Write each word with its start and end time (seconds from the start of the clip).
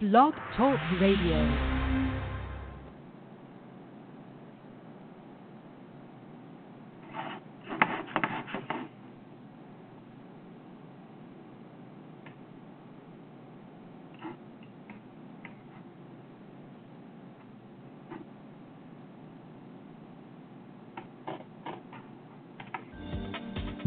Blog 0.00 0.32
Talk 0.56 0.78
Radio. 0.98 1.36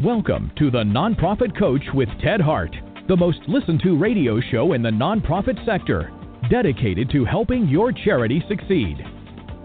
Welcome 0.00 0.52
to 0.58 0.70
the 0.70 0.84
Nonprofit 0.84 1.58
Coach 1.58 1.82
with 1.92 2.08
Ted 2.22 2.40
Hart, 2.40 2.76
the 3.08 3.16
most 3.16 3.40
listened 3.48 3.82
to 3.82 3.98
radio 3.98 4.40
show 4.40 4.72
in 4.72 4.82
the 4.82 4.90
nonprofit 4.90 5.62
sector, 5.66 6.10
dedicated 6.50 7.10
to 7.10 7.24
helping 7.24 7.68
your 7.68 7.92
charity 7.92 8.42
succeed. 8.48 8.96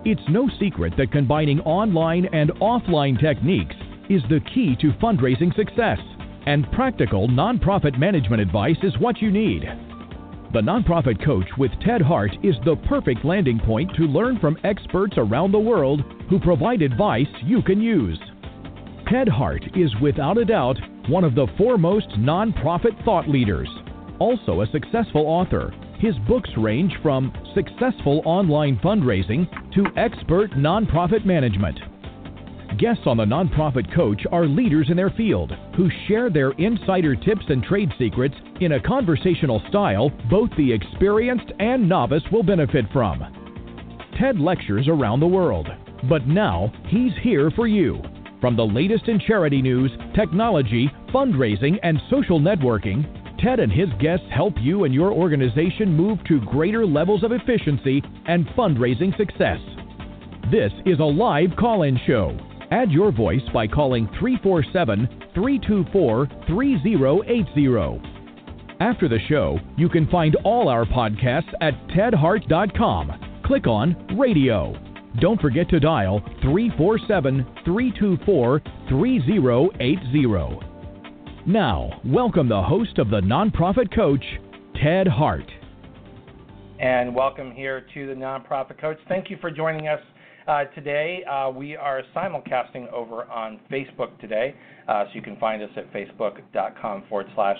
It's 0.03 0.21
no 0.29 0.49
secret 0.59 0.93
that 0.97 1.11
combining 1.11 1.61
online 1.61 2.25
and 2.33 2.51
offline 2.55 3.19
techniques 3.19 3.75
is 4.09 4.21
the 4.29 4.41
key 4.53 4.75
to 4.81 4.91
fundraising 5.01 5.55
success, 5.55 5.99
and 6.47 6.69
practical 6.73 7.29
nonprofit 7.29 7.97
management 7.97 8.41
advice 8.41 8.77
is 8.83 8.97
what 8.99 9.21
you 9.21 9.31
need. 9.31 9.61
The 10.51 10.61
Nonprofit 10.61 11.23
Coach 11.23 11.47
with 11.57 11.71
Ted 11.85 12.01
Hart 12.01 12.31
is 12.43 12.55
the 12.65 12.75
perfect 12.87 13.23
landing 13.23 13.59
point 13.59 13.93
to 13.95 14.03
learn 14.03 14.39
from 14.39 14.57
experts 14.63 15.13
around 15.15 15.51
the 15.51 15.59
world 15.59 16.01
who 16.29 16.39
provide 16.39 16.81
advice 16.81 17.27
you 17.43 17.61
can 17.61 17.79
use. 17.79 18.19
Ted 19.07 19.29
Hart 19.29 19.63
is 19.77 19.91
without 20.01 20.37
a 20.37 20.45
doubt 20.45 20.77
one 21.09 21.23
of 21.23 21.33
the 21.33 21.47
foremost 21.57 22.07
nonprofit 22.19 23.03
thought 23.03 23.27
leaders. 23.27 23.67
Also 24.19 24.61
a 24.61 24.67
successful 24.67 25.25
author, 25.25 25.73
his 25.97 26.13
books 26.27 26.49
range 26.55 26.93
from 27.01 27.33
successful 27.55 28.21
online 28.25 28.77
fundraising 28.77 29.49
to 29.73 29.85
expert 29.97 30.51
nonprofit 30.51 31.25
management. 31.25 31.79
Guests 32.77 33.03
on 33.07 33.17
the 33.17 33.25
Nonprofit 33.25 33.93
Coach 33.95 34.21
are 34.31 34.45
leaders 34.45 34.87
in 34.89 34.95
their 34.95 35.09
field 35.09 35.51
who 35.75 35.89
share 36.07 36.29
their 36.29 36.51
insider 36.51 37.15
tips 37.15 37.45
and 37.49 37.63
trade 37.63 37.89
secrets 37.97 38.35
in 38.61 38.73
a 38.73 38.81
conversational 38.81 39.61
style 39.67 40.11
both 40.29 40.49
the 40.57 40.71
experienced 40.71 41.51
and 41.59 41.89
novice 41.89 42.23
will 42.31 42.43
benefit 42.43 42.85
from. 42.93 43.25
Ted 44.19 44.39
lectures 44.39 44.87
around 44.87 45.19
the 45.19 45.27
world, 45.27 45.67
but 46.07 46.27
now 46.27 46.71
he's 46.87 47.13
here 47.23 47.49
for 47.51 47.67
you 47.67 47.99
from 48.41 48.55
the 48.55 48.65
latest 48.65 49.07
in 49.07 49.19
charity 49.19 49.61
news, 49.61 49.91
technology, 50.15 50.89
fundraising, 51.13 51.77
and 51.83 51.99
social 52.09 52.39
networking, 52.39 53.05
Ted 53.43 53.59
and 53.59 53.71
his 53.71 53.89
guests 53.99 54.25
help 54.31 54.53
you 54.59 54.83
and 54.83 54.93
your 54.93 55.11
organization 55.11 55.95
move 55.95 56.19
to 56.25 56.41
greater 56.41 56.85
levels 56.85 57.23
of 57.23 57.31
efficiency 57.31 58.03
and 58.25 58.45
fundraising 58.47 59.15
success. 59.17 59.59
This 60.51 60.71
is 60.85 60.99
a 60.99 61.03
live 61.03 61.55
call 61.57 61.83
in 61.83 61.99
show. 62.05 62.37
Add 62.71 62.91
your 62.91 63.11
voice 63.11 63.41
by 63.53 63.67
calling 63.67 64.07
347 64.19 65.07
324 65.33 66.27
3080. 66.47 68.19
After 68.81 69.09
the 69.09 69.19
show, 69.27 69.59
you 69.77 69.89
can 69.89 70.07
find 70.07 70.35
all 70.43 70.69
our 70.69 70.85
podcasts 70.85 71.53
at 71.61 71.73
tedhart.com. 71.89 73.41
Click 73.45 73.67
on 73.67 74.17
Radio. 74.17 74.88
Don't 75.17 75.41
forget 75.41 75.67
to 75.69 75.79
dial 75.79 76.21
347 76.43 77.43
324 77.65 78.61
3080. 78.87 80.59
Now, 81.47 81.99
welcome 82.05 82.47
the 82.47 82.61
host 82.61 82.99
of 82.99 83.09
the 83.09 83.19
Nonprofit 83.21 83.93
Coach, 83.93 84.23
Ted 84.81 85.07
Hart. 85.07 85.49
And 86.79 87.15
welcome 87.15 87.51
here 87.51 87.87
to 87.91 88.05
the 88.05 88.13
Nonprofit 88.13 88.79
Coach. 88.79 88.99
Thank 89.07 89.31
you 89.31 89.37
for 89.41 89.49
joining 89.49 89.87
us 89.87 89.99
uh, 90.47 90.65
today. 90.75 91.23
Uh, 91.25 91.49
we 91.49 91.75
are 91.75 92.03
simulcasting 92.15 92.87
over 92.93 93.23
on 93.25 93.59
Facebook 93.71 94.17
today, 94.21 94.53
uh, 94.87 95.05
so 95.05 95.11
you 95.15 95.23
can 95.23 95.37
find 95.37 95.63
us 95.63 95.71
at 95.75 95.91
facebook.com 95.91 97.05
forward 97.09 97.27
slash 97.33 97.57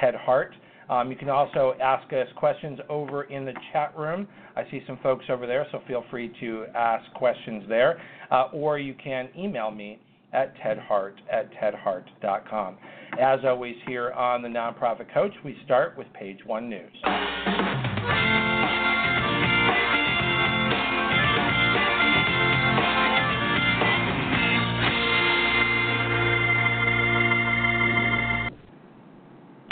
Ted 0.00 0.14
Hart. 0.14 0.54
Um, 0.88 1.10
you 1.10 1.16
can 1.16 1.28
also 1.28 1.74
ask 1.82 2.12
us 2.12 2.26
questions 2.36 2.78
over 2.88 3.24
in 3.24 3.44
the 3.44 3.54
chat 3.72 3.96
room. 3.96 4.28
I 4.56 4.64
see 4.70 4.82
some 4.86 4.98
folks 5.02 5.24
over 5.28 5.46
there, 5.46 5.66
so 5.72 5.80
feel 5.86 6.04
free 6.10 6.32
to 6.40 6.66
ask 6.74 7.10
questions 7.14 7.64
there. 7.68 8.00
Uh, 8.30 8.48
or 8.52 8.78
you 8.78 8.94
can 8.94 9.28
email 9.36 9.70
me 9.70 9.98
at 10.32 10.54
tedhart 10.58 11.14
at 11.32 11.50
tedhart.com. 11.54 12.76
As 13.20 13.40
always, 13.44 13.76
here 13.86 14.10
on 14.12 14.42
the 14.42 14.48
Nonprofit 14.48 15.12
Coach, 15.14 15.32
we 15.44 15.56
start 15.64 15.96
with 15.96 16.12
page 16.12 16.38
one 16.44 16.68
news. 16.68 18.42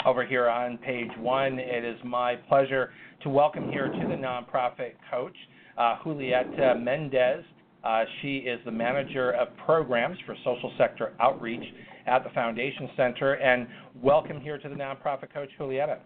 Over 0.05 0.25
here 0.25 0.49
on 0.49 0.77
page 0.77 1.09
one. 1.17 1.59
It 1.59 1.85
is 1.85 1.97
my 2.03 2.35
pleasure 2.35 2.91
to 3.21 3.29
welcome 3.29 3.69
here 3.69 3.87
to 3.87 4.07
the 4.07 4.15
nonprofit 4.15 4.93
coach, 5.09 5.35
uh, 5.77 5.97
Julieta 6.03 6.81
Mendez. 6.81 7.43
Uh, 7.83 8.03
she 8.21 8.37
is 8.37 8.59
the 8.65 8.71
manager 8.71 9.31
of 9.31 9.49
programs 9.65 10.17
for 10.25 10.35
social 10.43 10.71
sector 10.77 11.13
outreach 11.19 11.63
at 12.05 12.23
the 12.23 12.29
Foundation 12.31 12.89
Center. 12.95 13.33
And 13.33 13.67
welcome 14.01 14.39
here 14.39 14.57
to 14.57 14.69
the 14.69 14.75
nonprofit 14.75 15.33
coach, 15.33 15.49
Julieta. 15.59 15.99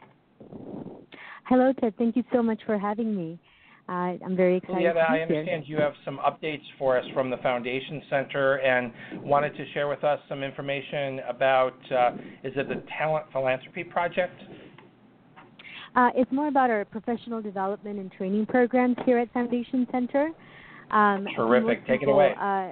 Hello, 1.45 1.73
Ted. 1.79 1.93
Thank 1.97 2.15
you 2.15 2.23
so 2.33 2.43
much 2.43 2.59
for 2.65 2.77
having 2.77 3.15
me. 3.15 3.39
Uh, 3.89 4.19
I'm 4.25 4.35
very 4.35 4.57
excited. 4.57 4.81
Yeah, 4.81 5.01
I 5.07 5.19
understand 5.19 5.63
here. 5.63 5.77
you 5.77 5.81
have 5.81 5.93
some 6.03 6.19
updates 6.19 6.63
for 6.77 6.97
us 6.97 7.05
from 7.13 7.29
the 7.29 7.37
Foundation 7.37 8.01
Center 8.09 8.55
and 8.55 8.91
wanted 9.23 9.55
to 9.55 9.65
share 9.73 9.87
with 9.87 10.03
us 10.03 10.19
some 10.27 10.43
information 10.43 11.21
about 11.29 11.77
uh, 11.91 12.11
is 12.43 12.51
it 12.57 12.67
the 12.67 12.83
Talent 12.97 13.27
Philanthropy 13.31 13.85
Project? 13.85 14.41
Uh, 15.95 16.09
it's 16.15 16.31
more 16.33 16.49
about 16.49 16.69
our 16.69 16.83
professional 16.83 17.41
development 17.41 17.97
and 17.97 18.11
training 18.11 18.45
programs 18.45 18.97
here 19.05 19.19
at 19.19 19.31
Foundation 19.31 19.87
Center. 19.89 20.31
Um, 20.91 21.25
Terrific. 21.33 21.87
Take 21.87 22.01
people, 22.01 22.19
it 22.19 22.33
away. 22.33 22.33
Uh, 22.39 22.71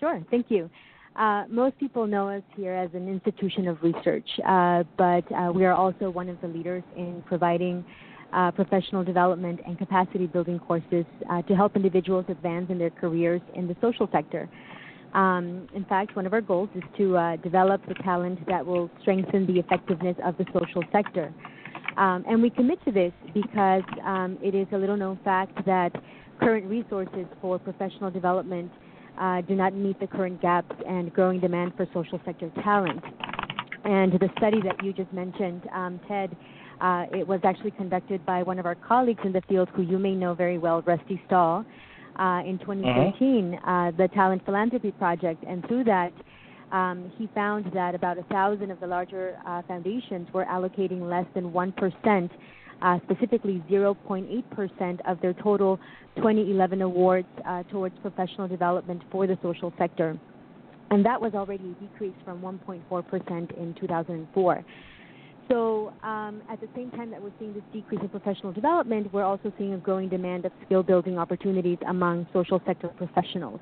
sure. 0.00 0.20
Thank 0.28 0.46
you. 0.50 0.68
Uh, 1.14 1.44
most 1.48 1.78
people 1.78 2.04
know 2.04 2.28
us 2.28 2.42
here 2.56 2.74
as 2.74 2.90
an 2.94 3.08
institution 3.08 3.68
of 3.68 3.80
research, 3.80 4.28
uh, 4.46 4.82
but 4.98 5.24
we 5.54 5.64
are 5.64 5.72
also 5.72 6.10
one 6.10 6.28
of 6.28 6.38
the 6.40 6.48
leaders 6.48 6.82
in 6.96 7.22
providing 7.26 7.84
uh, 8.32 8.50
professional 8.50 9.04
development 9.04 9.60
and 9.66 9.78
capacity 9.78 10.26
building 10.26 10.58
courses 10.58 11.04
uh, 11.30 11.42
to 11.42 11.54
help 11.54 11.76
individuals 11.76 12.24
advance 12.28 12.70
in 12.70 12.78
their 12.78 12.90
careers 12.90 13.40
in 13.54 13.68
the 13.68 13.76
social 13.80 14.08
sector. 14.12 14.48
Um, 15.14 15.68
in 15.74 15.84
fact, 15.84 16.14
one 16.16 16.26
of 16.26 16.32
our 16.32 16.40
goals 16.40 16.68
is 16.74 16.82
to 16.98 17.16
uh, 17.16 17.36
develop 17.36 17.80
the 17.88 17.94
talent 17.94 18.46
that 18.48 18.64
will 18.64 18.90
strengthen 19.00 19.46
the 19.46 19.58
effectiveness 19.58 20.16
of 20.24 20.36
the 20.36 20.44
social 20.52 20.82
sector. 20.92 21.32
Um, 21.96 22.24
and 22.28 22.42
we 22.42 22.50
commit 22.50 22.84
to 22.84 22.92
this 22.92 23.12
because 23.32 23.84
um, 24.04 24.36
it 24.42 24.54
is 24.54 24.66
a 24.72 24.76
little 24.76 24.96
known 24.96 25.18
fact 25.24 25.64
that 25.64 25.92
current 26.38 26.66
resources 26.66 27.24
for 27.40 27.58
professional 27.58 28.10
development 28.10 28.70
uh, 29.18 29.40
do 29.42 29.54
not 29.54 29.74
meet 29.74 29.98
the 30.00 30.06
current 30.06 30.42
gaps 30.42 30.74
and 30.86 31.12
growing 31.12 31.40
demand 31.40 31.72
for 31.76 31.86
social 31.94 32.20
sector 32.24 32.50
talent. 32.62 33.02
And 33.84 34.12
the 34.12 34.28
study 34.36 34.60
that 34.62 34.82
you 34.84 34.92
just 34.92 35.12
mentioned, 35.12 35.62
um, 35.72 36.00
Ted, 36.08 36.36
uh, 36.80 37.06
it 37.12 37.26
was 37.26 37.40
actually 37.44 37.70
conducted 37.72 38.24
by 38.26 38.42
one 38.42 38.58
of 38.58 38.66
our 38.66 38.74
colleagues 38.74 39.20
in 39.24 39.32
the 39.32 39.42
field 39.42 39.68
who 39.74 39.82
you 39.82 39.98
may 39.98 40.14
know 40.14 40.34
very 40.34 40.58
well, 40.58 40.82
Rusty 40.82 41.20
Stahl, 41.26 41.64
uh, 42.18 42.42
in 42.46 42.58
2013, 42.58 43.54
uh-huh. 43.54 43.70
uh, 43.70 43.90
the 43.92 44.08
Talent 44.08 44.44
Philanthropy 44.44 44.90
Project. 44.92 45.42
And 45.46 45.66
through 45.66 45.84
that, 45.84 46.12
um, 46.72 47.12
he 47.16 47.28
found 47.34 47.70
that 47.72 47.94
about 47.94 48.18
a 48.18 48.22
thousand 48.24 48.70
of 48.70 48.80
the 48.80 48.86
larger 48.86 49.38
uh, 49.46 49.62
foundations 49.62 50.28
were 50.32 50.44
allocating 50.44 51.08
less 51.08 51.26
than 51.34 51.52
1%, 51.52 52.30
uh, 52.82 52.98
specifically 53.04 53.62
0.8% 53.70 55.00
of 55.08 55.20
their 55.20 55.32
total 55.34 55.78
2011 56.16 56.82
awards 56.82 57.28
uh, 57.46 57.62
towards 57.64 57.96
professional 58.00 58.48
development 58.48 59.02
for 59.10 59.26
the 59.26 59.38
social 59.42 59.72
sector. 59.78 60.18
And 60.90 61.04
that 61.04 61.20
was 61.20 61.34
already 61.34 61.74
a 61.78 61.84
decrease 61.84 62.14
from 62.24 62.40
1.4% 62.40 63.58
in 63.58 63.74
2004. 63.80 64.64
So, 65.48 65.92
um, 66.02 66.42
at 66.50 66.60
the 66.60 66.68
same 66.74 66.90
time 66.90 67.10
that 67.10 67.22
we're 67.22 67.32
seeing 67.38 67.54
this 67.54 67.62
decrease 67.72 68.00
in 68.02 68.08
professional 68.08 68.52
development, 68.52 69.12
we're 69.12 69.22
also 69.22 69.52
seeing 69.58 69.74
a 69.74 69.78
growing 69.78 70.08
demand 70.08 70.44
of 70.44 70.52
skill 70.64 70.82
building 70.82 71.18
opportunities 71.18 71.78
among 71.86 72.26
social 72.32 72.60
sector 72.66 72.88
professionals. 72.88 73.60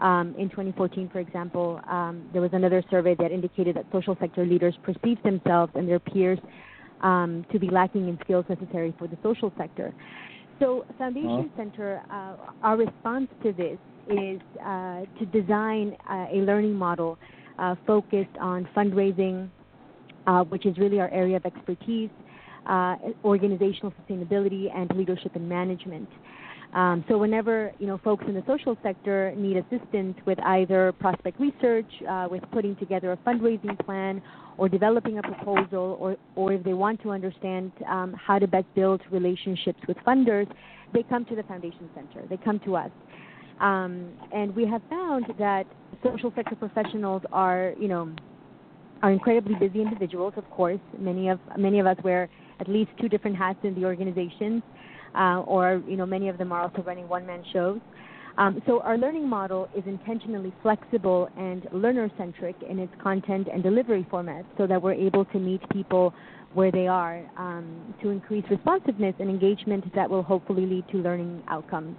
Um, 0.00 0.34
in 0.38 0.48
2014, 0.48 1.10
for 1.12 1.18
example, 1.18 1.80
um, 1.90 2.28
there 2.32 2.40
was 2.40 2.52
another 2.52 2.82
survey 2.90 3.14
that 3.16 3.30
indicated 3.30 3.76
that 3.76 3.84
social 3.92 4.16
sector 4.20 4.46
leaders 4.46 4.74
perceive 4.82 5.22
themselves 5.22 5.72
and 5.74 5.88
their 5.88 5.98
peers 5.98 6.38
um, 7.02 7.44
to 7.52 7.58
be 7.58 7.68
lacking 7.68 8.08
in 8.08 8.18
skills 8.24 8.44
necessary 8.48 8.94
for 8.98 9.06
the 9.06 9.18
social 9.22 9.52
sector. 9.58 9.92
So, 10.60 10.86
Foundation 10.96 11.30
uh-huh. 11.30 11.56
Center, 11.56 12.02
uh, 12.10 12.36
our 12.62 12.76
response 12.76 13.28
to 13.42 13.52
this 13.52 13.78
is 14.08 14.40
uh, 14.64 15.02
to 15.18 15.26
design 15.26 15.96
uh, 16.08 16.26
a 16.32 16.38
learning 16.38 16.74
model 16.74 17.18
uh, 17.58 17.74
focused 17.86 18.36
on 18.40 18.68
fundraising, 18.76 19.48
uh, 20.28 20.44
which 20.44 20.66
is 20.66 20.76
really 20.76 21.00
our 21.00 21.10
area 21.10 21.36
of 21.36 21.46
expertise, 21.46 22.10
uh, 22.66 22.96
organizational 23.24 23.92
sustainability, 24.00 24.66
and 24.74 24.90
leadership 24.94 25.34
and 25.34 25.48
management. 25.48 26.08
Um, 26.74 27.02
so 27.08 27.16
whenever 27.16 27.72
you 27.78 27.86
know 27.86 27.98
folks 28.04 28.24
in 28.28 28.34
the 28.34 28.44
social 28.46 28.76
sector 28.82 29.32
need 29.38 29.56
assistance 29.56 30.18
with 30.26 30.38
either 30.40 30.92
prospect 30.92 31.40
research, 31.40 31.90
uh, 32.06 32.28
with 32.30 32.42
putting 32.52 32.76
together 32.76 33.12
a 33.12 33.16
fundraising 33.18 33.78
plan, 33.86 34.20
or 34.58 34.68
developing 34.68 35.18
a 35.18 35.22
proposal, 35.22 35.96
or 35.98 36.16
or 36.36 36.52
if 36.52 36.62
they 36.62 36.74
want 36.74 37.00
to 37.04 37.10
understand 37.10 37.72
um, 37.88 38.12
how 38.12 38.38
to 38.38 38.46
best 38.46 38.66
build 38.74 39.00
relationships 39.10 39.80
with 39.88 39.96
funders, 40.06 40.46
they 40.92 41.02
come 41.04 41.24
to 41.24 41.34
the 41.36 41.42
Foundation 41.44 41.88
Center. 41.94 42.26
They 42.28 42.36
come 42.36 42.60
to 42.66 42.76
us, 42.76 42.90
um, 43.60 44.10
and 44.34 44.54
we 44.54 44.66
have 44.66 44.82
found 44.90 45.24
that 45.38 45.66
social 46.02 46.30
sector 46.36 46.54
professionals 46.54 47.22
are 47.32 47.72
you 47.80 47.88
know 47.88 48.14
are 49.02 49.12
incredibly 49.12 49.54
busy 49.54 49.80
individuals. 49.80 50.34
Of 50.36 50.48
course, 50.50 50.80
many 50.98 51.28
of 51.28 51.38
many 51.56 51.78
of 51.78 51.86
us 51.86 51.96
wear 52.02 52.28
at 52.60 52.68
least 52.68 52.90
two 53.00 53.08
different 53.08 53.36
hats 53.36 53.58
in 53.62 53.74
the 53.74 53.84
organizations 53.84 54.62
uh, 55.14 55.40
or 55.46 55.82
you 55.86 55.96
know 55.96 56.06
many 56.06 56.28
of 56.28 56.38
them 56.38 56.52
are 56.52 56.62
also 56.62 56.82
running 56.82 57.08
one-man 57.08 57.44
shows. 57.52 57.80
Um, 58.36 58.62
so 58.66 58.80
our 58.82 58.96
learning 58.96 59.28
model 59.28 59.68
is 59.76 59.82
intentionally 59.86 60.52
flexible 60.62 61.28
and 61.36 61.66
learner-centric 61.72 62.54
in 62.70 62.78
its 62.78 62.92
content 63.02 63.48
and 63.52 63.64
delivery 63.64 64.06
format, 64.08 64.44
so 64.56 64.66
that 64.66 64.80
we're 64.80 64.92
able 64.92 65.24
to 65.26 65.38
meet 65.40 65.60
people 65.70 66.14
where 66.54 66.70
they 66.70 66.86
are 66.86 67.28
um, 67.36 67.94
to 68.00 68.10
increase 68.10 68.44
responsiveness 68.48 69.14
and 69.18 69.28
engagement 69.28 69.92
that 69.94 70.08
will 70.08 70.22
hopefully 70.22 70.66
lead 70.66 70.84
to 70.90 70.98
learning 70.98 71.42
outcomes. 71.48 71.96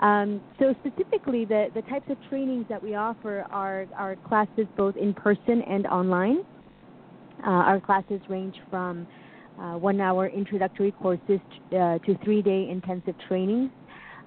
Um, 0.00 0.40
so 0.58 0.74
specifically, 0.84 1.44
the, 1.44 1.68
the 1.74 1.82
types 1.82 2.08
of 2.10 2.18
trainings 2.28 2.66
that 2.68 2.82
we 2.82 2.94
offer 2.94 3.46
are, 3.50 3.86
are 3.96 4.16
classes 4.28 4.66
both 4.76 4.96
in 4.96 5.14
person 5.14 5.62
and 5.62 5.86
online. 5.86 6.38
Uh, 7.46 7.50
our 7.50 7.80
classes 7.80 8.20
range 8.28 8.56
from 8.70 9.06
uh, 9.58 9.72
one 9.74 10.00
hour 10.00 10.26
introductory 10.28 10.92
courses 10.92 11.40
uh, 11.72 11.98
to 11.98 12.18
three 12.24 12.42
day 12.42 12.68
intensive 12.70 13.14
trainings. 13.26 13.70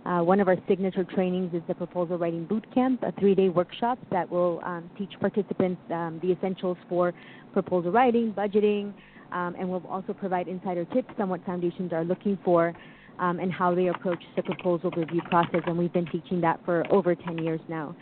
Uh, 0.06 0.21
one 0.21 0.39
of 0.39 0.48
our 0.48 0.57
signature 0.68 1.04
trainings 1.04 1.54
is 1.54 1.62
the 1.68 1.75
Proposal 1.75 2.18
Writing 2.18 2.45
Boot 2.45 2.65
Camp, 2.74 3.04
a 3.04 3.12
three 3.19 3.36
day 3.36 3.50
workshop 3.50 4.00
that 4.12 4.30
will 4.30 4.62
um, 4.63 4.89
teach 4.98 5.12
participants 5.19 5.81
um, 5.92 6.19
the 6.24 6.31
essentials 6.31 6.77
for 6.88 7.13
proposal 7.54 7.92
writing, 7.92 8.33
budgeting, 8.33 8.94
um, 9.31 9.56
and 9.60 9.69
will 9.69 9.86
also 9.88 10.13
provide 10.13 10.48
insider 10.48 10.86
tips 10.86 11.13
on 11.19 11.30
what 11.30 11.45
foundations 11.45 11.94
are 11.94 12.04
looking 12.04 12.38
for 12.44 12.74
um, 13.19 13.39
and 13.39 13.51
how 13.51 13.75
they 13.75 13.88
approach 13.88 14.24
the 14.36 14.44
proposal 14.44 14.92
review 14.92 15.21
process. 15.30 15.62
And 15.66 15.77
we've 15.77 15.94
been 15.94 16.07
teaching 16.07 16.42
that 16.42 16.60
for 16.66 16.86
over 16.92 17.16
10 17.16 17.38
years 17.39 17.60
now. 17.68 17.95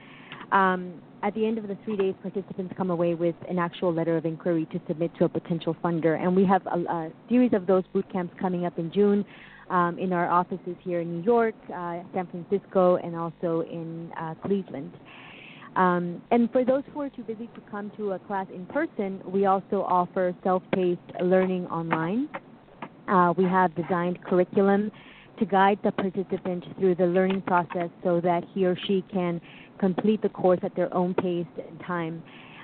Um, 0.51 1.01
at 1.23 1.33
the 1.33 1.45
end 1.45 1.57
of 1.57 1.67
the 1.67 1.77
three 1.83 1.97
days, 1.97 2.13
participants 2.21 2.73
come 2.77 2.91
away 2.91 3.15
with 3.15 3.35
an 3.49 3.57
actual 3.57 3.91
letter 3.91 4.17
of 4.17 4.25
inquiry 4.25 4.67
to 4.71 4.79
submit 4.87 5.11
to 5.17 5.25
a 5.25 5.29
potential 5.29 5.75
funder. 5.83 6.21
And 6.21 6.35
we 6.35 6.45
have 6.45 6.65
a, 6.67 6.79
a 6.79 7.11
series 7.27 7.53
of 7.53 7.65
those 7.65 7.83
boot 7.91 8.05
camps 8.11 8.33
coming 8.39 8.65
up 8.65 8.77
in 8.77 8.91
June 8.93 9.25
um, 9.69 9.97
in 9.99 10.13
our 10.13 10.29
offices 10.29 10.75
here 10.81 11.01
in 11.01 11.17
New 11.17 11.23
York, 11.23 11.55
uh, 11.73 11.99
San 12.13 12.27
Francisco, 12.27 12.97
and 12.97 13.15
also 13.15 13.61
in 13.69 14.11
uh, 14.19 14.35
Cleveland. 14.45 14.93
Um, 15.75 16.21
and 16.31 16.51
for 16.51 16.63
those 16.63 16.83
who 16.93 17.01
are 17.01 17.09
too 17.09 17.23
busy 17.23 17.47
to 17.47 17.61
come 17.69 17.91
to 17.97 18.13
a 18.13 18.19
class 18.19 18.47
in 18.53 18.65
person, 18.67 19.21
we 19.25 19.45
also 19.45 19.83
offer 19.87 20.35
self 20.43 20.63
paced 20.73 21.01
learning 21.21 21.67
online. 21.67 22.29
Uh, 23.07 23.33
we 23.37 23.43
have 23.45 23.73
designed 23.75 24.23
curriculum 24.23 24.91
to 25.39 25.45
guide 25.45 25.79
the 25.83 25.91
participant 25.91 26.63
through 26.79 26.95
the 26.95 27.05
learning 27.05 27.41
process 27.41 27.89
so 28.03 28.19
that 28.21 28.43
he 28.53 28.65
or 28.65 28.77
she 28.87 29.03
can 29.11 29.39
complete 29.79 30.21
the 30.21 30.29
course 30.29 30.59
at 30.63 30.75
their 30.75 30.93
own 30.93 31.13
pace 31.13 31.45
and 31.69 31.79
time. 31.81 32.21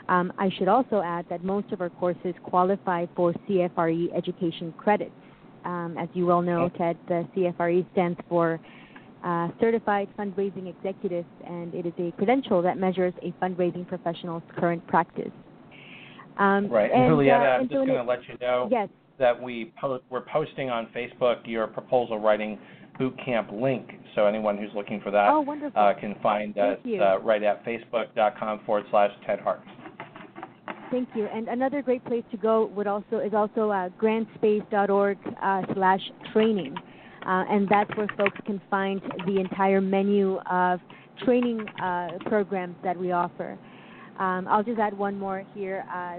Um, 0.10 0.34
I 0.38 0.50
should 0.57 0.68
also 0.68 1.01
add 1.01 1.25
that 1.30 1.44
most 1.44 1.72
of 1.72 1.80
our 1.80 1.90
courses 1.90 2.34
qualify 2.44 3.06
for 3.16 3.34
CFRE 3.48 4.16
education 4.16 4.74
credits. 4.78 5.12
Um, 5.66 5.95
as 5.98 6.10
you 6.13 6.25
well 6.25 6.42
know, 6.42 6.69
Ted, 6.78 6.98
the 7.07 7.25
CFRE 7.36 7.90
stands 7.94 8.19
for 8.28 8.60
uh, 9.24 9.48
Certified 9.62 10.10
Fundraising 10.18 10.68
Executive, 10.68 11.25
and 11.48 11.74
it 11.74 11.86
is 11.86 11.94
a 11.98 12.12
credential 12.18 12.62
that 12.62 12.78
measures 12.78 13.13
a 13.22 13.31
fundraising 13.42 13.88
professional's 13.88 14.44
current 14.57 14.86
practice. 14.88 15.31
Um, 16.38 16.68
right, 16.68 16.92
and, 16.92 17.04
and 17.04 17.13
Julieta, 17.13 17.40
uh, 17.40 17.60
I'm 17.60 17.69
just 17.69 17.74
going 17.74 17.88
to 17.88 18.04
let 18.04 18.28
you 18.28 18.38
know 18.42 18.68
yes. 18.69 18.90
That 19.19 19.42
we 19.42 19.74
po- 19.80 20.01
we're 20.10 20.21
posting 20.21 20.69
on 20.69 20.88
Facebook 20.95 21.39
your 21.45 21.68
proposal 21.68 22.19
writing 22.19 22.60
boot 22.98 23.18
camp 23.24 23.50
link. 23.51 23.89
So 24.15 24.25
anyone 24.25 24.57
who's 24.57 24.71
looking 24.75 25.01
for 25.01 25.12
that 25.12 25.30
oh, 25.30 25.45
uh, 25.75 25.94
can 26.00 26.15
find 26.21 26.57
us 26.57 26.77
uh, 26.86 27.19
right 27.19 27.42
at 27.44 27.65
facebook.com 27.65 28.62
forward 28.65 28.86
slash 28.92 29.12
Ted 29.25 29.39
Hart. 29.39 29.62
Thank 30.92 31.10
you. 31.15 31.25
And 31.25 31.48
another 31.48 31.81
great 31.81 32.06
place 32.06 32.24
to 32.30 32.38
go 32.38 32.68
would 32.68 32.86
also 32.86 33.18
is 33.18 33.33
also 33.33 33.71
uh, 33.71 33.89
grantspace.org 34.00 35.18
uh, 35.42 35.62
slash 35.74 36.01
training. 36.31 36.75
Uh, 37.25 37.45
and 37.50 37.68
that's 37.68 37.89
where 37.98 38.07
folks 38.18 38.38
can 38.45 38.62
find 38.69 39.01
the 39.25 39.39
entire 39.39 39.81
menu 39.81 40.38
of 40.51 40.80
training 41.25 41.66
uh, 41.81 42.09
programs 42.25 42.75
that 42.83 42.98
we 42.98 43.12
offer. 43.12 43.57
Um, 44.19 44.48
I'll 44.48 44.63
just 44.63 44.80
add 44.80 44.98
one 44.98 45.18
more 45.18 45.44
here 45.56 45.83
uh, 45.92 46.18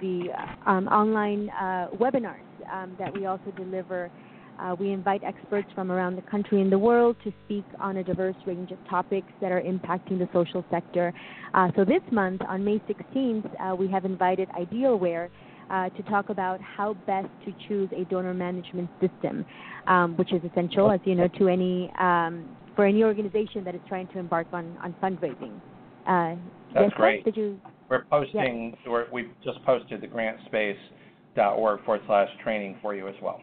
the 0.00 0.28
um, 0.66 0.88
online 0.88 1.50
uh, 1.50 1.88
webinars 1.98 2.44
um, 2.72 2.94
that 2.98 3.14
we 3.14 3.26
also 3.26 3.50
deliver 3.56 4.10
uh, 4.58 4.74
we 4.78 4.92
invite 4.92 5.22
experts 5.24 5.68
from 5.74 5.90
around 5.90 6.16
the 6.16 6.22
country 6.22 6.60
and 6.60 6.70
the 6.70 6.78
world 6.78 7.16
to 7.24 7.32
speak 7.44 7.64
on 7.80 7.96
a 7.96 8.04
diverse 8.04 8.36
range 8.46 8.70
of 8.70 8.78
topics 8.88 9.26
that 9.40 9.50
are 9.50 9.60
impacting 9.60 10.18
the 10.18 10.28
social 10.32 10.64
sector. 10.70 11.12
Uh, 11.54 11.70
so 11.76 11.84
this 11.84 12.02
month, 12.12 12.40
on 12.48 12.64
May 12.64 12.78
16th, 12.80 13.50
uh, 13.60 13.74
we 13.74 13.88
have 13.88 14.04
invited 14.04 14.48
Idealware 14.50 15.28
uh, 15.70 15.88
to 15.90 16.02
talk 16.04 16.28
about 16.28 16.60
how 16.60 16.94
best 17.06 17.28
to 17.44 17.54
choose 17.66 17.88
a 17.96 18.04
donor 18.04 18.34
management 18.34 18.88
system, 19.00 19.44
um, 19.86 20.16
which 20.16 20.32
is 20.32 20.42
essential, 20.44 20.90
as 20.90 21.00
you 21.04 21.14
know, 21.14 21.28
to 21.38 21.48
any 21.48 21.90
um, 21.98 22.56
for 22.76 22.84
any 22.84 23.02
organization 23.04 23.64
that 23.64 23.74
is 23.74 23.80
trying 23.88 24.06
to 24.08 24.18
embark 24.18 24.46
on 24.52 24.76
on 24.82 24.94
fundraising. 25.02 25.58
Uh, 26.06 26.36
That's 26.74 26.86
yes, 26.90 26.92
great. 26.96 27.24
Did 27.24 27.36
you? 27.36 27.60
We're 27.88 28.04
posting. 28.04 28.70
Yes. 28.70 28.78
We're, 28.86 29.06
we've 29.12 29.30
just 29.44 29.64
posted 29.64 30.00
the 30.00 30.08
grantspace.org 30.08 31.84
forward 31.84 32.02
slash 32.06 32.28
training 32.42 32.76
for 32.82 32.94
you 32.94 33.08
as 33.08 33.14
well. 33.22 33.40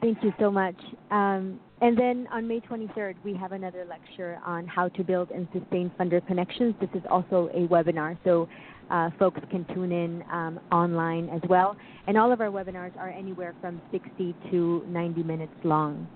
Thank 0.00 0.22
you 0.22 0.32
so 0.38 0.50
much. 0.50 0.76
Um, 1.10 1.58
and 1.80 1.98
then 1.98 2.28
on 2.30 2.46
May 2.46 2.60
23rd, 2.60 3.14
we 3.24 3.34
have 3.34 3.52
another 3.52 3.86
lecture 3.88 4.38
on 4.44 4.66
how 4.66 4.88
to 4.88 5.04
build 5.04 5.30
and 5.30 5.48
sustain 5.52 5.90
funder 5.98 6.24
connections. 6.26 6.74
This 6.80 6.90
is 6.94 7.02
also 7.10 7.48
a 7.54 7.66
webinar, 7.68 8.18
so 8.24 8.48
uh, 8.90 9.10
folks 9.18 9.40
can 9.50 9.64
tune 9.74 9.92
in 9.92 10.22
um, 10.30 10.60
online 10.70 11.28
as 11.30 11.40
well. 11.48 11.76
And 12.06 12.18
all 12.18 12.32
of 12.32 12.40
our 12.40 12.50
webinars 12.50 12.96
are 12.98 13.08
anywhere 13.08 13.54
from 13.60 13.80
60 13.92 14.34
to 14.50 14.84
90 14.88 15.22
minutes 15.22 15.52
long. 15.62 16.06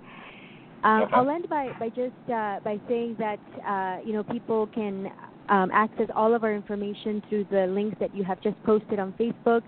Um, 0.84 1.02
okay. 1.02 1.12
I'll 1.14 1.30
end 1.30 1.48
by, 1.48 1.70
by 1.80 1.88
just 1.88 2.12
uh, 2.32 2.60
by 2.62 2.78
saying 2.88 3.16
that 3.18 3.40
uh, 3.66 4.06
you 4.06 4.12
know 4.12 4.22
people 4.22 4.68
can 4.68 5.10
um, 5.48 5.70
access 5.72 6.08
all 6.14 6.34
of 6.34 6.44
our 6.44 6.54
information 6.54 7.22
through 7.28 7.46
the 7.50 7.66
links 7.66 7.96
that 8.00 8.14
you 8.14 8.24
have 8.24 8.40
just 8.40 8.62
posted 8.64 8.98
on 8.98 9.12
Facebook, 9.12 9.62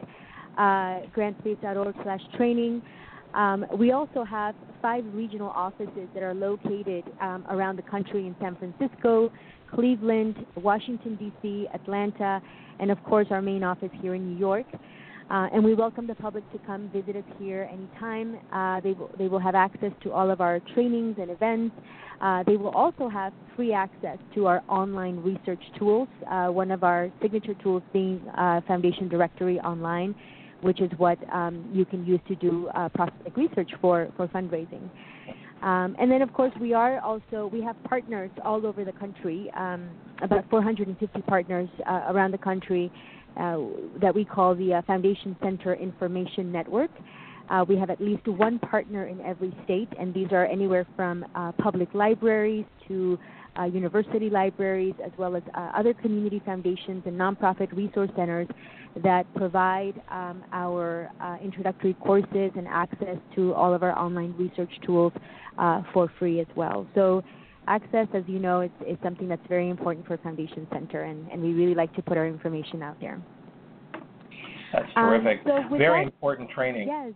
uh, 0.58 1.06
grantspace.org/training. 1.16 2.82
Um, 3.34 3.64
we 3.76 3.92
also 3.92 4.24
have 4.24 4.54
five 4.82 5.04
regional 5.14 5.50
offices 5.50 6.08
that 6.14 6.22
are 6.22 6.34
located 6.34 7.04
um, 7.20 7.44
around 7.48 7.76
the 7.76 7.82
country 7.82 8.26
in 8.26 8.34
San 8.40 8.56
Francisco, 8.56 9.30
Cleveland, 9.72 10.34
Washington, 10.56 11.16
D.C., 11.16 11.68
Atlanta, 11.72 12.42
and 12.80 12.90
of 12.90 13.02
course 13.04 13.28
our 13.30 13.42
main 13.42 13.62
office 13.62 13.90
here 14.00 14.14
in 14.14 14.32
New 14.32 14.38
York. 14.38 14.66
Uh, 15.30 15.46
and 15.52 15.62
we 15.62 15.74
welcome 15.74 16.08
the 16.08 16.14
public 16.16 16.42
to 16.50 16.58
come 16.66 16.90
visit 16.92 17.14
us 17.14 17.24
here 17.38 17.68
anytime. 17.72 18.36
Uh, 18.52 18.80
they, 18.80 18.92
will, 18.92 19.10
they 19.16 19.28
will 19.28 19.38
have 19.38 19.54
access 19.54 19.92
to 20.02 20.10
all 20.10 20.28
of 20.28 20.40
our 20.40 20.58
trainings 20.74 21.16
and 21.20 21.30
events. 21.30 21.72
Uh, 22.20 22.42
they 22.42 22.56
will 22.56 22.70
also 22.70 23.08
have 23.08 23.32
free 23.54 23.72
access 23.72 24.18
to 24.34 24.46
our 24.46 24.60
online 24.68 25.22
research 25.22 25.62
tools, 25.78 26.08
uh, 26.28 26.48
one 26.48 26.72
of 26.72 26.82
our 26.82 27.12
signature 27.22 27.54
tools 27.62 27.82
being 27.92 28.20
uh, 28.36 28.60
Foundation 28.66 29.08
Directory 29.08 29.60
Online 29.60 30.14
which 30.62 30.82
is 30.82 30.90
what 30.98 31.18
um, 31.32 31.70
you 31.72 31.86
can 31.86 32.04
use 32.04 32.20
to 32.28 32.34
do 32.34 32.68
uh, 32.74 32.86
prospect 32.90 33.34
research 33.34 33.70
for, 33.80 34.08
for 34.14 34.28
fundraising. 34.28 34.90
Um, 35.62 35.96
and 35.98 36.10
then, 36.10 36.20
of 36.20 36.34
course, 36.34 36.52
we 36.60 36.74
are 36.74 37.00
also 37.00 37.48
we 37.52 37.62
have 37.62 37.82
partners 37.84 38.30
all 38.44 38.66
over 38.66 38.84
the 38.84 38.92
country, 38.92 39.50
um, 39.56 39.88
about 40.22 40.48
450 40.50 41.22
partners 41.22 41.68
around 41.86 42.32
the 42.32 42.38
country 42.38 42.92
uh, 43.36 43.58
that 44.00 44.14
we 44.14 44.24
call 44.24 44.54
the 44.54 44.74
uh, 44.74 44.82
Foundation 44.82 45.36
Center 45.42 45.74
Information 45.74 46.50
Network. 46.52 46.90
Uh, 47.50 47.64
we 47.68 47.76
have 47.76 47.90
at 47.90 48.00
least 48.00 48.26
one 48.28 48.58
partner 48.60 49.06
in 49.06 49.20
every 49.22 49.52
state, 49.64 49.88
and 49.98 50.14
these 50.14 50.28
are 50.30 50.46
anywhere 50.46 50.86
from 50.94 51.24
uh, 51.34 51.50
public 51.52 51.92
libraries 51.94 52.64
to 52.86 53.18
uh, 53.58 53.64
university 53.64 54.30
libraries, 54.30 54.94
as 55.04 55.10
well 55.18 55.34
as 55.34 55.42
uh, 55.54 55.72
other 55.76 55.92
community 55.92 56.40
foundations 56.44 57.02
and 57.06 57.18
nonprofit 57.18 57.74
resource 57.76 58.10
centers 58.16 58.46
that 59.02 59.26
provide 59.34 60.00
um, 60.10 60.44
our 60.52 61.10
introductory 61.42 61.94
courses 61.94 62.52
and 62.56 62.68
access 62.68 63.16
to 63.34 63.52
all 63.54 63.74
of 63.74 63.82
our 63.82 63.98
online 63.98 64.34
research 64.38 64.72
tools 64.84 65.12
for 65.92 66.10
free 66.18 66.40
as 66.40 66.46
well. 66.54 66.86
So, 66.94 67.22
access, 67.66 68.06
as 68.14 68.24
you 68.26 68.38
know, 68.38 68.62
is, 68.62 68.70
is 68.86 68.96
something 69.02 69.28
that's 69.28 69.46
very 69.48 69.68
important 69.68 70.06
for 70.06 70.16
Foundation 70.18 70.66
Center, 70.72 71.02
and, 71.02 71.30
and 71.30 71.42
we 71.42 71.52
really 71.52 71.74
like 71.74 71.94
to 71.94 72.02
put 72.02 72.16
our 72.16 72.26
information 72.26 72.82
out 72.82 72.98
there. 73.00 73.20
That's 74.72 74.92
terrific. 74.94 75.46
Um, 75.46 75.68
so 75.70 75.76
very 75.76 76.04
that, 76.04 76.12
important 76.12 76.50
training. 76.50 76.88
Yes. 76.88 77.12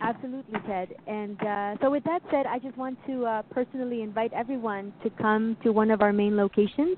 Absolutely, 0.00 0.60
Ted. 0.66 0.94
And 1.06 1.42
uh, 1.42 1.76
so, 1.80 1.90
with 1.90 2.04
that 2.04 2.20
said, 2.30 2.46
I 2.46 2.58
just 2.58 2.76
want 2.76 2.98
to 3.06 3.26
uh, 3.26 3.42
personally 3.50 4.02
invite 4.02 4.32
everyone 4.32 4.92
to 5.02 5.10
come 5.10 5.56
to 5.64 5.72
one 5.72 5.90
of 5.90 6.02
our 6.02 6.12
main 6.12 6.36
locations 6.36 6.96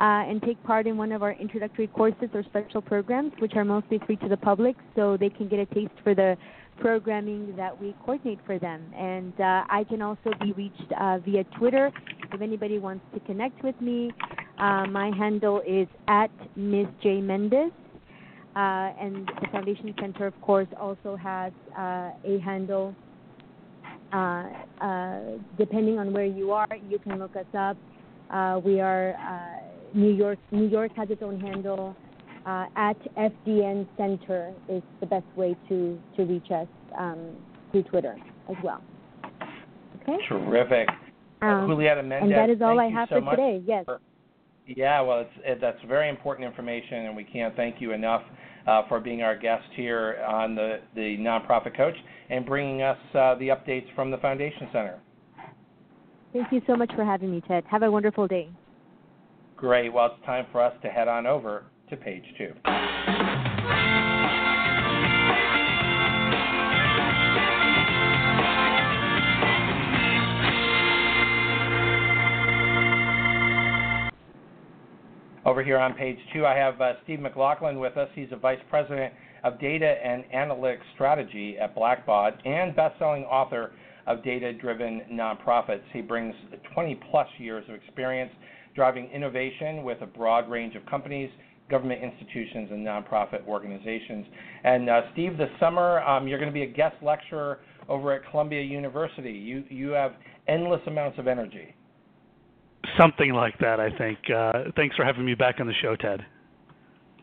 uh, 0.00 0.28
and 0.28 0.42
take 0.42 0.62
part 0.62 0.86
in 0.86 0.98
one 0.98 1.12
of 1.12 1.22
our 1.22 1.32
introductory 1.32 1.86
courses 1.86 2.28
or 2.34 2.42
special 2.44 2.82
programs, 2.82 3.32
which 3.38 3.52
are 3.56 3.64
mostly 3.64 3.98
free 4.04 4.16
to 4.16 4.28
the 4.28 4.36
public, 4.36 4.76
so 4.94 5.16
they 5.16 5.30
can 5.30 5.48
get 5.48 5.58
a 5.60 5.66
taste 5.66 5.94
for 6.04 6.14
the 6.14 6.36
programming 6.78 7.54
that 7.56 7.80
we 7.80 7.94
coordinate 8.04 8.38
for 8.46 8.58
them. 8.58 8.82
And 8.96 9.32
uh, 9.40 9.64
I 9.68 9.84
can 9.88 10.02
also 10.02 10.30
be 10.40 10.52
reached 10.52 10.92
uh, 11.00 11.18
via 11.18 11.44
Twitter 11.58 11.90
if 12.32 12.40
anybody 12.40 12.78
wants 12.78 13.04
to 13.14 13.20
connect 13.20 13.62
with 13.64 13.80
me. 13.80 14.12
Uh, 14.58 14.86
my 14.86 15.10
handle 15.16 15.62
is 15.66 15.86
at 16.08 16.30
Ms. 16.56 16.86
J 17.02 17.20
Mendez. 17.20 17.72
Uh, 18.54 18.90
and 18.98 19.30
the 19.42 19.48
Foundation 19.52 19.94
Center, 20.00 20.26
of 20.26 20.40
course, 20.40 20.68
also 20.80 21.14
has 21.14 21.52
uh, 21.78 22.10
a 22.24 22.40
handle. 22.42 22.94
Uh, 24.12 24.44
depending 25.58 25.98
on 25.98 26.10
where 26.12 26.24
you 26.24 26.52
are, 26.52 26.68
you 26.88 26.98
can 26.98 27.18
look 27.18 27.36
us 27.36 27.44
up. 27.54 27.76
We 28.64 28.80
are 28.80 29.14
New 29.92 30.12
York. 30.12 30.38
New 30.52 30.68
York 30.68 30.92
has 30.96 31.10
its 31.10 31.22
own 31.22 31.38
handle. 31.38 31.94
At 32.46 32.96
FDN 33.16 33.86
Center 33.96 34.54
is 34.68 34.82
the 35.00 35.06
best 35.06 35.26
way 35.36 35.56
to 35.68 35.98
to 36.16 36.24
reach 36.24 36.50
us 36.50 36.68
um, 36.98 37.36
through 37.72 37.82
Twitter 37.84 38.16
as 38.48 38.56
well. 38.62 38.82
Okay. 40.02 40.16
Terrific. 40.28 40.88
Um, 41.42 41.68
Julieta 41.68 42.04
Mendez. 42.04 42.22
And 42.22 42.32
that 42.32 42.50
is 42.50 42.62
all 42.62 42.78
I 42.80 42.88
have 42.88 43.08
so 43.08 43.20
for 43.20 43.30
today. 43.30 43.62
Yes. 43.66 43.84
Yeah, 44.66 45.00
well, 45.00 45.20
it's, 45.20 45.30
it, 45.44 45.60
that's 45.60 45.78
very 45.86 46.08
important 46.08 46.46
information, 46.46 47.06
and 47.06 47.16
we 47.16 47.24
can't 47.24 47.54
thank 47.54 47.80
you 47.80 47.92
enough 47.92 48.22
uh, 48.66 48.82
for 48.88 48.98
being 48.98 49.22
our 49.22 49.36
guest 49.36 49.64
here 49.74 50.24
on 50.26 50.56
the, 50.56 50.80
the 50.96 51.16
Nonprofit 51.18 51.76
Coach 51.76 51.94
and 52.30 52.44
bringing 52.44 52.82
us 52.82 52.98
uh, 53.14 53.36
the 53.36 53.48
updates 53.48 53.86
from 53.94 54.10
the 54.10 54.16
Foundation 54.16 54.68
Center. 54.72 54.98
Thank 56.32 56.50
you 56.50 56.60
so 56.66 56.74
much 56.74 56.90
for 56.96 57.04
having 57.04 57.30
me, 57.30 57.42
Ted. 57.46 57.62
Have 57.70 57.82
a 57.82 57.90
wonderful 57.90 58.26
day. 58.26 58.48
Great. 59.56 59.92
Well, 59.92 60.06
it's 60.06 60.26
time 60.26 60.46
for 60.50 60.60
us 60.60 60.74
to 60.82 60.88
head 60.88 61.06
on 61.06 61.26
over 61.26 61.64
to 61.90 61.96
page 61.96 62.24
two. 62.36 62.52
Over 75.46 75.62
here 75.62 75.78
on 75.78 75.94
page 75.94 76.18
two, 76.34 76.44
I 76.44 76.56
have 76.56 76.80
uh, 76.80 76.94
Steve 77.04 77.20
MacLaughlin 77.20 77.78
with 77.78 77.96
us. 77.96 78.08
He's 78.16 78.26
a 78.32 78.36
vice 78.36 78.58
president 78.68 79.14
of 79.44 79.60
data 79.60 79.94
and 80.04 80.24
analytics 80.34 80.80
strategy 80.94 81.56
at 81.56 81.74
Blackbaud 81.76 82.44
and 82.44 82.74
best-selling 82.74 83.22
author 83.24 83.70
of 84.08 84.24
data-driven 84.24 85.02
nonprofits. 85.12 85.82
He 85.92 86.00
brings 86.00 86.34
20 86.74 87.00
plus 87.10 87.28
years 87.38 87.64
of 87.68 87.76
experience 87.76 88.32
driving 88.74 89.08
innovation 89.10 89.84
with 89.84 90.02
a 90.02 90.06
broad 90.06 90.50
range 90.50 90.74
of 90.74 90.84
companies, 90.86 91.30
government 91.68 92.02
institutions, 92.02 92.68
and 92.70 92.86
nonprofit 92.86 93.46
organizations. 93.46 94.26
And 94.64 94.88
uh, 94.88 95.00
Steve, 95.12 95.36
this 95.36 95.50
summer 95.58 96.00
um, 96.00 96.28
you're 96.28 96.38
going 96.38 96.50
to 96.50 96.54
be 96.54 96.62
a 96.62 96.72
guest 96.72 96.96
lecturer 97.02 97.60
over 97.88 98.12
at 98.12 98.28
Columbia 98.30 98.62
University. 98.62 99.32
You 99.32 99.64
you 99.68 99.90
have 99.90 100.12
endless 100.48 100.80
amounts 100.86 101.18
of 101.18 101.26
energy. 101.26 101.74
Something 102.98 103.32
like 103.32 103.58
that, 103.58 103.80
I 103.80 103.90
think. 103.96 104.18
Uh, 104.30 104.70
thanks 104.76 104.96
for 104.96 105.04
having 105.04 105.24
me 105.24 105.34
back 105.34 105.56
on 105.60 105.66
the 105.66 105.74
show, 105.82 105.96
Ted. 105.96 106.24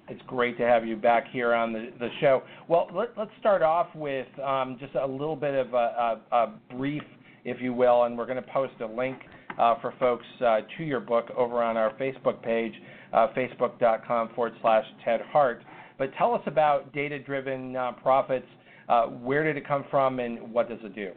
It's 0.10 0.22
great 0.28 0.58
to 0.58 0.64
have 0.64 0.86
you 0.86 0.98
back 0.98 1.28
here 1.32 1.54
on 1.54 1.72
the, 1.72 1.90
the 1.98 2.10
show. 2.20 2.44
Well, 2.68 2.90
let, 2.94 3.18
us 3.18 3.30
start 3.40 3.62
off 3.62 3.88
with 3.96 4.28
um, 4.40 4.78
just 4.80 4.96
a 4.96 5.08
little 5.08 5.38
bit 5.38 5.54
of 5.54 5.74
a, 5.74 5.78
a, 5.78 6.36
a, 6.36 6.54
brief, 6.76 7.04
if 7.46 7.62
you 7.62 7.74
will, 7.74 8.04
and 8.04 8.18
we're 8.18 8.26
going 8.26 8.44
to 8.44 8.52
post 8.52 8.74
a 8.82 8.86
link 8.86 9.18
uh, 9.58 9.76
for 9.80 9.94
folks 10.00 10.26
uh, 10.46 10.60
to 10.78 10.84
your 10.84 11.00
book 11.00 11.30
over 11.38 11.64
on 11.64 11.78
our 11.78 11.94
Facebook 11.94 12.42
page, 12.44 12.74
uh, 13.14 13.28
facebook.com 13.36 14.30
forward 14.36 14.54
slash 14.62 14.86
Ted 15.06 15.22
Hart. 15.32 15.64
But 15.98 16.12
tell 16.18 16.34
us 16.34 16.42
about 16.48 16.92
data 16.94 17.20
driven 17.20 17.72
nonprofits. 17.72 18.44
Uh, 18.90 19.06
where 19.06 19.44
did 19.44 19.56
it 19.56 19.68
come 19.68 19.86
from 19.90 20.20
and 20.20 20.52
what 20.52 20.68
does 20.68 20.80
it 20.84 20.96
do? 20.96 21.12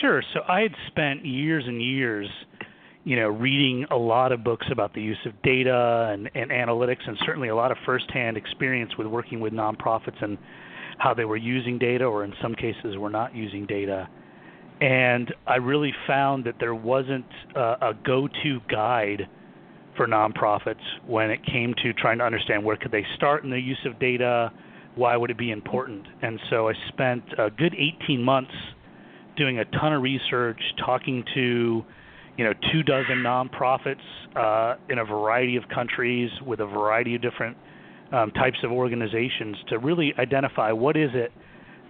Sure. 0.00 0.22
So 0.34 0.40
I 0.48 0.60
had 0.60 0.72
spent 0.88 1.24
years 1.24 1.64
and 1.66 1.82
years 1.82 2.28
you 3.06 3.14
know, 3.14 3.28
reading 3.28 3.86
a 3.92 3.96
lot 3.96 4.32
of 4.32 4.42
books 4.42 4.66
about 4.72 4.92
the 4.92 5.00
use 5.00 5.18
of 5.26 5.32
data 5.42 6.10
and, 6.12 6.28
and 6.34 6.50
analytics, 6.50 7.06
and 7.06 7.16
certainly 7.24 7.48
a 7.48 7.54
lot 7.54 7.70
of 7.70 7.76
firsthand 7.86 8.36
experience 8.36 8.90
with 8.98 9.06
working 9.06 9.38
with 9.38 9.52
nonprofits 9.52 10.20
and 10.20 10.36
how 10.98 11.14
they 11.14 11.24
were 11.24 11.36
using 11.36 11.78
data, 11.78 12.04
or 12.04 12.24
in 12.24 12.34
some 12.42 12.52
cases 12.52 12.96
were 12.98 13.08
not 13.08 13.32
using 13.32 13.64
data. 13.64 14.08
And 14.80 15.32
I 15.46 15.56
really 15.56 15.92
found 16.08 16.46
that 16.46 16.56
there 16.58 16.74
wasn't 16.74 17.26
a, 17.54 17.60
a 17.60 17.92
go-to 18.04 18.58
guide 18.68 19.28
for 19.96 20.06
nonprofits 20.06 20.82
when 21.06 21.30
it 21.30 21.44
came 21.44 21.74
to 21.82 21.92
trying 21.92 22.18
to 22.18 22.24
understand 22.24 22.64
where 22.64 22.76
could 22.76 22.92
they 22.92 23.04
start 23.16 23.44
in 23.44 23.50
the 23.50 23.60
use 23.60 23.78
of 23.84 23.98
data, 23.98 24.52
why 24.94 25.16
would 25.16 25.30
it 25.30 25.38
be 25.38 25.50
important. 25.50 26.06
And 26.22 26.40
so 26.50 26.68
I 26.68 26.72
spent 26.88 27.24
a 27.38 27.50
good 27.50 27.74
18 27.74 28.22
months 28.22 28.52
doing 29.36 29.58
a 29.58 29.64
ton 29.64 29.92
of 29.92 30.02
research, 30.02 30.60
talking 30.84 31.24
to 31.34 31.84
you 32.36 32.44
know, 32.44 32.52
two 32.72 32.82
dozen 32.82 33.22
nonprofits 33.22 33.96
uh, 34.34 34.76
in 34.90 34.98
a 34.98 35.04
variety 35.04 35.56
of 35.56 35.64
countries 35.68 36.30
with 36.44 36.60
a 36.60 36.66
variety 36.66 37.14
of 37.14 37.22
different 37.22 37.56
um, 38.12 38.30
types 38.32 38.58
of 38.62 38.70
organizations 38.70 39.56
to 39.68 39.78
really 39.78 40.12
identify 40.18 40.70
what 40.72 40.96
is 40.96 41.10
it 41.14 41.32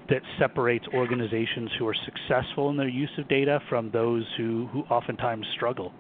that 0.09 0.23
separates 0.39 0.87
organizations 0.95 1.71
who 1.79 1.87
are 1.87 1.97
successful 2.05 2.71
in 2.71 2.77
their 2.77 2.89
use 2.89 3.11
of 3.19 3.29
data 3.29 3.61
from 3.69 3.91
those 3.91 4.25
who, 4.37 4.69
who 4.73 4.83
oftentimes 4.83 5.45
struggle. 5.55 5.93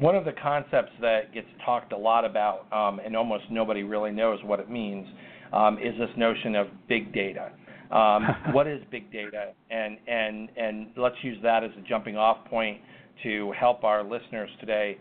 One 0.00 0.14
of 0.14 0.24
the 0.24 0.32
concepts 0.32 0.92
that 1.00 1.32
gets 1.32 1.46
talked 1.64 1.92
a 1.92 1.96
lot 1.96 2.24
about, 2.24 2.66
um, 2.72 3.00
and 3.04 3.16
almost 3.16 3.44
nobody 3.50 3.82
really 3.82 4.10
knows 4.10 4.38
what 4.44 4.60
it 4.60 4.70
means, 4.70 5.06
um, 5.52 5.78
is 5.78 5.96
this 5.98 6.10
notion 6.16 6.54
of 6.54 6.66
big 6.88 7.12
data. 7.12 7.52
Um, 7.90 8.26
what 8.52 8.66
is 8.66 8.82
big 8.90 9.10
data? 9.12 9.52
And, 9.70 9.98
and, 10.06 10.48
and 10.56 10.88
let's 10.96 11.16
use 11.22 11.38
that 11.42 11.64
as 11.64 11.70
a 11.78 11.88
jumping 11.88 12.16
off 12.16 12.44
point 12.46 12.80
to 13.22 13.52
help 13.58 13.84
our 13.84 14.02
listeners 14.02 14.50
today 14.60 14.98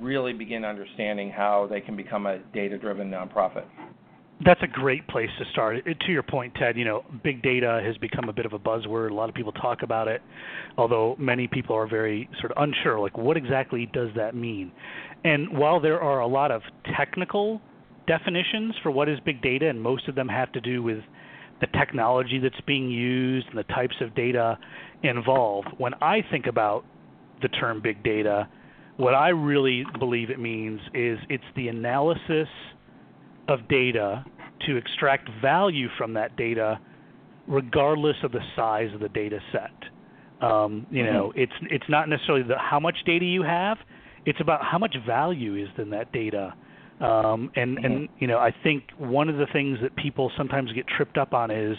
really 0.00 0.32
begin 0.32 0.64
understanding 0.64 1.30
how 1.30 1.66
they 1.70 1.80
can 1.80 1.96
become 1.96 2.26
a 2.26 2.38
data 2.54 2.78
driven 2.78 3.10
nonprofit. 3.10 3.64
That's 4.44 4.62
a 4.62 4.68
great 4.68 5.06
place 5.08 5.30
to 5.38 5.44
start. 5.50 5.84
To 5.84 6.12
your 6.12 6.22
point, 6.22 6.54
Ted, 6.54 6.76
you 6.76 6.84
know, 6.84 7.04
big 7.24 7.42
data 7.42 7.82
has 7.84 7.96
become 7.98 8.28
a 8.28 8.32
bit 8.32 8.46
of 8.46 8.52
a 8.52 8.58
buzzword. 8.58 9.10
A 9.10 9.14
lot 9.14 9.28
of 9.28 9.34
people 9.34 9.50
talk 9.52 9.82
about 9.82 10.06
it, 10.06 10.22
although 10.76 11.16
many 11.18 11.48
people 11.48 11.74
are 11.74 11.88
very 11.88 12.28
sort 12.40 12.52
of 12.52 12.62
unsure, 12.62 13.00
like 13.00 13.18
what 13.18 13.36
exactly 13.36 13.90
does 13.92 14.10
that 14.14 14.36
mean? 14.36 14.70
And 15.24 15.58
while 15.58 15.80
there 15.80 16.00
are 16.00 16.20
a 16.20 16.26
lot 16.26 16.52
of 16.52 16.62
technical 16.96 17.60
definitions 18.06 18.74
for 18.82 18.92
what 18.92 19.08
is 19.08 19.18
big 19.24 19.42
data, 19.42 19.68
and 19.68 19.82
most 19.82 20.08
of 20.08 20.14
them 20.14 20.28
have 20.28 20.52
to 20.52 20.60
do 20.60 20.84
with 20.84 21.00
the 21.60 21.66
technology 21.78 22.38
that's 22.38 22.60
being 22.64 22.88
used 22.88 23.48
and 23.48 23.58
the 23.58 23.64
types 23.64 23.96
of 24.00 24.14
data 24.14 24.56
involved. 25.02 25.68
When 25.78 25.94
I 25.94 26.20
think 26.30 26.46
about 26.46 26.84
the 27.42 27.48
term 27.48 27.82
big 27.82 28.04
data, 28.04 28.48
what 28.98 29.14
I 29.14 29.30
really 29.30 29.84
believe 29.98 30.30
it 30.30 30.38
means 30.38 30.80
is 30.94 31.18
it's 31.28 31.44
the 31.56 31.68
analysis 31.68 32.48
of 33.48 33.68
data 33.68 34.24
to 34.66 34.76
extract 34.76 35.28
value 35.42 35.88
from 35.96 36.14
that 36.14 36.36
data 36.36 36.78
regardless 37.46 38.16
of 38.22 38.32
the 38.32 38.40
size 38.54 38.92
of 38.94 39.00
the 39.00 39.08
data 39.08 39.40
set. 39.52 39.70
Um, 40.46 40.86
you 40.90 41.02
mm-hmm. 41.02 41.12
know, 41.12 41.32
it's 41.34 41.52
it's 41.62 41.88
not 41.88 42.08
necessarily 42.08 42.44
the 42.44 42.58
how 42.58 42.78
much 42.78 42.96
data 43.04 43.24
you 43.24 43.42
have, 43.42 43.78
it's 44.26 44.40
about 44.40 44.64
how 44.64 44.78
much 44.78 44.94
value 45.06 45.56
is 45.56 45.68
in 45.78 45.90
that 45.90 46.12
data 46.12 46.54
um, 47.00 47.50
and 47.54 47.76
mm-hmm. 47.76 47.84
and 47.84 48.08
you 48.18 48.26
know, 48.26 48.38
I 48.38 48.52
think 48.62 48.84
one 48.98 49.28
of 49.28 49.36
the 49.36 49.46
things 49.52 49.78
that 49.82 49.94
people 49.96 50.32
sometimes 50.36 50.72
get 50.72 50.86
tripped 50.88 51.16
up 51.16 51.32
on 51.32 51.50
is 51.50 51.76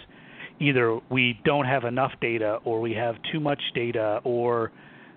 either 0.60 1.00
we 1.10 1.40
don't 1.44 1.66
have 1.66 1.84
enough 1.84 2.12
data, 2.22 2.60
or 2.64 2.80
we 2.80 2.94
have 2.94 3.16
too 3.32 3.40
much 3.40 3.62
data, 3.76 4.22
or 4.24 4.72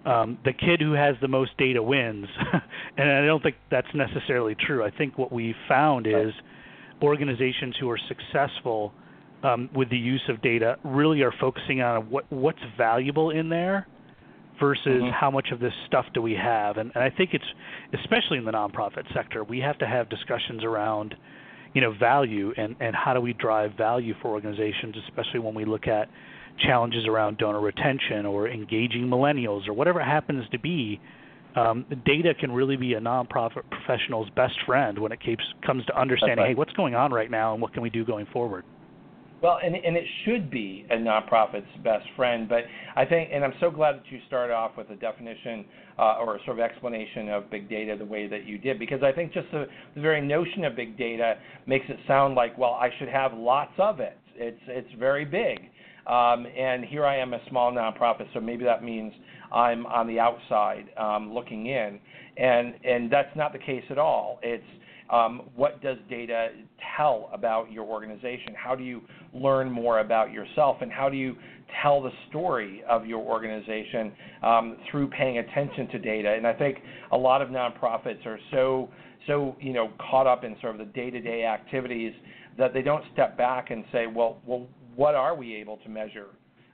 um, 0.04 0.38
the 0.44 0.52
kid 0.52 0.80
who 0.80 0.92
has 0.92 1.14
the 1.20 1.28
most 1.28 1.56
data 1.58 1.82
wins, 1.82 2.26
and 2.96 3.10
I 3.10 3.24
don't 3.24 3.42
think 3.42 3.56
that's 3.70 3.88
necessarily 3.94 4.56
true. 4.58 4.84
I 4.84 4.90
think 4.90 5.16
what 5.16 5.32
we 5.32 5.54
found 5.68 6.06
is 6.06 6.32
organizations 7.02 7.76
who 7.80 7.90
are 7.90 7.98
successful 8.08 8.92
um, 9.42 9.68
with 9.74 9.90
the 9.90 9.98
use 9.98 10.22
of 10.28 10.40
data 10.42 10.76
really 10.84 11.22
are 11.22 11.32
focusing 11.40 11.82
on 11.82 12.10
what 12.10 12.30
what's 12.30 12.62
valuable 12.76 13.30
in 13.30 13.48
there 13.48 13.86
versus 14.60 14.86
mm-hmm. 14.86 15.10
how 15.10 15.30
much 15.30 15.48
of 15.52 15.60
this 15.60 15.72
stuff 15.86 16.06
do 16.14 16.22
we 16.22 16.34
have. 16.34 16.76
And, 16.76 16.92
and 16.94 17.02
I 17.02 17.10
think 17.10 17.30
it's 17.32 17.44
especially 17.92 18.38
in 18.38 18.44
the 18.44 18.52
nonprofit 18.52 19.12
sector, 19.14 19.42
we 19.42 19.58
have 19.60 19.78
to 19.78 19.86
have 19.86 20.08
discussions 20.08 20.62
around 20.64 21.14
you 21.74 21.80
know 21.80 21.92
value 21.98 22.52
and 22.56 22.76
and 22.80 22.94
how 22.94 23.14
do 23.14 23.20
we 23.20 23.32
drive 23.32 23.72
value 23.76 24.14
for 24.20 24.28
organizations, 24.28 24.94
especially 25.08 25.40
when 25.40 25.54
we 25.54 25.64
look 25.64 25.86
at 25.86 26.08
challenges 26.58 27.06
around 27.06 27.38
donor 27.38 27.60
retention 27.60 28.26
or 28.26 28.48
engaging 28.48 29.06
millennials 29.06 29.68
or 29.68 29.72
whatever 29.72 30.00
it 30.00 30.04
happens 30.04 30.44
to 30.50 30.58
be. 30.58 31.00
Um, 31.54 31.84
data 32.06 32.32
can 32.38 32.50
really 32.50 32.76
be 32.76 32.94
a 32.94 33.00
nonprofit 33.00 33.62
professional's 33.70 34.30
best 34.30 34.54
friend 34.64 34.98
when 34.98 35.12
it 35.12 35.20
keeps, 35.22 35.44
comes 35.66 35.84
to 35.86 36.00
understanding, 36.00 36.38
right. 36.38 36.48
hey, 36.48 36.54
what's 36.54 36.72
going 36.72 36.94
on 36.94 37.12
right 37.12 37.30
now 37.30 37.52
and 37.52 37.60
what 37.60 37.74
can 37.74 37.82
we 37.82 37.90
do 37.90 38.06
going 38.06 38.26
forward. 38.32 38.64
Well, 39.42 39.58
and 39.62 39.74
and 39.74 39.96
it 39.96 40.04
should 40.24 40.52
be 40.52 40.86
a 40.88 40.94
nonprofit's 40.94 41.66
best 41.82 42.06
friend, 42.14 42.48
but 42.48 42.62
I 42.94 43.04
think, 43.04 43.30
and 43.32 43.42
I'm 43.42 43.54
so 43.58 43.72
glad 43.72 43.96
that 43.96 44.04
you 44.08 44.20
started 44.28 44.54
off 44.54 44.76
with 44.78 44.88
a 44.90 44.94
definition 44.94 45.64
uh, 45.98 46.18
or 46.20 46.36
a 46.36 46.44
sort 46.44 46.60
of 46.60 46.64
explanation 46.64 47.28
of 47.28 47.50
big 47.50 47.68
data 47.68 47.96
the 47.98 48.04
way 48.04 48.28
that 48.28 48.46
you 48.46 48.56
did, 48.56 48.78
because 48.78 49.02
I 49.02 49.10
think 49.10 49.32
just 49.32 49.50
the, 49.50 49.66
the 49.96 50.00
very 50.00 50.20
notion 50.20 50.64
of 50.64 50.76
big 50.76 50.96
data 50.96 51.38
makes 51.66 51.86
it 51.88 51.96
sound 52.06 52.36
like, 52.36 52.56
well, 52.56 52.74
I 52.74 52.90
should 53.00 53.08
have 53.08 53.34
lots 53.34 53.72
of 53.78 53.98
it. 53.98 54.16
It's 54.36 54.60
it's 54.68 54.88
very 54.96 55.24
big, 55.24 55.58
um, 56.06 56.46
and 56.46 56.84
here 56.84 57.06
I 57.06 57.18
am 57.18 57.34
a 57.34 57.40
small 57.48 57.72
nonprofit, 57.72 58.26
so 58.34 58.40
maybe 58.40 58.64
that 58.64 58.82
means 58.82 59.12
I'm 59.52 59.86
on 59.86 60.06
the 60.06 60.18
outside 60.18 60.86
um, 60.98 61.32
looking 61.32 61.66
in, 61.66 62.00
and 62.36 62.74
and 62.84 63.10
that's 63.10 63.34
not 63.36 63.52
the 63.52 63.58
case 63.58 63.84
at 63.90 63.98
all. 63.98 64.40
It's 64.42 64.64
um, 65.10 65.42
what 65.54 65.82
does 65.82 65.98
data 66.08 66.48
tell 66.96 67.30
about 67.32 67.70
your 67.70 67.84
organization? 67.84 68.54
How 68.56 68.74
do 68.74 68.82
you 68.82 69.02
learn 69.32 69.70
more 69.70 70.00
about 70.00 70.32
yourself, 70.32 70.78
and 70.80 70.90
how 70.90 71.08
do 71.08 71.16
you 71.16 71.36
tell 71.82 72.02
the 72.02 72.10
story 72.28 72.82
of 72.88 73.06
your 73.06 73.20
organization 73.20 74.12
um, 74.42 74.76
through 74.90 75.08
paying 75.08 75.38
attention 75.38 75.88
to 75.88 75.98
data? 75.98 76.34
And 76.36 76.46
I 76.46 76.52
think 76.52 76.78
a 77.12 77.16
lot 77.16 77.42
of 77.42 77.48
nonprofits 77.48 78.26
are 78.26 78.38
so 78.50 78.88
so 79.26 79.54
you 79.60 79.72
know 79.72 79.90
caught 80.10 80.26
up 80.26 80.42
in 80.42 80.56
sort 80.60 80.72
of 80.72 80.78
the 80.78 80.92
day-to-day 80.92 81.44
activities 81.44 82.12
that 82.58 82.74
they 82.74 82.82
don't 82.82 83.04
step 83.12 83.36
back 83.36 83.70
and 83.70 83.84
say, 83.92 84.06
well, 84.06 84.38
well, 84.44 84.66
what 84.96 85.14
are 85.14 85.34
we 85.34 85.54
able 85.54 85.78
to 85.78 85.88
measure? 85.88 86.26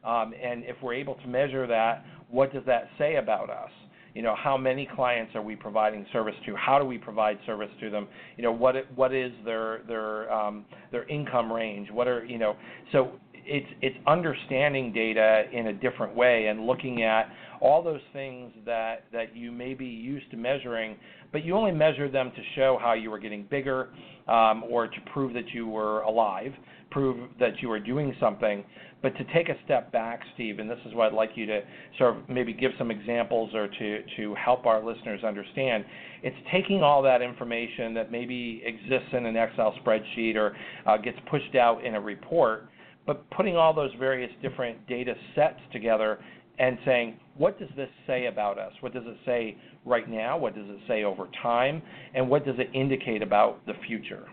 Um, 0.05 0.33
and 0.41 0.65
if 0.65 0.77
we're 0.83 0.95
able 0.95 1.15
to 1.17 1.27
measure 1.27 1.67
that, 1.67 2.05
what 2.31 2.53
does 2.53 2.63
that 2.67 2.89
say 2.99 3.17
about 3.17 3.51
us? 3.51 3.71
you 4.15 4.23
know 4.23 4.35
how 4.37 4.57
many 4.57 4.89
clients 4.97 5.35
are 5.37 5.43
we 5.43 5.55
providing 5.55 6.05
service 6.13 6.35
to 6.45 6.57
how 6.57 6.79
do 6.79 6.85
we 6.85 6.99
provide 6.99 7.39
service 7.47 7.71
to 7.81 7.89
them 7.89 8.09
you 8.37 8.43
know 8.43 8.51
what 8.51 8.75
what 8.97 9.15
is 9.15 9.33
their 9.45 9.83
their 9.87 10.33
um, 10.33 10.65
their 10.91 11.07
income 11.09 11.53
range 11.53 11.89
what 11.93 12.09
are 12.09 12.25
you 12.25 12.39
know 12.39 12.57
so 12.91 13.13
it's 13.33 13.67
it's 13.81 13.97
understanding 14.07 14.93
data 14.93 15.45
in 15.53 15.69
a 15.69 15.73
different 15.73 16.15
way 16.15 16.47
and 16.47 16.67
looking 16.67 17.03
at 17.03 17.31
all 17.61 17.83
those 17.83 18.01
things 18.13 18.53
that 18.67 19.05
that 19.13 19.37
you 19.37 19.53
may 19.53 19.73
be 19.73 19.87
used 19.87 20.31
to 20.31 20.37
measuring 20.37 20.97
but 21.31 21.45
you 21.45 21.55
only 21.55 21.73
measure 21.73 22.11
them 22.11 22.33
to 22.35 22.43
show 22.57 22.79
how 22.81 22.95
you 22.95 23.11
were 23.11 23.19
getting 23.19 23.45
bigger 23.51 23.91
um, 24.27 24.65
or 24.69 24.87
to 24.87 24.97
prove 25.13 25.33
that 25.33 25.49
you 25.53 25.67
were 25.67 26.01
alive 26.03 26.53
prove 26.90 27.30
that 27.38 27.61
you 27.61 27.71
are 27.71 27.80
doing 27.80 28.14
something 28.21 28.64
but 29.00 29.16
to 29.16 29.25
take 29.33 29.49
a 29.49 29.54
step 29.64 29.92
back, 29.92 30.21
Steve, 30.35 30.59
and 30.59 30.68
this 30.68 30.78
is 30.85 30.92
what 30.95 31.07
I'd 31.07 31.12
like 31.12 31.30
you 31.37 31.47
to 31.47 31.61
sort 31.99 32.16
of 32.16 32.28
maybe 32.28 32.52
give 32.52 32.73
some 32.78 32.90
examples 32.90 33.54
or 33.54 33.68
to, 33.68 34.02
to 34.16 34.35
help 34.35 34.66
our 34.66 34.85
listeners 34.85 35.23
understand, 35.23 35.85
it's 36.23 36.37
taking 36.52 36.83
all 36.83 37.00
that 37.02 37.23
information 37.23 37.95
that 37.95 38.11
maybe 38.11 38.61
exists 38.64 39.09
in 39.12 39.26
an 39.26 39.37
Excel 39.37 39.73
spreadsheet 39.85 40.35
or 40.35 40.57
uh, 40.87 40.97
gets 40.97 41.18
pushed 41.30 41.54
out 41.54 41.85
in 41.85 41.95
a 41.95 42.00
report, 42.00 42.68
but 43.07 43.28
putting 43.30 43.57
all 43.57 43.73
those 43.73 43.92
various 44.00 44.33
different 44.42 44.85
data 44.88 45.14
sets 45.37 45.61
together 45.73 46.18
and 46.59 46.77
saying, 46.85 47.20
what 47.37 47.57
does 47.61 47.68
this 47.77 47.88
say 48.05 48.27
about 48.27 48.59
us? 48.59 48.72
What 48.81 48.92
does 48.92 49.05
it 49.07 49.16
say 49.24 49.57
right 49.85 50.11
now? 50.11 50.37
What 50.37 50.57
does 50.57 50.66
it 50.68 50.81
say 50.88 51.05
over 51.05 51.29
time? 51.40 51.81
And 52.14 52.29
what 52.29 52.44
does 52.44 52.57
it 52.59 52.68
indicate 52.74 53.22
about 53.22 53.64
the 53.64 53.74
future? 53.87 54.27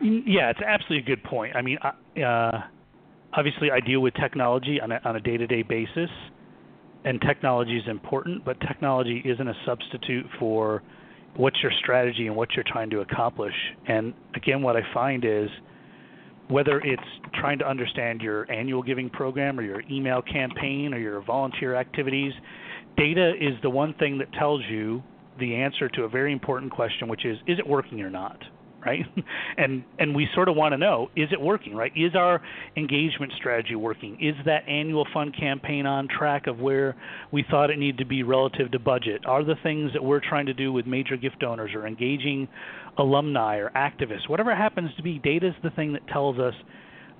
Yeah, 0.00 0.50
it's 0.50 0.60
absolutely 0.60 1.12
a 1.12 1.16
good 1.16 1.24
point. 1.24 1.56
I 1.56 1.62
mean, 1.62 1.78
uh, 1.78 2.60
obviously 3.32 3.70
I 3.70 3.80
deal 3.80 4.00
with 4.00 4.14
technology 4.14 4.80
on 4.80 4.92
a, 4.92 5.00
on 5.04 5.16
a 5.16 5.20
day-to-day 5.20 5.62
basis, 5.62 6.10
and 7.04 7.20
technology 7.20 7.76
is 7.76 7.88
important, 7.88 8.44
but 8.44 8.60
technology 8.60 9.22
isn't 9.24 9.48
a 9.48 9.54
substitute 9.66 10.26
for 10.38 10.82
what's 11.36 11.56
your 11.62 11.72
strategy 11.80 12.26
and 12.26 12.36
what 12.36 12.52
you're 12.54 12.64
trying 12.66 12.90
to 12.90 13.00
accomplish. 13.00 13.54
And 13.86 14.14
again, 14.34 14.62
what 14.62 14.76
I 14.76 14.82
find 14.92 15.24
is 15.24 15.48
whether 16.48 16.80
it's 16.80 17.02
trying 17.34 17.58
to 17.58 17.68
understand 17.68 18.20
your 18.20 18.50
annual 18.50 18.82
giving 18.82 19.10
program 19.10 19.58
or 19.58 19.62
your 19.62 19.82
email 19.90 20.22
campaign 20.22 20.94
or 20.94 20.98
your 20.98 21.20
volunteer 21.22 21.74
activities, 21.74 22.32
data 22.96 23.32
is 23.40 23.54
the 23.62 23.70
one 23.70 23.94
thing 23.94 24.18
that 24.18 24.32
tells 24.32 24.62
you 24.70 25.02
the 25.38 25.54
answer 25.54 25.88
to 25.88 26.02
a 26.02 26.08
very 26.08 26.32
important 26.32 26.72
question, 26.72 27.08
which 27.08 27.24
is, 27.24 27.38
is 27.46 27.58
it 27.58 27.66
working 27.66 28.00
or 28.00 28.10
not? 28.10 28.38
Right? 28.84 29.04
and 29.56 29.84
and 29.98 30.14
we 30.14 30.28
sort 30.34 30.48
of 30.48 30.56
want 30.56 30.72
to 30.72 30.78
know 30.78 31.10
is 31.16 31.28
it 31.32 31.40
working, 31.40 31.74
right? 31.74 31.92
Is 31.96 32.14
our 32.14 32.40
engagement 32.76 33.32
strategy 33.36 33.74
working? 33.74 34.18
Is 34.20 34.34
that 34.44 34.68
annual 34.68 35.06
fund 35.12 35.36
campaign 35.38 35.86
on 35.86 36.08
track 36.08 36.46
of 36.46 36.58
where 36.58 36.96
we 37.32 37.44
thought 37.50 37.70
it 37.70 37.78
needed 37.78 37.98
to 37.98 38.06
be 38.06 38.22
relative 38.22 38.70
to 38.72 38.78
budget? 38.78 39.22
Are 39.26 39.44
the 39.44 39.56
things 39.62 39.92
that 39.92 40.02
we're 40.02 40.20
trying 40.26 40.46
to 40.46 40.54
do 40.54 40.72
with 40.72 40.86
major 40.86 41.16
gift 41.16 41.40
donors 41.40 41.72
or 41.74 41.86
engaging 41.86 42.48
alumni 42.98 43.56
or 43.56 43.70
activists, 43.70 44.28
whatever 44.28 44.54
happens 44.54 44.90
to 44.96 45.02
be, 45.02 45.18
data 45.18 45.48
is 45.48 45.54
the 45.62 45.70
thing 45.70 45.92
that 45.92 46.06
tells 46.08 46.38
us 46.38 46.54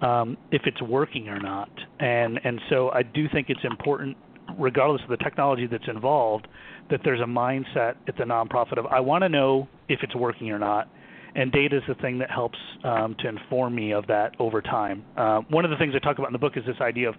um, 0.02 0.36
if 0.50 0.62
it's 0.66 0.82
working 0.82 1.28
or 1.28 1.40
not. 1.40 1.70
And 1.98 2.40
and 2.44 2.60
so 2.68 2.90
I 2.90 3.02
do 3.02 3.26
think 3.32 3.46
it's 3.48 3.64
important 3.64 4.16
regardless 4.58 5.02
of 5.02 5.10
the 5.10 5.16
technology 5.18 5.66
that's 5.66 5.88
involved, 5.88 6.48
that 6.90 7.00
there's 7.04 7.20
a 7.20 7.24
mindset 7.24 7.94
at 8.06 8.16
the 8.16 8.24
nonprofit 8.24 8.78
of 8.78 8.86
I 8.86 9.00
want 9.00 9.22
to 9.22 9.28
know 9.28 9.68
if 9.88 10.00
it's 10.02 10.14
working 10.16 10.50
or 10.50 10.58
not, 10.58 10.88
and 11.34 11.52
data 11.52 11.76
is 11.76 11.82
the 11.88 11.94
thing 11.96 12.18
that 12.18 12.30
helps 12.30 12.58
um, 12.84 13.14
to 13.20 13.28
inform 13.28 13.74
me 13.74 13.92
of 13.92 14.06
that 14.06 14.34
over 14.38 14.60
time. 14.62 15.04
Uh, 15.16 15.40
one 15.50 15.64
of 15.64 15.70
the 15.70 15.76
things 15.76 15.94
I 15.94 15.98
talk 15.98 16.18
about 16.18 16.28
in 16.28 16.32
the 16.32 16.38
book 16.38 16.56
is 16.56 16.64
this 16.66 16.80
idea 16.80 17.08
of 17.08 17.14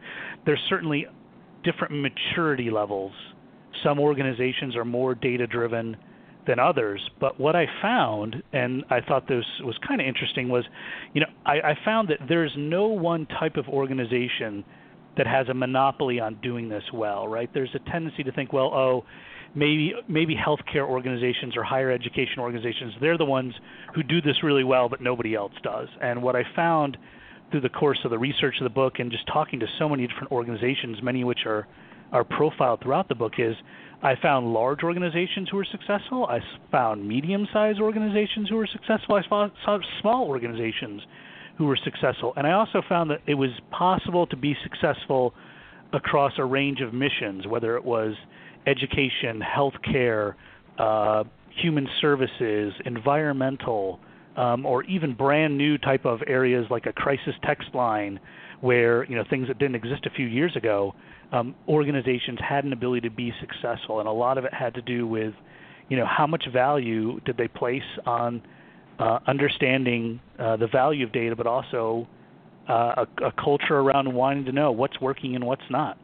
there's 0.46 0.62
certainly 0.70 1.06
different 1.64 1.94
maturity 2.02 2.70
levels. 2.70 3.12
Some 3.84 4.00
organizations 4.00 4.76
are 4.76 4.86
more 4.86 5.16
data 5.16 5.48
driven 5.48 5.98
than 6.48 6.58
others, 6.58 7.02
but 7.20 7.40
what 7.40 7.56
I 7.56 7.68
found, 7.82 8.42
and 8.54 8.84
I 8.90 9.02
thought 9.02 9.28
this 9.28 9.46
was 9.62 9.78
kind 9.88 10.02
of 10.02 10.08
interesting, 10.08 10.50
was, 10.50 10.66
you 11.14 11.22
know, 11.22 11.28
I, 11.46 11.72
I 11.72 11.78
found 11.86 12.10
that 12.10 12.20
there's 12.28 12.54
no 12.58 12.88
one 12.88 13.28
type 13.28 13.56
of 13.56 13.68
organization 13.68 14.64
that 15.18 15.28
has 15.28 15.50
a 15.50 15.54
monopoly 15.54 16.20
on 16.20 16.40
doing 16.42 16.70
this 16.70 16.84
well, 16.94 17.28
right? 17.28 17.50
There's 17.54 17.70
a 17.76 17.92
tendency 17.92 18.24
to 18.24 18.32
think, 18.32 18.54
well, 18.54 18.72
oh, 18.74 19.06
maybe 19.56 19.94
maybe 20.08 20.36
healthcare 20.36 20.88
organizations 20.88 21.58
or 21.58 21.64
higher 21.64 21.92
education 21.92 22.40
organizations 22.40 22.94
they're 23.02 23.18
the 23.18 23.26
ones 23.26 23.54
who 23.96 24.04
do 24.04 24.22
this 24.22 24.44
really 24.44 24.64
well 24.64 24.90
but 24.90 25.02
nobody 25.02 25.36
else 25.36 25.54
does 25.64 25.88
and 26.02 26.22
what 26.22 26.36
i 26.36 26.44
found 26.56 26.98
through 27.52 27.62
the 27.62 27.70
course 27.70 28.00
of 28.06 28.12
the 28.12 28.18
research 28.18 28.56
of 28.60 28.64
the 28.64 28.70
book 28.70 29.00
and 29.00 29.12
just 29.12 29.26
talking 29.28 29.60
to 29.60 29.66
so 29.80 29.90
many 29.90 30.06
different 30.06 30.32
organizations 30.32 30.98
many 31.02 31.22
of 31.22 31.28
which 31.28 31.46
are 31.46 31.68
are 32.12 32.24
profiled 32.24 32.82
throughout 32.82 33.08
the 33.08 33.16
book 33.16 33.34
is 33.38 33.56
I 34.02 34.16
found 34.22 34.54
large 34.54 34.82
organizations 34.84 35.50
who 35.50 35.58
were 35.58 35.68
successful. 35.70 36.26
I 36.26 36.40
found 36.72 37.06
medium-sized 37.06 37.82
organizations 37.82 38.48
who 38.50 38.56
were 38.56 38.68
successful. 38.68 39.16
I 39.16 39.24
saw 39.28 39.80
small 40.02 40.28
organizations 40.28 41.02
who 41.58 41.66
were 41.66 41.78
successful, 41.84 42.32
and 42.38 42.48
I 42.48 42.54
also 42.54 42.82
found 42.88 43.10
that 43.10 43.20
it 43.28 43.34
was 43.34 43.50
possible 43.72 44.26
to 44.28 44.38
be 44.38 44.56
successful 44.64 45.34
across 45.92 46.32
a 46.38 46.46
range 46.46 46.80
of 46.80 46.94
missions, 46.94 47.46
whether 47.46 47.76
it 47.76 47.84
was 47.84 48.14
education, 48.68 49.42
healthcare, 49.42 50.36
uh, 50.78 51.24
human 51.62 51.88
services, 52.02 52.74
environmental, 52.86 54.00
um, 54.38 54.66
or 54.66 54.84
even 54.84 55.14
brand 55.14 55.58
new 55.58 55.78
type 55.78 56.06
of 56.06 56.20
areas 56.28 56.66
like 56.70 56.86
a 56.86 56.94
crisis 56.94 57.34
text 57.44 57.68
line, 57.74 58.20
where 58.62 59.04
you 59.06 59.16
know 59.16 59.24
things 59.30 59.48
that 59.48 59.58
didn't 59.60 59.76
exist 59.76 60.06
a 60.06 60.10
few 60.10 60.28
years 60.28 60.56
ago, 60.56 60.94
um, 61.32 61.56
organizations 61.68 62.40
had 62.48 62.64
an 62.64 62.74
ability 62.74 63.08
to 63.08 63.14
be 63.14 63.34
successful, 63.40 64.00
and 64.00 64.08
a 64.08 64.12
lot 64.12 64.38
of 64.38 64.46
it 64.46 64.54
had 64.54 64.74
to 64.74 64.82
do 64.82 65.08
with, 65.08 65.34
you 65.90 65.98
know, 65.98 66.06
how 66.06 66.28
much 66.28 66.46
value 66.52 67.20
did 67.22 67.38
they 67.38 67.48
place 67.48 67.82
on 68.06 68.42
uh, 69.00 69.20
understanding 69.28 70.20
uh, 70.38 70.58
the 70.58 70.68
value 70.68 71.06
of 71.06 71.12
data, 71.12 71.36
but 71.36 71.48
also 71.48 72.08
uh, 72.70 73.06
a, 73.22 73.26
a 73.26 73.32
culture 73.44 73.78
around 73.78 74.14
wanting 74.14 74.46
to 74.46 74.52
know 74.52 74.72
what's 74.72 75.00
working 75.00 75.36
and 75.36 75.46
what's 75.46 75.62
not. 75.70 75.98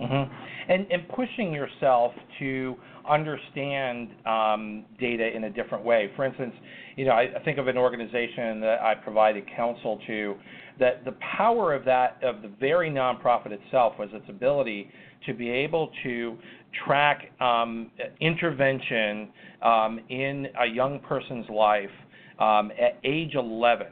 Mm-hmm. 0.00 0.72
And 0.72 0.86
and 0.90 1.08
pushing 1.08 1.52
yourself 1.52 2.12
to 2.38 2.76
understand 3.08 4.10
um, 4.26 4.84
data 5.00 5.34
in 5.34 5.44
a 5.44 5.50
different 5.50 5.84
way. 5.84 6.10
For 6.14 6.24
instance, 6.24 6.52
you 6.96 7.04
know, 7.04 7.12
I, 7.12 7.28
I 7.36 7.42
think 7.44 7.58
of 7.58 7.68
an 7.68 7.76
organization 7.78 8.60
that 8.60 8.78
I 8.82 8.94
provided 8.94 9.44
counsel 9.56 9.98
to 10.06 10.34
that 10.78 11.04
the 11.04 11.14
power 11.36 11.74
of 11.74 11.84
that 11.86 12.18
of 12.22 12.42
the 12.42 12.50
very 12.60 12.90
nonprofit 12.90 13.50
itself 13.50 13.94
was 13.98 14.08
its 14.12 14.26
ability 14.28 14.90
to 15.26 15.34
be 15.34 15.50
able 15.50 15.90
to 16.04 16.36
track 16.84 17.32
um, 17.40 17.90
intervention 18.20 19.30
um, 19.62 20.00
in 20.08 20.46
a 20.60 20.66
young 20.66 21.00
person's 21.00 21.48
life 21.48 21.90
um, 22.38 22.70
at 22.80 22.98
age 23.04 23.34
11 23.34 23.86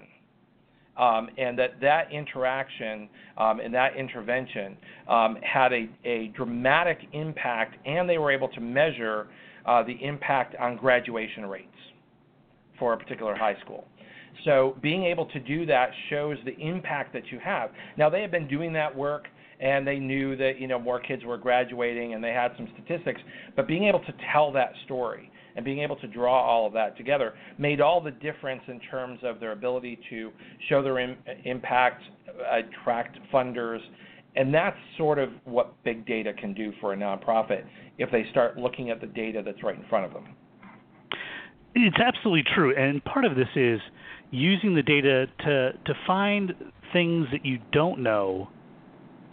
um, 0.99 1.29
and 1.37 1.59
that 1.59 1.81
that 1.81 2.11
interaction 2.13 3.09
um, 3.37 3.61
and 3.61 3.73
that 3.75 3.97
intervention 3.97 4.77
um, 5.09 5.37
had 5.43 5.73
a, 5.73 5.89
a 6.05 6.29
dramatic 6.37 6.99
impact, 7.13 7.77
and 7.87 8.09
they 8.09 8.19
were 8.19 8.31
able 8.31 8.49
to 8.49 8.61
measure 8.61 9.27
uh, 9.67 9.83
the 9.83 9.97
impact 10.03 10.55
on 10.61 10.77
graduation 10.77 11.47
rates 11.47 11.69
for 12.79 12.93
a 12.93 12.97
particular 12.97 13.35
high 13.35 13.57
school. 13.65 13.87
So 14.45 14.77
being 14.83 15.05
able 15.05 15.27
to 15.27 15.41
do 15.41 15.67
that 15.67 15.91
shows 16.11 16.37
the 16.45 16.57
impact 16.59 17.13
that 17.15 17.27
you 17.31 17.39
have. 17.41 17.71
Now 17.97 18.11
they 18.11 18.23
have 18.23 18.31
been 18.31 18.49
doing 18.49 18.73
that 18.75 18.95
work 18.95 19.27
and 19.61 19.87
they 19.87 19.99
knew 19.99 20.37
that 20.37 20.61
you 20.61 20.69
know 20.69 20.79
more 20.79 21.01
kids 21.01 21.25
were 21.25 21.39
graduating 21.39 22.15
and 22.15 22.23
they 22.23 22.33
had 22.33 22.53
some 22.57 22.69
statistics, 22.75 23.21
but 23.57 23.67
being 23.67 23.85
able 23.85 24.01
to 24.01 24.15
tell 24.33 24.53
that 24.53 24.73
story 24.85 25.31
and 25.57 25.65
being 25.65 25.81
able 25.81 25.97
to 25.97 26.07
draw 26.07 26.41
all 26.41 26.67
of 26.67 26.73
that 26.75 26.97
together 26.97 27.35
made 27.59 27.81
all 27.81 28.01
the 28.01 28.11
difference 28.11 28.63
in 28.69 28.79
terms 28.91 29.19
of 29.23 29.41
their 29.41 29.53
ability 29.53 29.99
to 30.11 30.31
show 30.69 30.83
their 30.83 30.99
Im- 30.99 31.17
impact, 31.45 32.03
attract 32.51 33.19
funders, 33.33 33.81
and 34.37 34.53
that's 34.53 34.77
sort 34.99 35.19
of 35.19 35.31
what 35.45 35.83
big 35.83 36.07
data 36.07 36.33
can 36.35 36.53
do 36.53 36.73
for 36.81 36.93
a 36.93 36.97
nonprofit 36.97 37.65
if 37.99 38.11
they 38.11 38.27
start 38.31 38.59
looking 38.59 38.91
at 38.91 39.01
the 39.01 39.07
data 39.07 39.43
that's 39.45 39.63
right 39.63 39.77
in 39.77 39.85
front 39.89 40.05
of 40.05 40.13
them. 40.13 40.35
It's 41.75 41.97
absolutely 41.99 42.45
true, 42.55 42.75
and 42.77 43.05
part 43.05 43.25
of 43.25 43.37
this 43.37 43.49
is 43.55 43.81
using 44.31 44.75
the 44.75 44.83
data 44.83 45.27
to 45.41 45.73
to 45.73 45.95
find 46.07 46.53
things 46.93 47.27
that 47.33 47.45
you 47.45 47.59
don't 47.73 48.03
know 48.03 48.49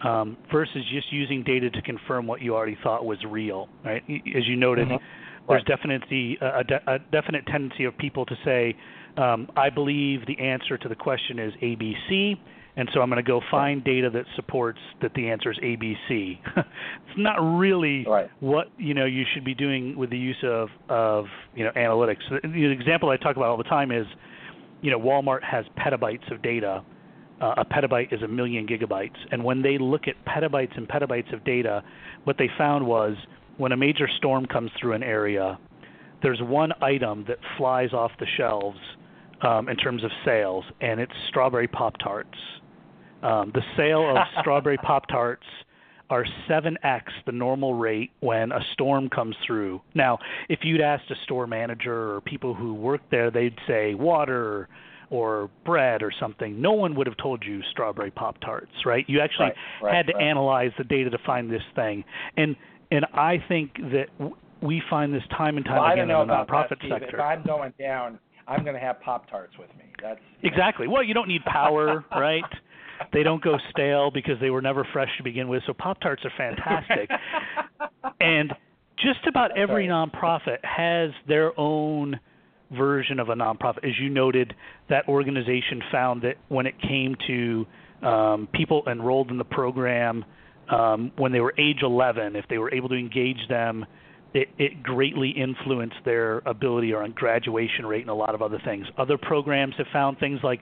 um, 0.02 0.36
versus 0.52 0.84
just 0.92 1.10
using 1.10 1.42
data 1.42 1.70
to 1.70 1.82
confirm 1.82 2.26
what 2.26 2.42
you 2.42 2.54
already 2.54 2.76
thought 2.82 3.04
was 3.04 3.18
real. 3.26 3.68
Right, 3.82 4.02
as 4.08 4.46
you 4.46 4.56
noted, 4.56 4.88
mm-hmm. 4.88 5.04
There's 5.48 5.64
definitely 5.64 6.38
a, 6.40 6.46
a, 6.46 6.94
a, 6.94 6.98
definite 7.12 7.46
tendency 7.46 7.84
of 7.84 7.96
people 7.98 8.24
to 8.26 8.34
say, 8.44 8.76
um, 9.16 9.48
I 9.56 9.70
believe 9.70 10.26
the 10.26 10.38
answer 10.38 10.78
to 10.78 10.88
the 10.88 10.94
question 10.94 11.38
is 11.38 11.52
ABC, 11.62 12.38
and 12.76 12.88
so 12.92 13.00
I'm 13.00 13.08
going 13.08 13.22
to 13.22 13.28
go 13.28 13.40
find 13.50 13.84
data 13.84 14.10
that 14.10 14.24
supports 14.34 14.80
that 15.02 15.12
the 15.14 15.28
answer 15.28 15.52
is 15.52 15.58
ABC. 15.58 16.38
it's 16.56 17.18
not 17.18 17.36
really 17.36 18.04
right. 18.06 18.30
what 18.40 18.68
you 18.78 18.94
know 18.94 19.04
you 19.04 19.24
should 19.32 19.44
be 19.44 19.54
doing 19.54 19.96
with 19.96 20.10
the 20.10 20.18
use 20.18 20.42
of 20.42 20.68
of 20.88 21.26
you 21.54 21.64
know 21.64 21.70
analytics. 21.72 22.22
The, 22.30 22.48
the 22.48 22.70
example 22.70 23.10
I 23.10 23.16
talk 23.16 23.36
about 23.36 23.48
all 23.48 23.56
the 23.56 23.64
time 23.64 23.92
is, 23.92 24.06
you 24.82 24.90
know, 24.90 24.98
Walmart 24.98 25.44
has 25.44 25.64
petabytes 25.78 26.32
of 26.32 26.42
data. 26.42 26.82
Uh, 27.40 27.54
a 27.58 27.64
petabyte 27.64 28.12
is 28.12 28.22
a 28.22 28.28
million 28.28 28.66
gigabytes, 28.66 29.16
and 29.30 29.44
when 29.44 29.60
they 29.60 29.76
look 29.76 30.02
at 30.08 30.14
petabytes 30.24 30.76
and 30.76 30.88
petabytes 30.88 31.32
of 31.34 31.44
data, 31.44 31.82
what 32.24 32.38
they 32.38 32.48
found 32.56 32.86
was 32.86 33.16
when 33.56 33.72
a 33.72 33.76
major 33.76 34.08
storm 34.16 34.46
comes 34.46 34.70
through 34.80 34.92
an 34.92 35.02
area, 35.02 35.58
there's 36.22 36.40
one 36.42 36.72
item 36.82 37.24
that 37.28 37.38
flies 37.56 37.92
off 37.92 38.10
the 38.18 38.26
shelves 38.36 38.78
um, 39.42 39.68
in 39.68 39.76
terms 39.76 40.02
of 40.04 40.10
sales, 40.24 40.64
and 40.80 41.00
it's 41.00 41.12
strawberry 41.28 41.68
Pop 41.68 41.96
Tarts. 41.98 42.38
Um, 43.22 43.52
the 43.54 43.62
sale 43.76 44.10
of 44.10 44.16
strawberry 44.40 44.78
Pop 44.78 45.06
Tarts 45.08 45.46
are 46.10 46.24
7x 46.48 47.02
the 47.26 47.32
normal 47.32 47.74
rate 47.74 48.10
when 48.20 48.52
a 48.52 48.60
storm 48.72 49.08
comes 49.08 49.36
through. 49.46 49.80
Now, 49.94 50.18
if 50.48 50.60
you'd 50.62 50.80
asked 50.80 51.10
a 51.10 51.16
store 51.24 51.46
manager 51.46 52.14
or 52.14 52.20
people 52.20 52.54
who 52.54 52.74
work 52.74 53.00
there, 53.10 53.30
they'd 53.30 53.58
say 53.66 53.94
water 53.94 54.68
or 55.10 55.50
bread 55.64 56.02
or 56.02 56.10
something. 56.18 56.60
No 56.60 56.72
one 56.72 56.94
would 56.96 57.06
have 57.06 57.16
told 57.16 57.44
you 57.44 57.62
strawberry 57.70 58.10
Pop 58.10 58.38
Tarts, 58.40 58.72
right? 58.84 59.04
You 59.08 59.20
actually 59.20 59.46
right, 59.46 59.54
right, 59.82 59.94
had 59.94 60.06
to 60.08 60.14
right. 60.14 60.24
analyze 60.24 60.72
the 60.76 60.84
data 60.84 61.10
to 61.10 61.18
find 61.24 61.50
this 61.50 61.62
thing. 61.74 62.04
And 62.36 62.56
and 62.90 63.04
I 63.14 63.38
think 63.48 63.74
that 63.76 64.06
we 64.62 64.82
find 64.88 65.12
this 65.12 65.22
time 65.36 65.56
and 65.56 65.64
time 65.64 65.82
well, 65.82 65.92
again 65.92 66.10
in 66.10 66.26
the 66.26 66.34
nonprofit 66.34 66.80
that, 66.88 67.00
sector. 67.00 67.16
If 67.16 67.20
I'm 67.20 67.42
going 67.44 67.72
down, 67.78 68.18
I'm 68.46 68.62
going 68.62 68.74
to 68.74 68.80
have 68.80 69.00
Pop 69.00 69.28
Tarts 69.30 69.54
with 69.58 69.68
me. 69.76 69.84
That's 70.02 70.20
exactly. 70.42 70.88
Well, 70.88 71.02
you 71.02 71.14
don't 71.14 71.28
need 71.28 71.44
power, 71.44 72.04
right? 72.12 72.42
They 73.12 73.22
don't 73.22 73.42
go 73.42 73.58
stale 73.70 74.10
because 74.10 74.34
they 74.40 74.50
were 74.50 74.62
never 74.62 74.86
fresh 74.92 75.10
to 75.18 75.22
begin 75.22 75.48
with. 75.48 75.62
So 75.66 75.72
Pop 75.72 76.00
Tarts 76.00 76.22
are 76.24 76.32
fantastic, 76.36 77.10
and 78.20 78.52
just 78.96 79.26
about 79.26 79.56
every 79.56 79.86
nonprofit 79.86 80.58
has 80.62 81.10
their 81.26 81.58
own 81.58 82.18
version 82.72 83.18
of 83.18 83.28
a 83.28 83.34
nonprofit. 83.34 83.84
As 83.84 83.98
you 84.00 84.08
noted, 84.08 84.54
that 84.88 85.08
organization 85.08 85.82
found 85.90 86.22
that 86.22 86.36
when 86.48 86.66
it 86.66 86.74
came 86.80 87.16
to 87.26 87.66
um, 88.06 88.48
people 88.52 88.82
enrolled 88.86 89.30
in 89.30 89.38
the 89.38 89.44
program 89.44 90.24
um, 90.70 91.12
when 91.16 91.32
they 91.32 91.40
were 91.40 91.54
age 91.58 91.78
11, 91.82 92.36
if 92.36 92.46
they 92.48 92.58
were 92.58 92.72
able 92.72 92.88
to 92.88 92.96
engage 92.96 93.48
them, 93.48 93.84
it, 94.32 94.48
it 94.58 94.82
greatly 94.82 95.30
influenced 95.30 95.96
their 96.04 96.38
ability 96.38 96.92
or 96.92 97.02
on 97.02 97.12
graduation 97.12 97.86
rate 97.86 98.00
and 98.00 98.10
a 98.10 98.14
lot 98.14 98.34
of 98.34 98.42
other 98.42 98.60
things. 98.64 98.86
Other 98.98 99.16
programs 99.16 99.74
have 99.78 99.86
found 99.92 100.18
things 100.18 100.40
like 100.42 100.60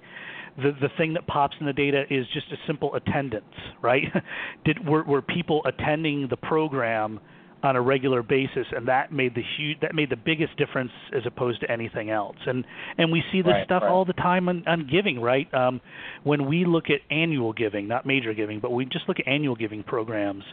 the 0.58 0.72
the 0.80 0.90
thing 0.98 1.14
that 1.14 1.26
pops 1.26 1.56
in 1.60 1.66
the 1.66 1.72
data 1.72 2.02
is 2.10 2.26
just 2.34 2.46
a 2.52 2.56
simple 2.66 2.94
attendance, 2.94 3.44
right? 3.80 4.04
Did 4.64 4.86
were, 4.86 5.02
were 5.04 5.22
people 5.22 5.62
attending 5.64 6.28
the 6.28 6.36
program 6.36 7.18
on 7.62 7.76
a 7.76 7.80
regular 7.80 8.22
basis, 8.22 8.66
and 8.74 8.88
that 8.88 9.12
made 9.12 9.34
the 9.34 9.42
huge 9.56 9.80
that 9.80 9.94
made 9.94 10.10
the 10.10 10.16
biggest 10.16 10.56
difference 10.56 10.90
as 11.16 11.22
opposed 11.26 11.60
to 11.60 11.70
anything 11.70 12.10
else. 12.10 12.36
And 12.46 12.64
and 12.98 13.12
we 13.12 13.22
see 13.30 13.42
this 13.42 13.52
right, 13.52 13.64
stuff 13.64 13.82
right. 13.82 13.90
all 13.90 14.04
the 14.04 14.12
time 14.14 14.48
on, 14.48 14.66
on 14.66 14.88
giving, 14.90 15.20
right? 15.20 15.52
Um, 15.54 15.80
when 16.24 16.46
we 16.46 16.64
look 16.64 16.86
at 16.90 17.00
annual 17.14 17.52
giving, 17.52 17.86
not 17.86 18.04
major 18.04 18.34
giving, 18.34 18.60
but 18.60 18.72
we 18.72 18.84
just 18.84 19.08
look 19.08 19.20
at 19.20 19.28
annual 19.28 19.54
giving 19.54 19.82
programs. 19.82 20.44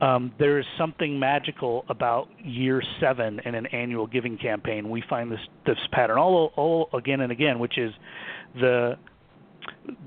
Um, 0.00 0.32
there 0.38 0.58
is 0.58 0.66
something 0.76 1.18
magical 1.18 1.84
about 1.88 2.28
year 2.42 2.82
seven 3.00 3.40
in 3.44 3.54
an 3.54 3.66
annual 3.66 4.06
giving 4.06 4.38
campaign. 4.38 4.90
We 4.90 5.02
find 5.08 5.30
this 5.30 5.40
this 5.66 5.78
pattern 5.92 6.18
all 6.18 6.52
all 6.56 6.88
again 6.96 7.20
and 7.20 7.32
again, 7.32 7.58
which 7.58 7.78
is 7.78 7.92
the 8.54 8.96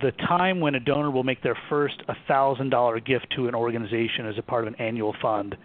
the 0.02 0.12
time 0.28 0.60
when 0.60 0.76
a 0.76 0.80
donor 0.80 1.12
will 1.12 1.24
make 1.24 1.42
their 1.44 1.58
first 1.70 2.02
thousand 2.28 2.70
dollar 2.70 3.00
gift 3.00 3.28
to 3.36 3.48
an 3.48 3.56
organization 3.56 4.28
as 4.28 4.36
a 4.38 4.42
part 4.42 4.66
of 4.68 4.74
an 4.74 4.80
annual 4.80 5.16
fund 5.22 5.58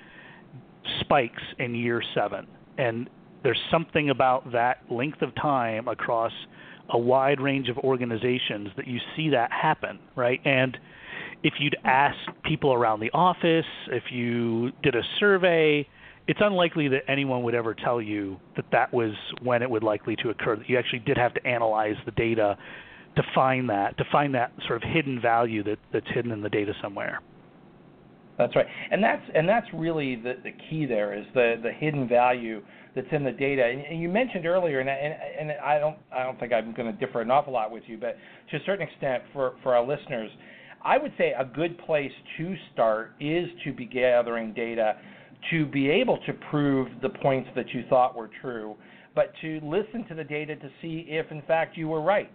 spikes 1.00 1.42
in 1.58 1.74
year 1.74 2.02
seven. 2.14 2.46
And 2.78 3.08
there's 3.42 3.60
something 3.70 4.10
about 4.10 4.52
that 4.52 4.78
length 4.90 5.22
of 5.22 5.34
time 5.34 5.88
across 5.88 6.32
a 6.90 6.98
wide 6.98 7.40
range 7.40 7.68
of 7.68 7.78
organizations 7.78 8.68
that 8.76 8.86
you 8.86 8.98
see 9.16 9.30
that 9.30 9.50
happen, 9.50 9.98
right? 10.16 10.40
And 10.44 10.76
if 11.42 11.54
you'd 11.58 11.76
ask 11.84 12.16
people 12.44 12.72
around 12.72 13.00
the 13.00 13.10
office, 13.12 13.66
if 13.88 14.04
you 14.10 14.70
did 14.82 14.94
a 14.94 15.02
survey, 15.18 15.86
it's 16.28 16.40
unlikely 16.42 16.88
that 16.88 17.02
anyone 17.08 17.42
would 17.42 17.54
ever 17.54 17.74
tell 17.74 18.00
you 18.00 18.38
that 18.56 18.66
that 18.72 18.92
was 18.92 19.12
when 19.42 19.62
it 19.62 19.70
would 19.70 19.82
likely 19.82 20.14
to 20.16 20.30
occur. 20.30 20.56
That 20.56 20.68
you 20.68 20.78
actually 20.78 21.00
did 21.00 21.16
have 21.16 21.34
to 21.34 21.46
analyze 21.46 21.96
the 22.04 22.12
data 22.12 22.56
to 23.16 23.22
find 23.34 23.68
that, 23.70 23.98
to 23.98 24.04
find 24.10 24.34
that 24.34 24.52
sort 24.66 24.82
of 24.82 24.88
hidden 24.88 25.20
value 25.20 25.62
that, 25.64 25.78
that's 25.92 26.06
hidden 26.14 26.30
in 26.30 26.40
the 26.40 26.48
data 26.48 26.72
somewhere. 26.80 27.20
That's 28.42 28.56
right, 28.56 28.66
and 28.90 29.02
that's 29.02 29.22
and 29.34 29.48
that's 29.48 29.66
really 29.72 30.16
the 30.16 30.34
the 30.42 30.52
key 30.68 30.86
there 30.86 31.14
is 31.14 31.24
the 31.34 31.56
the 31.62 31.72
hidden 31.72 32.08
value 32.08 32.62
that's 32.94 33.08
in 33.10 33.24
the 33.24 33.32
data. 33.32 33.64
And, 33.64 33.80
and 33.80 34.00
you 34.00 34.08
mentioned 34.08 34.46
earlier, 34.46 34.80
and, 34.80 34.88
and 34.88 35.14
and 35.50 35.52
I 35.60 35.78
don't 35.78 35.96
I 36.12 36.24
don't 36.24 36.38
think 36.40 36.52
I'm 36.52 36.74
going 36.74 36.92
to 36.92 37.06
differ 37.06 37.20
an 37.20 37.30
awful 37.30 37.52
lot 37.52 37.70
with 37.70 37.84
you, 37.86 37.98
but 37.98 38.16
to 38.50 38.56
a 38.56 38.60
certain 38.66 38.86
extent 38.86 39.22
for 39.32 39.54
for 39.62 39.74
our 39.76 39.86
listeners, 39.86 40.30
I 40.84 40.98
would 40.98 41.12
say 41.16 41.32
a 41.38 41.44
good 41.44 41.78
place 41.78 42.12
to 42.38 42.54
start 42.72 43.12
is 43.20 43.48
to 43.64 43.72
be 43.72 43.86
gathering 43.86 44.52
data 44.52 44.96
to 45.50 45.66
be 45.66 45.88
able 45.90 46.18
to 46.26 46.32
prove 46.50 46.88
the 47.02 47.08
points 47.08 47.50
that 47.56 47.68
you 47.72 47.84
thought 47.88 48.16
were 48.16 48.30
true, 48.40 48.76
but 49.14 49.32
to 49.40 49.60
listen 49.62 50.04
to 50.08 50.14
the 50.14 50.24
data 50.24 50.56
to 50.56 50.68
see 50.80 51.04
if 51.08 51.30
in 51.30 51.42
fact 51.42 51.76
you 51.76 51.88
were 51.88 52.02
right. 52.02 52.32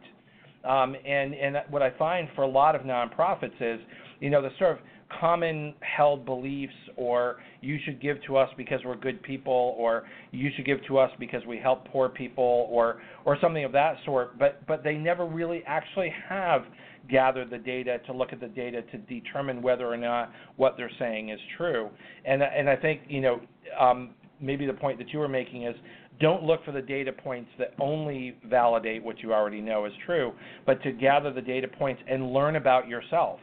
Um, 0.63 0.96
and 1.06 1.34
and 1.34 1.58
what 1.70 1.82
I 1.82 1.91
find 1.98 2.28
for 2.36 2.41
a 2.41 2.48
lot 2.48 2.76
of 2.76 2.82
nonprofits 2.82 3.62
is, 3.62 3.80
you 4.20 4.30
know, 4.30 4.41
the 4.41 4.50
sort 4.60 4.72
of 4.72 4.80
common 5.20 5.74
held 5.80 6.26
beliefs 6.26 6.74
or 6.96 7.38
you 7.62 7.78
should 7.86 8.02
give 8.02 8.17
to 8.28 8.38
us 8.38 8.50
because 8.58 8.80
we're 8.86 8.96
good 8.96 9.22
people 9.24 9.76
or 9.78 10.04
you 10.32 10.50
should 10.56 10.65
give 10.65 10.80
to 10.88 10.98
us 10.98 11.12
because 11.20 11.46
we 11.46 11.58
help 11.58 11.88
poor 11.88 12.10
people 12.10 12.67
or 12.70 13.02
or 13.26 13.38
something 13.41 13.63
of 13.63 13.72
that 13.72 13.96
sort. 14.06 14.38
But 14.38 14.65
but 14.67 14.84
they 14.84 14.96
never 14.96 15.26
really 15.26 15.63
actually 15.65 16.13
have 16.28 16.63
gathered 17.10 17.50
the 17.50 17.58
data 17.58 18.00
to 18.06 18.13
look 18.13 18.34
at 18.34 18.39
the 18.39 18.48
data 18.48 18.82
to 18.82 18.98
determine 18.98 19.62
whether 19.62 19.88
or 19.88 19.98
not 19.98 20.32
what 20.58 20.76
they're 20.78 20.91
saying 21.00 21.30
is 21.30 21.39
true. 21.56 21.89
And 22.26 22.41
and 22.41 22.70
I 22.70 22.76
think 22.76 23.02
you 23.08 23.22
know 23.22 23.41
um, 23.80 24.12
maybe 24.41 24.65
the 24.65 24.74
point 24.74 24.98
that 25.00 25.10
you 25.10 25.20
were 25.20 25.30
making 25.30 25.63
is 25.63 25.76
don't 26.20 26.43
look 26.43 26.65
for 26.65 26.72
the 26.72 26.82
data 26.82 27.12
points 27.12 27.50
that 27.60 27.74
only 27.80 28.36
validate 28.46 29.04
what 29.04 29.20
you 29.20 29.34
already 29.34 29.62
know 29.62 29.86
is 29.86 29.93
true, 30.06 30.34
but 30.65 30.82
to 30.82 30.91
gather 30.91 31.32
the 31.32 31.41
data 31.41 31.67
points 31.67 32.02
and 32.10 32.34
learn 32.34 32.56
about 32.56 32.88
yourself 32.88 33.39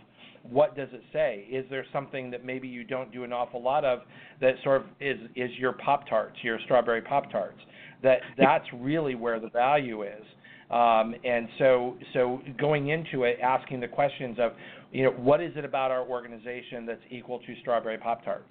what 0.51 0.77
does 0.77 0.89
it 0.93 1.03
say? 1.13 1.47
Is 1.51 1.65
there 1.71 1.85
something 1.93 2.31
that 2.31 2.45
maybe 2.45 2.69
you 2.69 2.85
don't 2.85 3.13
do 3.13 3.25
an 3.25 3.33
awful 3.33 3.63
lot 3.63 3.85
of 3.85 4.01
that 4.41 4.55
sort 4.63 4.83
of 4.83 4.87
is 5.01 5.19
is 5.35 5.51
your 5.59 5.73
Pop 5.73 6.09
Tarts, 6.09 6.37
your 6.43 6.59
strawberry 6.65 7.01
Pop 7.03 7.31
Tarts? 7.31 7.61
That 8.03 8.19
that's 8.37 8.67
really 8.75 9.15
where 9.15 9.41
the 9.41 9.49
value 9.49 10.03
is. 10.03 10.25
Um, 10.71 11.15
and 11.25 11.49
so, 11.59 11.97
so 12.13 12.41
going 12.59 12.89
into 12.89 13.25
it, 13.25 13.39
asking 13.43 13.81
the 13.81 13.89
questions 13.89 14.39
of, 14.41 14.53
you 14.93 15.05
know, 15.05 15.11
what 15.11 15.43
is 15.43 15.53
it 15.57 15.65
about 15.65 15.91
our 15.91 16.03
organization 16.03 16.87
that's 16.87 17.03
equal 17.11 17.39
to 17.41 17.55
strawberry 17.61 17.99
pop 17.99 18.25
tarts? 18.25 18.51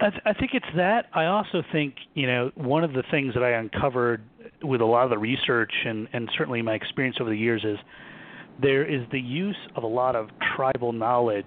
I, 0.00 0.10
th- 0.10 0.22
I 0.26 0.32
think 0.34 0.50
it's 0.52 0.66
that. 0.76 1.06
I 1.14 1.24
also 1.26 1.62
think, 1.72 1.94
you 2.14 2.26
know, 2.26 2.50
one 2.54 2.84
of 2.84 2.92
the 2.92 3.02
things 3.10 3.32
that 3.34 3.42
I 3.42 3.52
uncovered 3.52 4.22
with 4.62 4.80
a 4.80 4.84
lot 4.84 5.04
of 5.04 5.10
the 5.10 5.18
research 5.18 5.72
and, 5.86 6.06
and 6.12 6.28
certainly 6.36 6.60
my 6.60 6.74
experience 6.74 7.16
over 7.20 7.30
the 7.30 7.36
years 7.36 7.64
is 7.64 7.78
there 8.60 8.84
is 8.84 9.02
the 9.12 9.20
use 9.20 9.56
of 9.74 9.82
a 9.82 9.86
lot 9.86 10.16
of 10.16 10.28
tribal 10.56 10.92
knowledge 10.92 11.44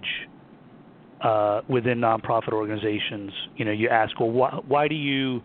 uh, 1.22 1.60
within 1.68 1.98
nonprofit 1.98 2.52
organizations. 2.52 3.32
You 3.56 3.64
know, 3.64 3.72
you 3.72 3.88
ask, 3.88 4.18
well, 4.20 4.30
wh- 4.30 4.70
why 4.70 4.88
do 4.88 4.94
you 4.94 5.42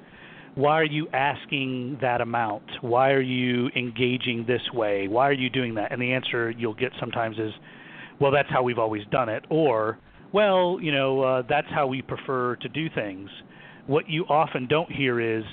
why 0.55 0.79
are 0.79 0.85
you 0.85 1.09
asking 1.11 1.97
that 2.01 2.21
amount? 2.21 2.63
Why 2.79 3.11
are 3.11 3.21
you 3.21 3.69
engaging 3.75 4.45
this 4.47 4.61
way? 4.73 5.09
Why 5.09 5.27
are 5.27 5.33
you 5.33 5.49
doing 5.49 5.75
that? 5.75 5.91
And 5.91 6.01
the 6.01 6.13
answer 6.13 6.49
you'll 6.51 6.73
get 6.73 6.93
sometimes 6.97 7.37
is, 7.37 7.51
well, 8.21 8.31
that's 8.31 8.49
how 8.49 8.63
we've 8.63 8.79
always 8.79 9.03
done 9.11 9.27
it, 9.27 9.43
or, 9.49 9.99
well, 10.31 10.79
you 10.81 10.93
know, 10.93 11.21
uh, 11.21 11.43
that's 11.49 11.67
how 11.71 11.87
we 11.87 12.01
prefer 12.01 12.55
to 12.57 12.69
do 12.69 12.87
things. 12.95 13.29
What 13.87 14.09
you 14.09 14.23
often 14.29 14.65
don't 14.67 14.89
hear 14.89 15.19
is, 15.19 15.43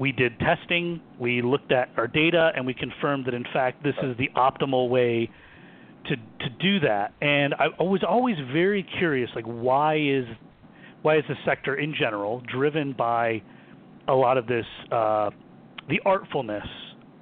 we 0.00 0.10
did 0.10 0.32
testing, 0.40 1.00
we 1.20 1.42
looked 1.42 1.70
at 1.70 1.90
our 1.96 2.08
data, 2.08 2.50
and 2.56 2.66
we 2.66 2.74
confirmed 2.74 3.26
that 3.26 3.34
in 3.34 3.44
fact 3.52 3.84
this 3.84 3.94
is 4.02 4.16
the 4.16 4.30
optimal 4.34 4.88
way 4.88 5.30
to 6.06 6.16
to 6.16 6.50
do 6.60 6.80
that. 6.80 7.12
And 7.20 7.54
I 7.54 7.82
was 7.82 8.02
always 8.08 8.36
very 8.52 8.86
curious, 8.98 9.30
like 9.34 9.44
why 9.44 9.96
is 9.96 10.24
why 11.02 11.18
is 11.18 11.24
the 11.28 11.36
sector 11.44 11.76
in 11.76 11.94
general 11.98 12.42
driven 12.52 12.92
by 12.92 13.42
a 14.08 14.14
lot 14.14 14.38
of 14.38 14.46
this 14.46 14.66
uh, 14.90 15.30
the 15.88 16.00
artfulness 16.04 16.66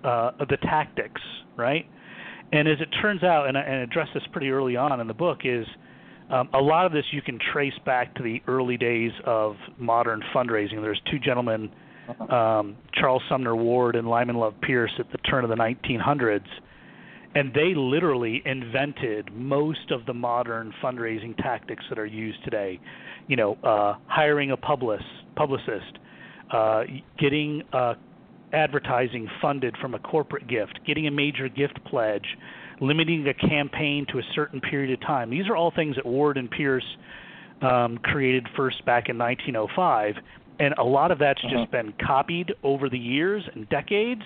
uh, 0.05 0.33
of 0.38 0.49
the 0.49 0.57
tactics, 0.59 1.21
right? 1.57 1.87
And 2.53 2.67
as 2.67 2.81
it 2.81 2.88
turns 3.03 3.23
out, 3.23 3.49
and 3.49 3.59
I 3.59 3.62
and 3.62 3.83
address 3.83 4.09
this 4.14 4.23
pretty 4.33 4.51
early 4.51 4.77
on 4.77 5.01
in 5.01 5.07
the 5.07 5.14
book, 5.14 5.41
is 5.45 5.67
um, 6.31 6.49
a 6.55 6.59
lot 6.59 6.87
of 6.87 6.93
this 6.93 7.05
you 7.12 7.23
can 7.23 7.38
trace 7.53 7.79
back 7.85 8.14
to 8.17 8.23
the 8.23 8.41
early 8.47 8.77
days 8.77 9.12
of 9.25 9.57
modern 9.79 10.23
fundraising. 10.35 10.81
There's 10.83 11.01
two 11.11 11.19
gentlemen, 11.19 11.71
um, 12.31 12.77
Charles 12.95 13.23
Sumner 13.29 13.57
Ward 13.57 13.97
and 13.97 14.09
Lyman 14.09 14.37
Love 14.37 14.55
Pierce, 14.62 14.93
at 14.99 15.11
the 15.12 15.19
turn 15.19 15.45
of 15.45 15.51
the 15.51 15.57
1900s, 15.57 16.47
and 17.38 17.55
they 17.55 17.72
literally 17.72 18.42
invented 18.44 19.33
most 19.33 19.92
of 19.92 20.05
the 20.07 20.12
modern 20.12 20.74
fundraising 20.83 21.37
tactics 21.37 21.85
that 21.88 21.96
are 21.96 22.05
used 22.05 22.42
today. 22.42 22.81
You 23.29 23.37
know, 23.37 23.57
uh, 23.62 23.94
hiring 24.09 24.51
a 24.51 24.57
publicist, 24.57 25.07
publicist, 25.37 25.98
uh, 26.53 26.83
getting 27.16 27.62
uh, 27.72 27.94
advertising 28.53 29.29
funded 29.40 29.77
from 29.81 29.94
a 29.94 30.01
corporate 30.01 30.48
gift, 30.48 30.81
getting 30.85 31.07
a 31.07 31.12
major 31.12 31.48
gift 31.48 31.79
pledge, 31.85 32.24
limiting 32.81 33.24
a 33.29 33.35
campaign 33.35 34.05
to 34.11 34.18
a 34.18 34.22
certain 34.35 34.61
period 34.61 34.92
of 34.92 35.01
time. 35.07 35.31
These 35.31 35.46
are 35.48 35.55
all 35.55 35.70
things 35.70 35.94
that 35.94 36.05
Ward 36.05 36.38
and 36.38 36.51
Pierce 36.51 36.96
um, 37.62 37.98
created 37.98 38.48
first 38.57 38.85
back 38.85 39.09
in 39.09 39.16
1905, 39.16 40.16
and 40.59 40.74
a 40.77 40.83
lot 40.83 41.12
of 41.12 41.20
that's 41.20 41.38
uh-huh. 41.44 41.57
just 41.57 41.70
been 41.70 41.94
copied 42.05 42.53
over 42.64 42.88
the 42.88 42.98
years 42.98 43.44
and 43.55 43.68
decades 43.68 44.22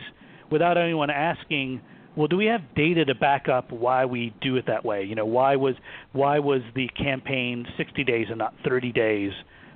without 0.50 0.78
anyone 0.78 1.10
asking. 1.10 1.82
Well, 2.16 2.28
do 2.28 2.36
we 2.36 2.46
have 2.46 2.60
data 2.74 3.04
to 3.06 3.14
back 3.14 3.48
up 3.48 3.72
why 3.72 4.04
we 4.04 4.34
do 4.42 4.56
it 4.56 4.66
that 4.66 4.84
way? 4.84 5.04
You 5.04 5.14
know, 5.14 5.24
why 5.24 5.56
was 5.56 5.74
why 6.12 6.38
was 6.38 6.60
the 6.74 6.88
campaign 6.88 7.66
60 7.76 8.04
days 8.04 8.26
and 8.28 8.38
not 8.38 8.54
30 8.64 8.92
days? 8.92 9.32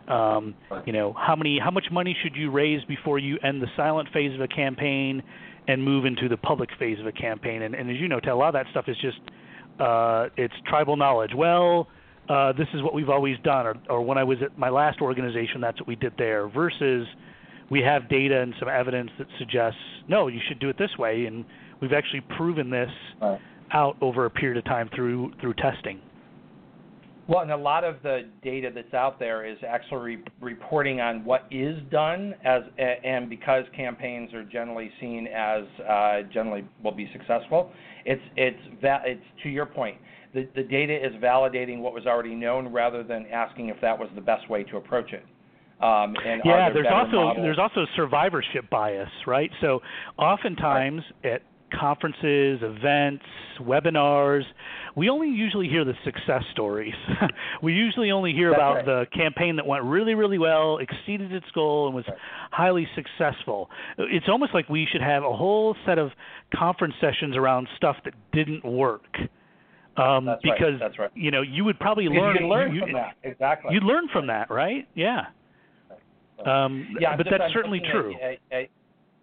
Um, 0.09 0.55
you 0.85 0.93
know, 0.93 1.15
how 1.15 1.35
many, 1.35 1.59
how 1.59 1.73
much 1.73 1.87
money 1.91 2.17
should 2.23 2.37
you 2.37 2.51
raise 2.51 2.85
before 2.85 3.19
you 3.19 3.39
end 3.43 3.61
the 3.61 3.67
silent 3.77 4.09
phase 4.13 4.33
of 4.35 4.41
a 4.41 4.47
campaign 4.47 5.21
and 5.67 5.83
move 5.83 6.05
into 6.05 6.29
the 6.29 6.37
public 6.37 6.71
phase 6.79 7.01
of 7.01 7.07
a 7.07 7.13
campaign? 7.13 7.63
And, 7.63 7.75
and 7.75 7.91
as 7.91 7.97
you 7.97 8.07
know, 8.07 8.21
a 8.25 8.35
lot 8.35 8.49
of 8.49 8.55
that 8.55 8.67
stuff 8.71 8.85
is 8.87 8.97
just 9.01 9.19
uh, 9.81 10.29
it's 10.37 10.55
tribal 10.69 10.97
knowledge. 10.97 11.33
Well, 11.35 11.89
uh, 12.29 12.53
this 12.53 12.69
is 12.75 12.83
what 12.83 12.95
we've 12.95 13.09
always 13.09 13.37
done, 13.45 13.67
or, 13.67 13.75
or 13.89 14.03
when 14.03 14.19
I 14.19 14.25
was 14.25 14.39
at 14.43 14.59
my 14.59 14.69
last 14.69 15.01
organization, 15.01 15.61
that's 15.61 15.81
what 15.81 15.89
we 15.89 15.97
did 15.97 16.13
there. 16.19 16.49
Versus, 16.49 17.07
we 17.71 17.81
have 17.81 18.09
data 18.09 18.41
and 18.41 18.55
some 18.59 18.69
evidence 18.69 19.11
that 19.19 19.27
suggests 19.39 19.79
no, 20.09 20.29
you 20.29 20.41
should 20.47 20.59
do 20.61 20.69
it 20.69 20.79
this 20.79 20.97
way, 20.99 21.27
and 21.27 21.45
we've 21.81 21.93
actually 21.93 22.23
proven 22.37 22.71
this 22.71 22.91
right. 23.21 23.41
out 23.73 23.97
over 24.01 24.27
a 24.27 24.31
period 24.31 24.59
of 24.59 24.65
time 24.65 24.89
through 24.95 25.33
through 25.41 25.55
testing. 25.55 26.01
Well, 27.29 27.41
and 27.41 27.51
a 27.51 27.57
lot 27.57 27.83
of 27.83 27.97
the 28.05 28.29
data 28.43 28.71
that's 28.73 28.95
out 28.95 29.19
there 29.19 29.45
is 29.45 29.59
actually 29.67 30.17
re- 30.17 30.25
reporting 30.41 31.01
on 31.01 31.25
what 31.25 31.47
is 31.51 31.77
done, 31.91 32.35
as 32.45 32.63
and 32.79 33.29
because 33.29 33.65
campaigns 33.75 34.33
are 34.33 34.45
generally 34.45 34.93
seen 35.01 35.27
as 35.27 35.65
uh, 35.89 36.23
generally 36.33 36.65
will 36.85 36.93
be 36.93 37.11
successful. 37.13 37.73
It's 38.05 38.23
it's 38.37 38.81
va- 38.81 39.03
it's 39.05 39.25
to 39.43 39.49
your 39.49 39.67
point. 39.67 39.97
The 40.35 40.49
the 40.55 40.63
data 40.63 40.95
is 40.95 41.15
validating 41.21 41.81
what 41.81 41.93
was 41.93 42.07
already 42.07 42.35
known 42.37 42.73
rather 42.73 43.03
than 43.03 43.27
asking 43.33 43.71
if 43.71 43.81
that 43.81 43.99
was 43.99 44.09
the 44.15 44.21
best 44.21 44.49
way 44.49 44.63
to 44.65 44.77
approach 44.77 45.13
it. 45.13 45.25
Um, 45.83 46.15
yeah, 46.25 46.71
there 46.71 46.85
there's 46.85 46.87
also 46.91 47.17
models? 47.17 47.37
there's 47.43 47.59
also 47.59 47.85
survivorship 47.97 48.71
bias, 48.71 49.11
right? 49.27 49.51
So 49.61 49.81
oftentimes 50.17 51.03
right. 51.23 51.35
at 51.35 51.43
conferences, 51.73 52.61
events, 52.63 53.25
webinars, 53.61 54.43
we 54.97 55.11
only 55.11 55.29
usually 55.29 55.69
hear 55.69 55.85
the 55.85 55.95
success 56.05 56.43
stories. 56.53 56.95
we 57.63 57.75
usually 57.75 58.11
only 58.11 58.33
hear 58.33 58.51
That's 58.51 58.59
about 58.59 58.75
right. 58.75 58.87
the 58.87 59.07
campaign 59.15 59.57
that 59.57 59.67
went 59.67 59.85
really, 59.85 60.15
really 60.15 60.39
well, 60.39 60.79
exceeded 60.79 61.33
its 61.33 61.47
goal, 61.55 61.87
and 61.87 61.95
was 61.95 62.05
right. 62.09 62.17
highly 62.51 62.87
successful. 62.95 63.69
It's 63.99 64.27
almost 64.29 64.55
like 64.55 64.69
we 64.69 64.87
should 64.91 65.03
have 65.03 65.23
a 65.23 65.37
whole 65.37 65.77
set 65.85 65.99
of 65.99 66.11
conference 66.55 66.95
sessions 67.01 67.37
around 67.37 67.69
stuff 67.77 67.97
that 68.05 68.15
didn't 68.33 68.65
work. 68.65 69.05
Um, 69.97 70.27
That's 70.27 70.43
because 70.43 70.61
right. 70.61 70.81
That's 70.81 70.99
right. 70.99 71.11
you 71.15 71.31
know 71.31 71.41
you 71.41 71.65
would 71.65 71.79
probably 71.79 72.05
learn, 72.05 72.37
you 72.39 72.47
learn 72.49 72.75
you, 72.75 72.81
from 72.83 72.93
that 72.93 73.17
exactly. 73.23 73.73
You'd 73.73 73.83
learn 73.83 74.09
from 74.13 74.27
that, 74.27 74.51
right? 74.51 74.87
Yeah. 74.95 75.23
Um, 76.45 76.97
yeah, 77.01 77.17
but 77.17 77.27
that's 77.31 77.53
certainly 77.55 77.81
true. 77.91 78.15
At, 78.15 78.39
at, 78.57 78.69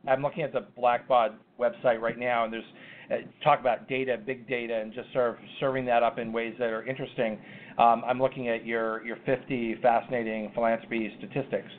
I'm 0.08 0.22
looking 0.22 0.44
at 0.44 0.52
the 0.52 0.66
Blackbaud 0.78 1.36
website 1.60 2.02
right 2.02 2.18
now, 2.18 2.44
and 2.44 2.54
there's 2.54 2.64
uh, 3.12 3.16
talk 3.44 3.60
about 3.60 3.88
data, 3.88 4.18
big 4.18 4.48
data, 4.48 4.80
and 4.80 4.94
just 4.94 5.12
sort 5.14 5.32
of 5.32 5.36
serving 5.60 5.86
that 5.86 6.04
up 6.04 6.20
in 6.20 6.32
ways 6.32 6.54
that 6.60 6.70
are 6.70 6.86
interesting. 6.86 7.40
Um, 7.78 8.04
I'm 8.06 8.22
looking 8.22 8.50
at 8.50 8.66
your 8.66 9.04
your 9.06 9.18
50 9.26 9.76
fascinating 9.82 10.52
philanthropy 10.54 11.12
statistics, 11.18 11.70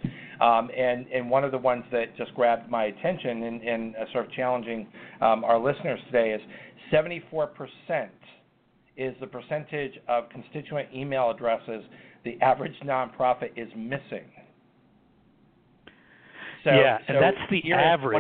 um, 0.41 0.71
and 0.77 1.07
and 1.09 1.29
one 1.29 1.45
of 1.45 1.53
the 1.53 1.59
ones 1.59 1.85
that 1.93 2.17
just 2.17 2.35
grabbed 2.35 2.71
my 2.71 2.85
attention 2.85 3.43
and, 3.45 3.63
and 3.63 3.97
uh, 3.97 4.05
sort 4.13 4.27
of 4.27 4.33
challenging 4.33 4.87
um, 5.21 5.45
our 5.45 5.59
listeners 5.59 6.01
today 6.07 6.31
is 6.31 6.41
74 6.91 7.49
percent 7.49 8.11
is 8.97 9.15
the 9.21 9.27
percentage 9.27 9.93
of 10.09 10.29
constituent 10.31 10.89
email 10.95 11.31
addresses 11.31 11.85
the 12.25 12.41
average 12.41 12.75
nonprofit 12.85 13.51
is 13.57 13.69
missing. 13.77 14.25
So, 16.65 16.71
yeah, 16.71 16.99
so 17.07 17.15
and 17.15 17.23
that's 17.23 17.37
the 17.51 17.73
average. 17.73 18.17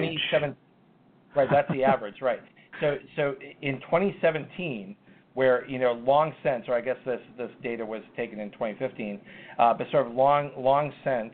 Right, 1.34 1.48
that's 1.50 1.70
the 1.72 1.82
average, 1.82 2.16
right. 2.22 2.40
So, 2.80 2.96
so 3.16 3.34
in 3.62 3.80
2017, 3.80 4.96
where 5.34 5.68
you 5.68 5.78
know 5.78 5.92
long 5.92 6.32
since, 6.42 6.64
or 6.68 6.74
I 6.74 6.80
guess 6.80 6.96
this 7.04 7.20
this 7.36 7.50
data 7.62 7.84
was 7.84 8.02
taken 8.16 8.38
in 8.38 8.50
2015, 8.52 9.20
uh, 9.58 9.74
but 9.74 9.86
sort 9.90 10.06
of 10.06 10.12
long 10.12 10.50
long 10.56 10.92
since 11.02 11.32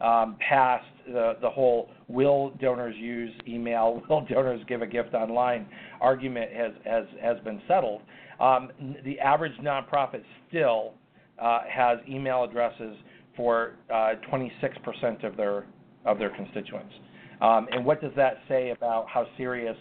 um, 0.00 0.36
past 0.46 0.84
the 1.06 1.34
the 1.42 1.50
whole 1.50 1.90
will 2.08 2.50
donors 2.60 2.94
use 2.96 3.32
email, 3.46 4.02
will 4.08 4.24
donors 4.26 4.62
give 4.68 4.82
a 4.82 4.86
gift 4.86 5.14
online 5.14 5.66
argument 6.00 6.52
has 6.52 6.72
has 6.84 7.04
has 7.20 7.38
been 7.44 7.60
settled. 7.66 8.02
Um, 8.38 8.70
the 9.04 9.18
average 9.20 9.56
nonprofit 9.60 10.22
still 10.48 10.94
uh, 11.40 11.60
has 11.68 11.98
email 12.08 12.44
addresses 12.44 12.96
for 13.36 13.76
uh, 13.92 14.12
26% 14.32 15.24
of 15.24 15.36
their 15.36 15.66
of 16.04 16.18
their 16.18 16.30
constituents. 16.30 16.92
Um, 17.40 17.68
and 17.72 17.84
what 17.84 18.00
does 18.00 18.12
that 18.16 18.38
say 18.48 18.70
about 18.70 19.06
how 19.08 19.26
serious 19.36 19.76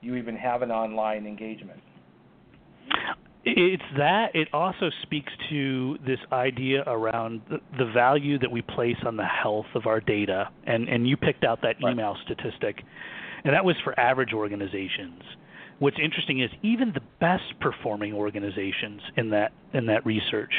you 0.00 0.16
even 0.16 0.36
have 0.36 0.62
an 0.62 0.70
online 0.70 1.26
engagement? 1.26 1.80
It's 3.44 3.82
that. 3.98 4.28
It 4.34 4.48
also 4.52 4.90
speaks 5.02 5.32
to 5.50 5.98
this 6.06 6.18
idea 6.32 6.82
around 6.86 7.42
the, 7.50 7.58
the, 7.76 7.90
value 7.92 8.38
that 8.38 8.50
we 8.50 8.62
place 8.62 8.96
on 9.06 9.16
the 9.16 9.24
health 9.24 9.66
of 9.74 9.86
our 9.86 10.00
data. 10.00 10.48
And, 10.66 10.88
and 10.88 11.06
you 11.06 11.16
picked 11.18 11.44
out 11.44 11.60
that 11.62 11.76
email 11.86 12.14
right. 12.14 12.24
statistic, 12.24 12.82
and 13.44 13.52
that 13.52 13.64
was 13.64 13.76
for 13.84 13.98
average 14.00 14.32
organizations. 14.32 15.22
What's 15.78 15.98
interesting 16.02 16.40
is 16.40 16.50
even 16.62 16.92
the 16.94 17.02
best 17.20 17.60
performing 17.60 18.14
organizations 18.14 19.02
in 19.16 19.30
that 19.30 19.52
in 19.74 19.86
that 19.86 20.06
research 20.06 20.52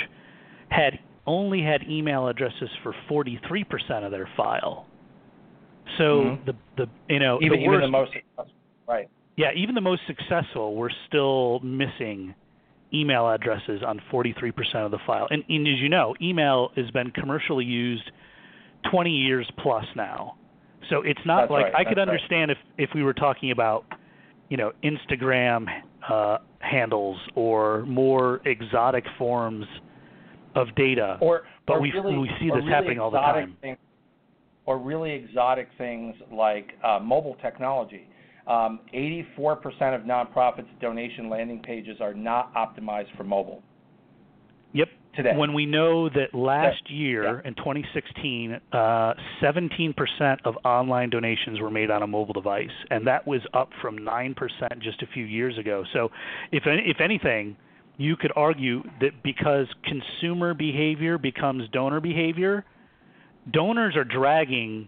had 0.69 0.99
only 1.25 1.63
had 1.63 1.81
email 1.89 2.27
addresses 2.27 2.69
for 2.83 2.93
43% 3.09 4.05
of 4.05 4.11
their 4.11 4.29
file. 4.37 4.85
So 5.97 6.03
mm-hmm. 6.03 6.45
the 6.45 6.53
the 6.77 7.13
you 7.13 7.19
know 7.19 7.39
even, 7.41 7.59
the 7.59 7.67
worst, 7.67 7.83
even 7.83 7.91
the 7.91 7.97
most 7.97 8.11
right 8.87 9.09
yeah 9.37 9.51
even 9.55 9.75
the 9.75 9.81
most 9.81 10.01
successful 10.07 10.75
were 10.75 10.91
still 11.07 11.59
missing 11.59 12.33
email 12.93 13.29
addresses 13.29 13.81
on 13.85 14.01
43% 14.11 14.51
of 14.85 14.91
the 14.91 14.99
file. 15.05 15.27
And, 15.29 15.43
and 15.49 15.67
as 15.67 15.79
you 15.79 15.89
know, 15.89 16.15
email 16.21 16.71
has 16.75 16.89
been 16.91 17.11
commercially 17.11 17.65
used 17.65 18.09
20 18.91 19.09
years 19.09 19.49
plus 19.61 19.85
now. 19.95 20.35
So 20.89 21.01
it's 21.01 21.19
not 21.25 21.41
That's 21.41 21.51
like 21.51 21.63
right. 21.65 21.75
I 21.75 21.83
could 21.83 21.97
That's 21.97 22.07
right. 22.07 22.13
understand 22.13 22.51
if 22.51 22.57
if 22.77 22.89
we 22.93 23.01
were 23.03 23.13
talking 23.13 23.51
about, 23.51 23.85
you 24.49 24.57
know, 24.57 24.71
Instagram 24.83 25.65
uh, 26.07 26.37
handles 26.59 27.17
or 27.33 27.85
more 27.85 28.39
exotic 28.45 29.03
forms 29.17 29.65
of 30.53 30.67
data. 30.75 31.17
or 31.21 31.43
But 31.65 31.77
or 31.77 31.81
we- 31.81 31.91
really, 31.91 32.17
we 32.17 32.29
see 32.39 32.45
this 32.45 32.57
really 32.57 32.69
happening 32.71 32.99
all 32.99 33.09
the 33.09 33.17
time. 33.17 33.57
Things, 33.61 33.77
or 34.65 34.77
really 34.79 35.11
exotic 35.11 35.69
things 35.77 36.15
like 36.31 36.71
uh, 36.83 36.99
mobile 36.99 37.35
technology. 37.41 38.07
Um, 38.47 38.81
84% 38.93 39.95
of 39.95 40.01
nonprofits' 40.01 40.65
donation 40.79 41.29
landing 41.29 41.61
pages 41.61 41.97
are 41.99 42.13
not 42.13 42.53
optimized 42.53 43.15
for 43.17 43.23
mobile 43.23 43.63
Yep. 44.73 44.89
today. 45.15 45.35
When 45.35 45.53
we 45.53 45.65
know 45.65 46.09
that 46.09 46.33
last 46.33 46.89
Yeah. 46.89 46.95
year 46.95 47.39
in 47.39 47.55
2016, 47.55 48.59
uh, 48.73 49.13
17% 49.39 50.41
of 50.43 50.57
online 50.65 51.09
donations 51.09 51.59
were 51.61 51.71
made 51.71 51.89
on 51.89 52.03
a 52.03 52.07
mobile 52.07 52.33
device, 52.33 52.73
and 52.91 53.07
that 53.07 53.25
was 53.25 53.41
up 53.53 53.71
from 53.81 53.97
9% 53.97 54.79
just 54.79 55.01
a 55.01 55.07
few 55.07 55.25
years 55.25 55.57
ago. 55.57 55.85
So, 55.93 56.11
if 56.51 56.67
if 56.67 56.99
anything, 56.99 57.55
you 57.97 58.17
could 58.17 58.33
argue 58.35 58.83
that 58.99 59.23
because 59.23 59.67
consumer 59.83 60.53
behavior 60.53 61.17
becomes 61.17 61.69
donor 61.69 62.01
behavior, 62.01 62.65
donors 63.51 63.95
are 63.95 64.03
dragging 64.03 64.87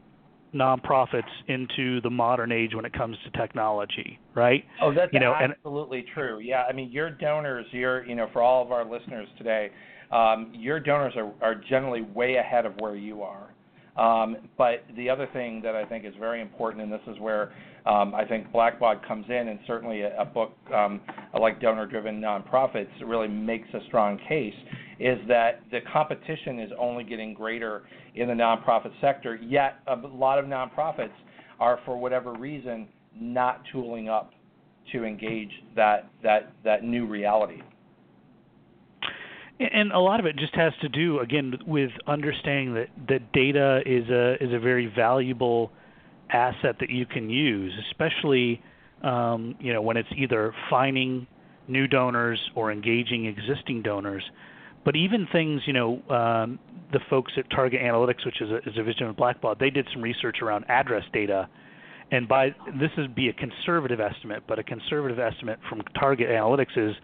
nonprofits 0.54 1.24
into 1.48 2.02
the 2.02 2.10
modern 2.10 2.52
age 2.52 2.74
when 2.74 2.86
it 2.86 2.94
comes 2.94 3.18
to 3.24 3.40
technology, 3.40 4.20
right? 4.34 4.64
Oh, 4.82 4.94
that's 4.94 5.12
you 5.14 5.20
know, 5.20 5.34
and- 5.40 5.54
absolutely 5.54 6.06
true. 6.14 6.40
Yeah, 6.40 6.64
I 6.70 6.74
mean, 6.74 6.92
your 6.92 7.10
donors, 7.10 7.66
your, 7.72 8.06
you 8.06 8.16
know, 8.16 8.28
for 8.34 8.42
all 8.42 8.64
of 8.64 8.72
our 8.72 8.86
listeners 8.86 9.28
today, 9.38 9.70
um, 10.12 10.52
your 10.54 10.80
donors 10.80 11.14
are, 11.18 11.32
are 11.42 11.56
generally 11.56 12.02
way 12.02 12.36
ahead 12.36 12.66
of 12.66 12.74
where 12.80 12.96
you 12.96 13.24
are. 13.24 13.54
Um, 13.98 14.38
but 14.58 14.84
the 14.96 15.10
other 15.10 15.28
thing 15.34 15.62
that 15.64 15.76
I 15.76 15.84
think 15.84 16.06
is 16.06 16.14
very 16.20 16.40
important, 16.40 16.84
and 16.84 16.92
this 16.92 17.02
is 17.08 17.20
where 17.20 17.52
um, 17.88 18.14
I 18.14 18.26
think 18.26 18.52
Blackbaud 18.52 19.06
comes 19.08 19.26
in, 19.28 19.48
and 19.48 19.60
certainly 19.66 20.02
a, 20.02 20.22
a 20.22 20.26
book 20.26 20.54
um, 20.74 21.02
like 21.40 21.60
Donor 21.60 21.88
Driven 21.88 22.22
Nonprofits 22.22 22.90
really 23.04 23.28
makes 23.28 23.68
a 23.74 23.80
strong 23.88 24.20
case, 24.30 24.54
is 25.00 25.20
that 25.28 25.62
the 25.72 25.80
competition 25.92 26.60
is 26.60 26.72
only 26.80 27.04
getting 27.04 27.34
greater 27.34 27.84
in 28.16 28.28
the 28.28 28.34
nonprofit 28.34 28.92
sector, 29.00 29.36
yet 29.36 29.76
a 29.88 29.96
lot 29.96 30.40
of 30.40 30.46
nonprofits 30.46 31.12
are, 31.60 31.80
for 31.86 31.98
whatever 31.98 32.34
reason, 32.34 32.88
not 33.16 33.62
tooling 33.72 34.10
up 34.10 34.32
to 34.92 35.04
engage 35.04 35.52
that, 35.76 36.10
that, 36.24 36.52
that 36.64 36.84
new 36.84 37.06
reality. 37.06 37.62
And 39.60 39.92
a 39.92 40.00
lot 40.00 40.20
of 40.20 40.28
it 40.28 40.36
just 40.38 40.54
has 40.56 40.72
to 40.82 40.90
do 40.90 41.20
again 41.20 41.58
with 41.66 41.90
understanding 42.06 42.76
that 42.76 42.90
that 43.10 43.32
data 43.34 43.82
is 43.88 44.08
a 44.08 44.36
is 44.36 44.54
a 44.54 44.60
very 44.60 44.86
valuable 44.86 45.72
asset 46.30 46.76
that 46.80 46.92
you 46.92 47.08
can 47.08 47.28
use, 47.28 47.74
especially 47.90 48.62
um, 49.04 49.56
you 49.60 49.74
know 49.74 49.82
when 49.82 49.98
it's 49.98 50.10
either 50.16 50.54
finding 50.70 51.26
new 51.68 51.88
donors 51.88 52.40
or 52.54 52.72
engaging 52.72 53.26
existing 53.26 53.82
donors. 53.82 54.24
But 54.88 54.96
even 54.96 55.28
things, 55.34 55.64
you 55.66 55.74
know, 55.74 56.02
um, 56.10 56.60
the 56.94 57.02
folks 57.10 57.34
at 57.36 57.50
Target 57.50 57.82
Analytics, 57.82 58.26
which 58.26 58.40
is 58.40 58.50
a, 58.50 58.60
is 58.60 58.68
a 58.68 58.72
division 58.72 59.08
of 59.08 59.18
Blackbaud, 59.18 59.60
they 59.60 59.70
did 59.70 59.86
some 59.92 60.02
research 60.02 60.38
around 60.42 60.64
address 60.70 61.04
data, 61.12 61.50
and 62.10 62.26
by 62.26 62.56
this 62.80 62.90
would 62.98 63.14
be 63.14 63.28
a 63.28 63.34
conservative 63.34 64.00
estimate, 64.00 64.44
but 64.48 64.60
a 64.60 64.64
conservative 64.64 65.20
estimate 65.20 65.60
from 65.68 65.82
Target 66.00 66.30
Analytics 66.30 66.78
is 66.78 66.96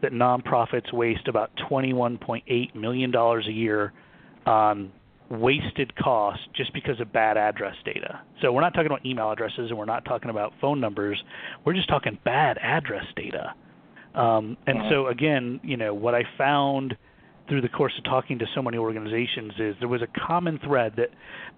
that 0.00 0.12
nonprofits 0.12 0.90
waste 0.94 1.28
about 1.28 1.50
$21.8 1.70 2.74
million 2.74 3.14
a 3.14 3.40
year 3.50 3.92
on 4.46 4.90
wasted 5.30 5.94
costs 5.94 6.42
just 6.56 6.72
because 6.72 6.98
of 7.00 7.12
bad 7.12 7.36
address 7.36 7.74
data. 7.84 8.18
So 8.40 8.50
we're 8.50 8.62
not 8.62 8.72
talking 8.72 8.86
about 8.86 9.04
email 9.04 9.30
addresses 9.30 9.68
and 9.68 9.76
we're 9.76 9.84
not 9.84 10.06
talking 10.06 10.30
about 10.30 10.54
phone 10.58 10.80
numbers. 10.80 11.22
We're 11.66 11.74
just 11.74 11.90
talking 11.90 12.16
bad 12.24 12.56
address 12.62 13.04
data. 13.14 13.52
Um, 14.14 14.56
and 14.66 14.78
so 14.88 15.08
again, 15.08 15.60
you 15.62 15.76
know, 15.76 15.92
what 15.92 16.14
I 16.14 16.22
found 16.38 16.96
through 17.48 17.60
the 17.60 17.68
course 17.68 17.92
of 17.98 18.04
talking 18.04 18.38
to 18.38 18.46
so 18.54 18.62
many 18.62 18.76
organizations 18.76 19.52
is 19.58 19.74
there 19.78 19.88
was 19.88 20.02
a 20.02 20.26
common 20.26 20.58
thread 20.64 20.94
that 20.96 21.10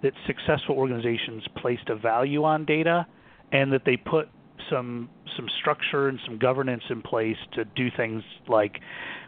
that 0.03 0.13
successful 0.27 0.77
organizations 0.77 1.43
placed 1.57 1.89
a 1.89 1.97
value 1.97 2.45
on 2.45 2.65
data 2.65 3.07
and 3.53 3.73
that 3.73 3.83
they 3.85 3.97
put 3.97 4.29
some 4.71 5.09
some 5.37 5.47
structure 5.61 6.09
and 6.09 6.19
some 6.27 6.39
governance 6.39 6.83
in 6.91 7.01
place 7.03 7.37
to 7.55 7.65
do 7.65 7.89
things 7.97 8.23
like 8.49 8.81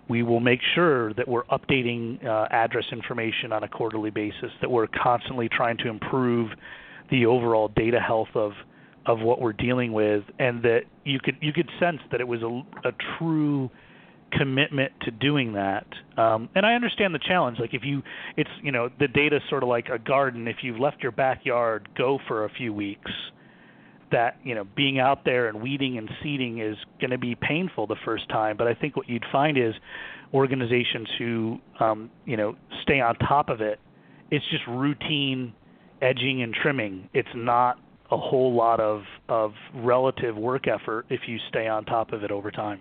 we 0.08 0.22
will 0.22 0.40
make 0.40 0.60
sure 0.74 1.14
that 1.14 1.28
we're 1.28 1.44
updating 1.44 2.24
uh, 2.26 2.48
address 2.50 2.84
information 2.90 3.52
on 3.52 3.62
a 3.62 3.68
quarterly 3.68 4.10
basis, 4.10 4.50
that 4.60 4.70
we're 4.70 4.88
constantly 4.88 5.48
trying 5.48 5.76
to 5.78 5.88
improve 5.88 6.50
the 7.10 7.26
overall 7.26 7.68
data 7.68 8.00
health 8.00 8.28
of 8.34 8.52
of 9.06 9.20
what 9.20 9.40
we're 9.40 9.54
dealing 9.54 9.92
with, 9.92 10.22
and 10.38 10.62
that 10.62 10.80
you 11.04 11.18
could 11.22 11.36
you 11.40 11.52
could 11.52 11.68
sense 11.78 12.00
that 12.10 12.20
it 12.20 12.28
was 12.28 12.42
a, 12.42 12.88
a 12.88 12.92
true 13.18 13.70
commitment 14.32 14.92
to 15.02 15.10
doing 15.10 15.54
that. 15.54 15.86
Um, 16.16 16.48
and 16.54 16.64
I 16.64 16.74
understand 16.74 17.14
the 17.14 17.20
challenge. 17.20 17.58
Like 17.58 17.74
if 17.74 17.82
you, 17.84 18.02
it's 18.36 18.50
you 18.62 18.72
know 18.72 18.88
the 18.98 19.08
data's 19.08 19.42
sort 19.48 19.62
of 19.62 19.68
like 19.68 19.88
a 19.88 19.98
garden. 19.98 20.48
If 20.48 20.56
you've 20.62 20.78
left 20.78 21.02
your 21.02 21.12
backyard 21.12 21.88
go 21.96 22.18
for 22.28 22.44
a 22.44 22.50
few 22.50 22.72
weeks, 22.72 23.10
that 24.10 24.36
you 24.42 24.54
know 24.54 24.64
being 24.76 24.98
out 24.98 25.24
there 25.24 25.48
and 25.48 25.60
weeding 25.62 25.98
and 25.98 26.08
seeding 26.22 26.60
is 26.60 26.76
going 27.00 27.10
to 27.10 27.18
be 27.18 27.34
painful 27.34 27.86
the 27.86 27.96
first 28.04 28.28
time. 28.28 28.56
But 28.56 28.66
I 28.66 28.74
think 28.74 28.96
what 28.96 29.08
you'd 29.08 29.24
find 29.32 29.56
is 29.56 29.74
organizations 30.32 31.08
who 31.18 31.58
um, 31.78 32.10
you 32.24 32.36
know 32.36 32.56
stay 32.82 33.00
on 33.00 33.14
top 33.16 33.48
of 33.48 33.60
it. 33.60 33.78
It's 34.30 34.44
just 34.50 34.62
routine 34.68 35.52
edging 36.02 36.42
and 36.42 36.54
trimming. 36.54 37.08
It's 37.12 37.28
not 37.34 37.78
a 38.10 38.16
whole 38.16 38.54
lot 38.54 38.80
of 38.80 39.02
of 39.28 39.52
relative 39.74 40.36
work 40.36 40.66
effort 40.66 41.06
if 41.10 41.20
you 41.26 41.38
stay 41.48 41.68
on 41.68 41.84
top 41.84 42.12
of 42.12 42.24
it 42.24 42.30
over 42.30 42.50
time. 42.50 42.80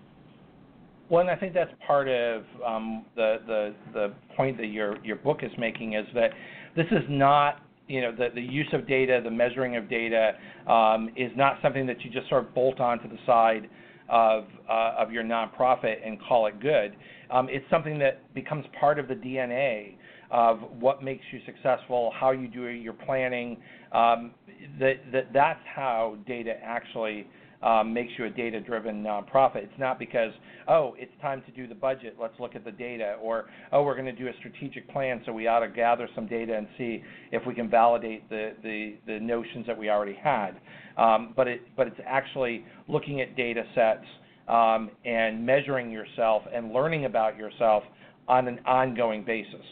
Well, 1.10 1.20
and 1.22 1.30
I 1.30 1.34
think 1.34 1.54
that's 1.54 1.72
part 1.84 2.08
of 2.08 2.44
um, 2.64 3.04
the, 3.16 3.38
the 3.46 3.74
the 3.92 4.14
point 4.36 4.56
that 4.58 4.66
your 4.66 5.04
your 5.04 5.16
book 5.16 5.40
is 5.42 5.50
making 5.58 5.94
is 5.94 6.06
that 6.14 6.30
this 6.76 6.86
is 6.92 7.02
not 7.08 7.62
you 7.88 8.00
know 8.00 8.12
the 8.12 8.28
the 8.32 8.40
use 8.40 8.68
of 8.72 8.86
data, 8.86 9.20
the 9.22 9.30
measuring 9.30 9.76
of 9.76 9.90
data 9.90 10.34
um, 10.68 11.10
is 11.16 11.32
not 11.36 11.58
something 11.62 11.84
that 11.88 12.00
you 12.04 12.10
just 12.10 12.28
sort 12.28 12.46
of 12.46 12.54
bolt 12.54 12.78
onto 12.78 13.08
the 13.08 13.18
side 13.26 13.68
of 14.08 14.44
uh, 14.68 14.94
of 14.98 15.10
your 15.10 15.24
nonprofit 15.24 15.96
and 16.06 16.20
call 16.22 16.46
it 16.46 16.60
good. 16.60 16.94
Um, 17.28 17.48
it's 17.50 17.66
something 17.70 17.98
that 17.98 18.32
becomes 18.32 18.64
part 18.78 19.00
of 19.00 19.08
the 19.08 19.14
DNA 19.14 19.96
of 20.30 20.60
what 20.78 21.02
makes 21.02 21.24
you 21.32 21.40
successful, 21.44 22.12
how 22.14 22.30
you 22.30 22.46
do 22.46 22.66
your 22.66 22.92
planning. 22.92 23.56
Um, 23.90 24.32
that, 24.78 24.94
that 25.12 25.32
that's 25.32 25.60
how 25.74 26.18
data 26.24 26.54
actually 26.62 27.26
um, 27.62 27.92
makes 27.92 28.12
you 28.18 28.24
a 28.24 28.30
data-driven 28.30 29.02
nonprofit. 29.02 29.56
It's 29.56 29.78
not 29.78 29.98
because 29.98 30.32
oh, 30.68 30.94
it's 30.98 31.12
time 31.20 31.42
to 31.46 31.52
do 31.52 31.66
the 31.66 31.74
budget. 31.74 32.16
Let's 32.20 32.38
look 32.38 32.54
at 32.54 32.64
the 32.64 32.72
data, 32.72 33.16
or 33.20 33.46
oh, 33.72 33.82
we're 33.82 33.94
going 33.94 34.06
to 34.06 34.12
do 34.12 34.28
a 34.28 34.32
strategic 34.38 34.88
plan, 34.90 35.22
so 35.26 35.32
we 35.32 35.46
ought 35.46 35.60
to 35.60 35.68
gather 35.68 36.08
some 36.14 36.26
data 36.26 36.56
and 36.56 36.66
see 36.78 37.02
if 37.32 37.46
we 37.46 37.54
can 37.54 37.68
validate 37.68 38.28
the 38.28 38.52
the, 38.62 38.96
the 39.06 39.20
notions 39.20 39.66
that 39.66 39.76
we 39.76 39.90
already 39.90 40.14
had. 40.14 40.52
Um, 40.96 41.32
but 41.36 41.48
it 41.48 41.62
but 41.76 41.86
it's 41.86 42.00
actually 42.06 42.64
looking 42.88 43.20
at 43.20 43.36
data 43.36 43.64
sets 43.74 44.06
um, 44.48 44.90
and 45.04 45.44
measuring 45.44 45.90
yourself 45.90 46.42
and 46.52 46.72
learning 46.72 47.04
about 47.04 47.36
yourself 47.36 47.82
on 48.28 48.48
an 48.48 48.60
ongoing 48.66 49.24
basis. 49.24 49.64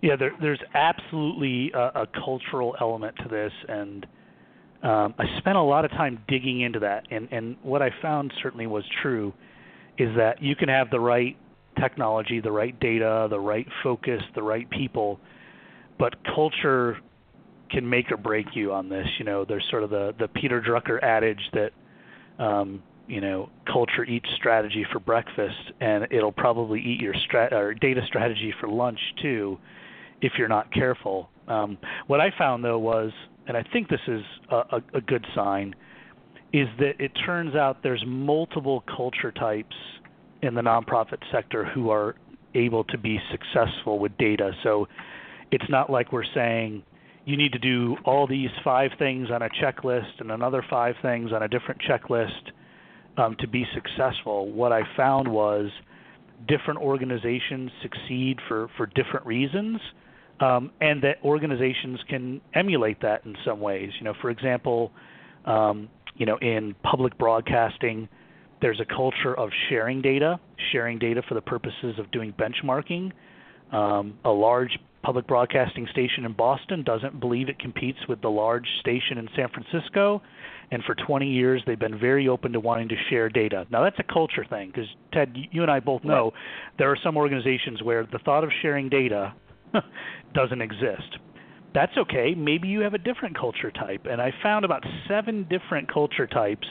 Yeah, 0.00 0.14
there, 0.16 0.30
there's 0.40 0.60
absolutely 0.74 1.72
a, 1.74 2.02
a 2.02 2.06
cultural 2.24 2.76
element 2.80 3.16
to 3.22 3.28
this, 3.28 3.52
and 3.68 4.06
um, 4.82 5.14
I 5.18 5.24
spent 5.38 5.56
a 5.56 5.62
lot 5.62 5.84
of 5.84 5.90
time 5.92 6.22
digging 6.28 6.60
into 6.60 6.78
that. 6.80 7.06
And, 7.10 7.28
and 7.32 7.56
what 7.62 7.82
I 7.82 7.90
found 8.00 8.32
certainly 8.42 8.66
was 8.66 8.84
true 9.02 9.32
is 9.98 10.14
that 10.16 10.42
you 10.42 10.54
can 10.54 10.68
have 10.68 10.90
the 10.90 11.00
right 11.00 11.36
technology, 11.80 12.40
the 12.40 12.52
right 12.52 12.78
data, 12.78 13.26
the 13.30 13.40
right 13.40 13.66
focus, 13.82 14.22
the 14.34 14.42
right 14.42 14.68
people, 14.70 15.20
but 15.98 16.14
culture 16.34 16.98
can 17.70 17.88
make 17.88 18.10
or 18.10 18.16
break 18.16 18.46
you 18.54 18.72
on 18.72 18.88
this. 18.88 19.06
You 19.18 19.24
know, 19.24 19.44
there's 19.44 19.64
sort 19.70 19.82
of 19.82 19.90
the 19.90 20.14
the 20.18 20.28
Peter 20.28 20.62
Drucker 20.62 21.02
adage 21.02 21.42
that 21.52 21.72
um, 22.42 22.82
you 23.08 23.20
know, 23.20 23.48
culture 23.66 24.04
eats 24.04 24.28
strategy 24.36 24.86
for 24.92 25.00
breakfast, 25.00 25.72
and 25.80 26.06
it'll 26.10 26.32
probably 26.32 26.80
eat 26.80 27.00
your 27.00 27.14
strat- 27.14 27.52
or 27.52 27.74
data 27.74 28.02
strategy 28.06 28.54
for 28.60 28.68
lunch 28.68 28.98
too, 29.22 29.58
if 30.20 30.32
you're 30.38 30.48
not 30.48 30.72
careful. 30.72 31.30
Um, 31.48 31.78
what 32.06 32.20
I 32.20 32.30
found 32.36 32.62
though 32.62 32.78
was, 32.78 33.10
and 33.48 33.56
I 33.56 33.64
think 33.72 33.88
this 33.88 34.00
is 34.06 34.20
a, 34.50 34.82
a, 34.94 35.00
good 35.00 35.26
sign, 35.34 35.74
is 36.52 36.68
that 36.78 37.00
it 37.00 37.12
turns 37.26 37.54
out 37.54 37.82
there's 37.82 38.04
multiple 38.06 38.84
culture 38.94 39.32
types 39.32 39.74
in 40.42 40.54
the 40.54 40.60
nonprofit 40.60 41.18
sector 41.32 41.64
who 41.64 41.90
are 41.90 42.14
able 42.54 42.84
to 42.84 42.98
be 42.98 43.18
successful 43.32 43.98
with 43.98 44.16
data. 44.18 44.52
So 44.62 44.86
it's 45.50 45.68
not 45.68 45.90
like 45.90 46.12
we're 46.12 46.24
saying 46.34 46.82
you 47.24 47.36
need 47.36 47.52
to 47.52 47.58
do 47.58 47.96
all 48.04 48.26
these 48.26 48.50
five 48.62 48.90
things 48.98 49.28
on 49.30 49.42
a 49.42 49.48
checklist 49.48 50.20
and 50.20 50.30
another 50.30 50.64
five 50.68 50.94
things 51.02 51.32
on 51.32 51.42
a 51.42 51.48
different 51.48 51.80
checklist. 51.80 52.52
um, 53.16 53.34
to 53.40 53.48
be 53.48 53.66
successful, 53.74 54.50
what 54.52 54.72
I 54.72 54.82
found 54.96 55.26
was 55.26 55.70
different 56.46 56.80
organizations 56.80 57.70
succeed 57.82 58.38
for, 58.46 58.68
for 58.76 58.86
different 58.86 59.26
reasons, 59.26 59.80
um, 60.40 60.70
and 60.80 61.02
that 61.02 61.16
organizations 61.24 62.00
can 62.08 62.40
emulate 62.54 63.00
that 63.02 63.24
in 63.24 63.36
some 63.44 63.60
ways. 63.60 63.90
You 63.98 64.04
know, 64.04 64.14
for 64.20 64.30
example, 64.30 64.92
um, 65.44 65.88
you 66.16 66.26
know, 66.26 66.36
in 66.38 66.74
public 66.82 67.16
broadcasting, 67.18 68.08
there's 68.60 68.80
a 68.80 68.84
culture 68.84 69.34
of 69.34 69.50
sharing 69.68 70.02
data, 70.02 70.40
sharing 70.72 70.98
data 70.98 71.22
for 71.28 71.34
the 71.34 71.40
purposes 71.40 71.98
of 71.98 72.10
doing 72.10 72.32
benchmarking. 72.32 73.12
Um, 73.72 74.18
a 74.24 74.30
large 74.30 74.78
public 75.02 75.26
broadcasting 75.26 75.86
station 75.92 76.24
in 76.24 76.32
Boston 76.32 76.82
doesn't 76.82 77.20
believe 77.20 77.48
it 77.48 77.58
competes 77.58 77.98
with 78.08 78.20
the 78.20 78.28
large 78.28 78.66
station 78.80 79.18
in 79.18 79.28
San 79.36 79.48
Francisco, 79.48 80.20
and 80.70 80.82
for 80.84 80.94
20 80.94 81.26
years 81.26 81.62
they've 81.66 81.78
been 81.78 81.98
very 81.98 82.28
open 82.28 82.52
to 82.52 82.60
wanting 82.60 82.88
to 82.88 82.96
share 83.08 83.28
data. 83.28 83.66
Now 83.70 83.82
that's 83.82 83.98
a 83.98 84.12
culture 84.12 84.44
thing 84.44 84.68
because 84.68 84.88
Ted, 85.12 85.36
you 85.52 85.62
and 85.62 85.70
I 85.70 85.80
both 85.80 86.02
know 86.02 86.24
right. 86.24 86.32
there 86.78 86.90
are 86.90 86.98
some 87.02 87.16
organizations 87.16 87.82
where 87.82 88.06
the 88.10 88.18
thought 88.18 88.42
of 88.42 88.50
sharing 88.60 88.88
data 88.88 89.34
doesn't 90.34 90.60
exist. 90.60 91.18
That's 91.74 91.92
okay. 91.96 92.34
Maybe 92.36 92.68
you 92.68 92.80
have 92.80 92.94
a 92.94 92.98
different 92.98 93.38
culture 93.38 93.70
type, 93.70 94.06
and 94.10 94.20
I 94.20 94.32
found 94.42 94.64
about 94.64 94.82
seven 95.08 95.46
different 95.48 95.92
culture 95.92 96.26
types 96.26 96.66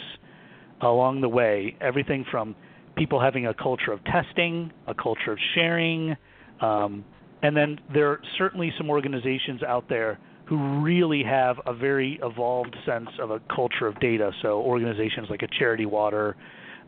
along 0.81 1.21
the 1.21 1.29
way. 1.29 1.75
Everything 1.81 2.25
from 2.29 2.55
people 2.95 3.21
having 3.21 3.45
a 3.45 3.53
culture 3.53 3.91
of 3.91 4.03
testing, 4.05 4.71
a 4.87 4.93
culture 4.93 5.31
of 5.31 5.37
sharing. 5.55 6.15
Um, 6.61 7.05
and 7.43 7.55
then 7.55 7.79
there 7.93 8.09
are 8.09 8.21
certainly 8.37 8.73
some 8.77 8.89
organizations 8.89 9.61
out 9.63 9.87
there 9.87 10.19
who 10.47 10.81
really 10.81 11.23
have 11.23 11.57
a 11.65 11.73
very 11.73 12.19
evolved 12.23 12.75
sense 12.85 13.09
of 13.21 13.31
a 13.31 13.39
culture 13.53 13.85
of 13.85 13.99
data. 13.99 14.31
So 14.41 14.61
organizations 14.61 15.27
like 15.29 15.41
a 15.43 15.47
Charity 15.59 15.85
Water, 15.85 16.35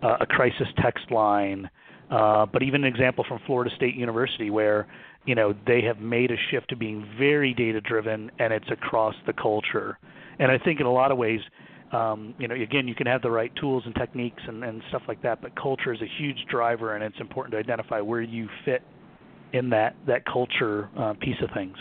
uh, 0.02 0.18
a 0.22 0.26
crisis 0.26 0.68
text 0.82 1.12
line, 1.12 1.70
uh, 2.10 2.46
but 2.46 2.64
even 2.64 2.84
an 2.84 2.88
example 2.88 3.24
from 3.28 3.40
Florida 3.46 3.70
State 3.76 3.96
University 3.96 4.50
where 4.50 4.88
you 5.26 5.36
know 5.36 5.54
they 5.68 5.82
have 5.82 6.00
made 6.00 6.32
a 6.32 6.38
shift 6.52 6.70
to 6.70 6.76
being 6.76 7.08
very 7.18 7.54
data 7.54 7.82
driven 7.82 8.32
and 8.40 8.54
it's 8.54 8.70
across 8.72 9.16
the 9.26 9.34
culture. 9.34 9.98
And 10.40 10.52
I 10.52 10.58
think 10.58 10.80
in 10.80 10.86
a 10.86 10.92
lot 10.92 11.12
of 11.12 11.18
ways, 11.18 11.42
um, 11.92 12.36
you 12.38 12.48
know, 12.48 12.56
again, 12.56 12.88
you 12.88 12.96
can 12.96 13.08
have 13.08 13.22
the 13.22 13.32
right 13.32 13.52
tools 13.56 13.84
and 13.86 13.96
techniques 13.96 14.42
and, 14.48 14.64
and 14.64 14.82
stuff 14.90 15.02
like 15.08 15.22
that, 15.24 15.42
but 15.42 15.56
culture 15.60 15.92
is 15.92 16.02
a 16.02 16.08
huge 16.18 16.38
driver, 16.50 16.96
and 16.96 17.04
it's 17.04 17.20
important 17.20 17.54
to 17.54 17.58
identify 17.58 18.00
where 18.00 18.22
you 18.22 18.48
fit 18.64 18.82
in 19.54 19.70
that 19.72 19.96
that 20.08 20.24
culture 20.26 20.90
uh, 20.98 21.14
piece 21.20 21.38
of 21.42 21.50
things. 21.54 21.76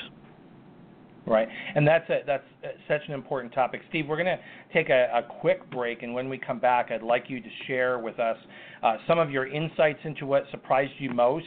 Right, 1.26 1.46
and 1.74 1.86
that's 1.86 2.08
a, 2.08 2.20
that's 2.26 2.44
such 2.88 3.02
an 3.06 3.12
important 3.12 3.52
topic, 3.52 3.82
Steve. 3.90 4.06
We're 4.08 4.16
going 4.16 4.38
to 4.38 4.38
take 4.72 4.88
a, 4.88 5.10
a, 5.14 5.22
quick 5.40 5.70
break, 5.70 6.02
and 6.02 6.14
when 6.14 6.30
we 6.30 6.38
come 6.38 6.58
back, 6.58 6.90
I'd 6.90 7.02
like 7.02 7.24
you 7.28 7.42
to 7.42 7.48
share 7.66 7.98
with 7.98 8.18
us 8.18 8.38
uh, 8.82 8.96
some 9.06 9.18
of 9.18 9.30
your 9.30 9.46
insights 9.46 9.98
into 10.04 10.24
what 10.24 10.44
surprised 10.50 10.92
you 10.98 11.10
most 11.10 11.44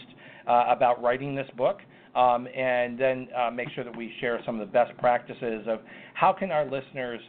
uh, 0.52 0.66
about 0.68 1.02
writing 1.02 1.34
this 1.34 1.47
book, 1.56 1.78
um, 2.14 2.45
and 2.47 2.99
then 2.99 3.30
uh, 3.38 3.49
make 3.49 3.70
sure 3.74 3.86
that 3.86 3.95
we 3.95 4.12
share 4.20 4.41
some 4.45 4.60
of 4.60 4.68
the 4.68 4.72
best 4.72 4.91
practices 4.97 5.66
of 5.68 5.80
how 6.14 6.34
can 6.34 6.52
our 6.52 6.66
listeners 6.66 7.22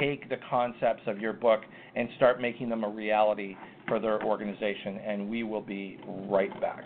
take 0.00 0.28
the 0.30 0.36
concepts 0.48 1.02
of 1.06 1.18
your 1.18 1.34
book 1.34 1.60
and 1.94 2.08
start 2.16 2.40
making 2.40 2.70
them 2.70 2.84
a 2.84 2.88
reality 2.88 3.54
for 3.86 4.00
their 4.00 4.22
organization. 4.24 4.98
And 5.06 5.28
we 5.28 5.42
will 5.42 5.60
be 5.60 5.98
right 6.06 6.58
back. 6.60 6.84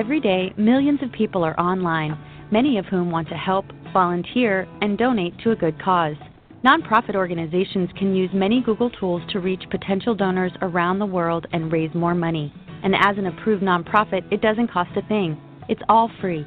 Every 0.00 0.18
day, 0.18 0.50
millions 0.56 1.00
of 1.02 1.12
people 1.12 1.44
are 1.44 1.60
online, 1.60 2.16
many 2.50 2.78
of 2.78 2.86
whom 2.86 3.10
want 3.10 3.28
to 3.28 3.34
help, 3.34 3.66
volunteer, 3.92 4.66
and 4.80 4.96
donate 4.96 5.38
to 5.40 5.50
a 5.50 5.54
good 5.54 5.78
cause. 5.78 6.16
Nonprofit 6.64 7.14
organizations 7.14 7.90
can 7.98 8.14
use 8.16 8.30
many 8.32 8.62
Google 8.62 8.88
tools 8.88 9.20
to 9.28 9.40
reach 9.40 9.62
potential 9.70 10.14
donors 10.14 10.52
around 10.62 11.00
the 11.00 11.04
world 11.04 11.46
and 11.52 11.70
raise 11.70 11.94
more 11.94 12.14
money. 12.14 12.50
And 12.82 12.94
as 12.94 13.18
an 13.18 13.26
approved 13.26 13.62
nonprofit, 13.62 14.22
it 14.32 14.40
doesn't 14.40 14.68
cost 14.72 14.88
a 14.96 15.06
thing. 15.06 15.38
It's 15.68 15.82
all 15.86 16.10
free. 16.18 16.46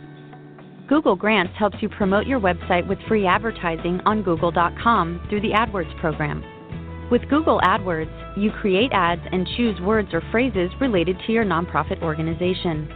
Google 0.89 1.15
Grants 1.15 1.53
helps 1.55 1.77
you 1.79 1.89
promote 1.89 2.25
your 2.25 2.39
website 2.39 2.87
with 2.87 2.97
free 3.07 3.27
advertising 3.27 4.01
on 4.07 4.23
google.com 4.23 5.27
through 5.29 5.41
the 5.41 5.51
AdWords 5.51 5.95
program. 5.99 6.43
With 7.11 7.29
Google 7.29 7.61
AdWords, 7.63 8.35
you 8.35 8.49
create 8.49 8.89
ads 8.93 9.21
and 9.31 9.47
choose 9.55 9.79
words 9.81 10.09
or 10.11 10.23
phrases 10.31 10.71
related 10.81 11.17
to 11.27 11.31
your 11.31 11.45
nonprofit 11.45 12.01
organization. 12.01 12.91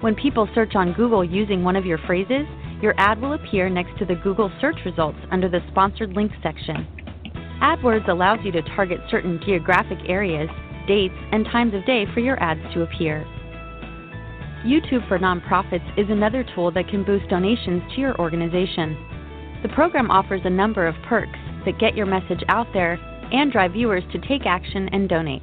When 0.00 0.14
people 0.14 0.48
search 0.54 0.74
on 0.74 0.92
Google 0.92 1.24
using 1.24 1.64
one 1.64 1.76
of 1.76 1.86
your 1.86 1.98
phrases, 2.06 2.46
your 2.82 2.94
ad 2.98 3.20
will 3.20 3.32
appear 3.32 3.70
next 3.70 3.98
to 3.98 4.04
the 4.04 4.16
Google 4.16 4.52
search 4.60 4.76
results 4.84 5.18
under 5.30 5.48
the 5.48 5.60
Sponsored 5.70 6.12
Links 6.12 6.36
section. 6.42 6.86
AdWords 7.62 8.08
allows 8.08 8.40
you 8.44 8.52
to 8.52 8.62
target 8.76 9.00
certain 9.10 9.40
geographic 9.46 9.98
areas, 10.06 10.50
dates, 10.86 11.14
and 11.32 11.46
times 11.46 11.72
of 11.72 11.86
day 11.86 12.04
for 12.12 12.20
your 12.20 12.42
ads 12.42 12.60
to 12.74 12.82
appear. 12.82 13.24
YouTube 14.64 15.06
for 15.08 15.18
Nonprofits 15.18 15.98
is 15.98 16.10
another 16.10 16.44
tool 16.54 16.70
that 16.72 16.88
can 16.88 17.04
boost 17.04 17.28
donations 17.28 17.82
to 17.94 18.00
your 18.00 18.18
organization. 18.20 18.96
The 19.62 19.68
program 19.70 20.10
offers 20.10 20.42
a 20.44 20.50
number 20.50 20.86
of 20.86 20.94
perks 21.06 21.38
that 21.64 21.78
get 21.78 21.96
your 21.96 22.06
message 22.06 22.42
out 22.48 22.66
there 22.74 22.98
and 23.32 23.50
drive 23.50 23.72
viewers 23.72 24.04
to 24.12 24.18
take 24.28 24.46
action 24.46 24.88
and 24.92 25.08
donate. 25.08 25.42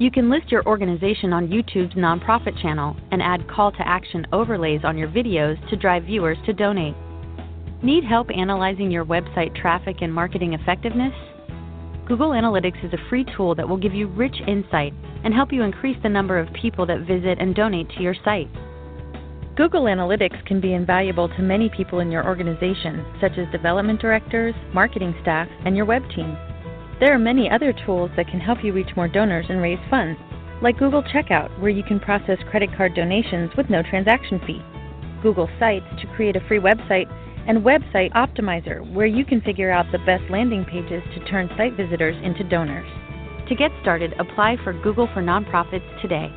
You 0.00 0.10
can 0.10 0.30
list 0.30 0.50
your 0.50 0.66
organization 0.66 1.34
on 1.34 1.48
YouTube's 1.48 1.94
nonprofit 1.94 2.58
channel 2.62 2.96
and 3.12 3.20
add 3.20 3.46
call 3.46 3.70
to 3.70 3.86
action 3.86 4.26
overlays 4.32 4.80
on 4.82 4.96
your 4.96 5.08
videos 5.08 5.60
to 5.68 5.76
drive 5.76 6.04
viewers 6.04 6.38
to 6.46 6.54
donate. 6.54 6.94
Need 7.82 8.04
help 8.04 8.28
analyzing 8.34 8.90
your 8.90 9.04
website 9.04 9.54
traffic 9.54 9.96
and 10.00 10.10
marketing 10.10 10.54
effectiveness? 10.54 11.12
Google 12.06 12.30
Analytics 12.30 12.82
is 12.82 12.94
a 12.94 13.08
free 13.10 13.26
tool 13.36 13.54
that 13.54 13.68
will 13.68 13.76
give 13.76 13.92
you 13.92 14.06
rich 14.06 14.36
insight 14.48 14.94
and 15.22 15.34
help 15.34 15.52
you 15.52 15.60
increase 15.60 15.98
the 16.02 16.08
number 16.08 16.38
of 16.38 16.50
people 16.54 16.86
that 16.86 17.06
visit 17.06 17.36
and 17.38 17.54
donate 17.54 17.90
to 17.90 18.02
your 18.02 18.14
site. 18.24 18.48
Google 19.54 19.82
Analytics 19.82 20.46
can 20.46 20.62
be 20.62 20.72
invaluable 20.72 21.28
to 21.28 21.42
many 21.42 21.68
people 21.68 22.00
in 22.00 22.10
your 22.10 22.26
organization, 22.26 23.04
such 23.20 23.32
as 23.36 23.52
development 23.52 24.00
directors, 24.00 24.54
marketing 24.72 25.14
staff, 25.20 25.46
and 25.66 25.76
your 25.76 25.84
web 25.84 26.08
team. 26.16 26.38
There 27.00 27.14
are 27.14 27.18
many 27.18 27.50
other 27.50 27.72
tools 27.86 28.10
that 28.18 28.28
can 28.28 28.40
help 28.40 28.62
you 28.62 28.74
reach 28.74 28.94
more 28.94 29.08
donors 29.08 29.46
and 29.48 29.62
raise 29.62 29.78
funds, 29.88 30.20
like 30.60 30.78
Google 30.78 31.02
Checkout, 31.02 31.48
where 31.58 31.70
you 31.70 31.82
can 31.82 31.98
process 31.98 32.36
credit 32.50 32.68
card 32.76 32.94
donations 32.94 33.50
with 33.56 33.70
no 33.70 33.82
transaction 33.82 34.38
fee, 34.46 34.60
Google 35.22 35.48
Sites 35.58 35.86
to 36.02 36.06
create 36.14 36.36
a 36.36 36.46
free 36.46 36.58
website, 36.60 37.08
and 37.48 37.64
Website 37.64 38.12
Optimizer, 38.12 38.84
where 38.92 39.06
you 39.06 39.24
can 39.24 39.40
figure 39.40 39.70
out 39.70 39.86
the 39.90 40.04
best 40.04 40.24
landing 40.30 40.62
pages 40.66 41.02
to 41.14 41.24
turn 41.24 41.48
site 41.56 41.74
visitors 41.74 42.16
into 42.22 42.44
donors. 42.44 42.88
To 43.48 43.54
get 43.54 43.70
started, 43.80 44.12
apply 44.18 44.58
for 44.62 44.74
Google 44.74 45.08
for 45.14 45.22
Nonprofits 45.22 46.02
today 46.02 46.30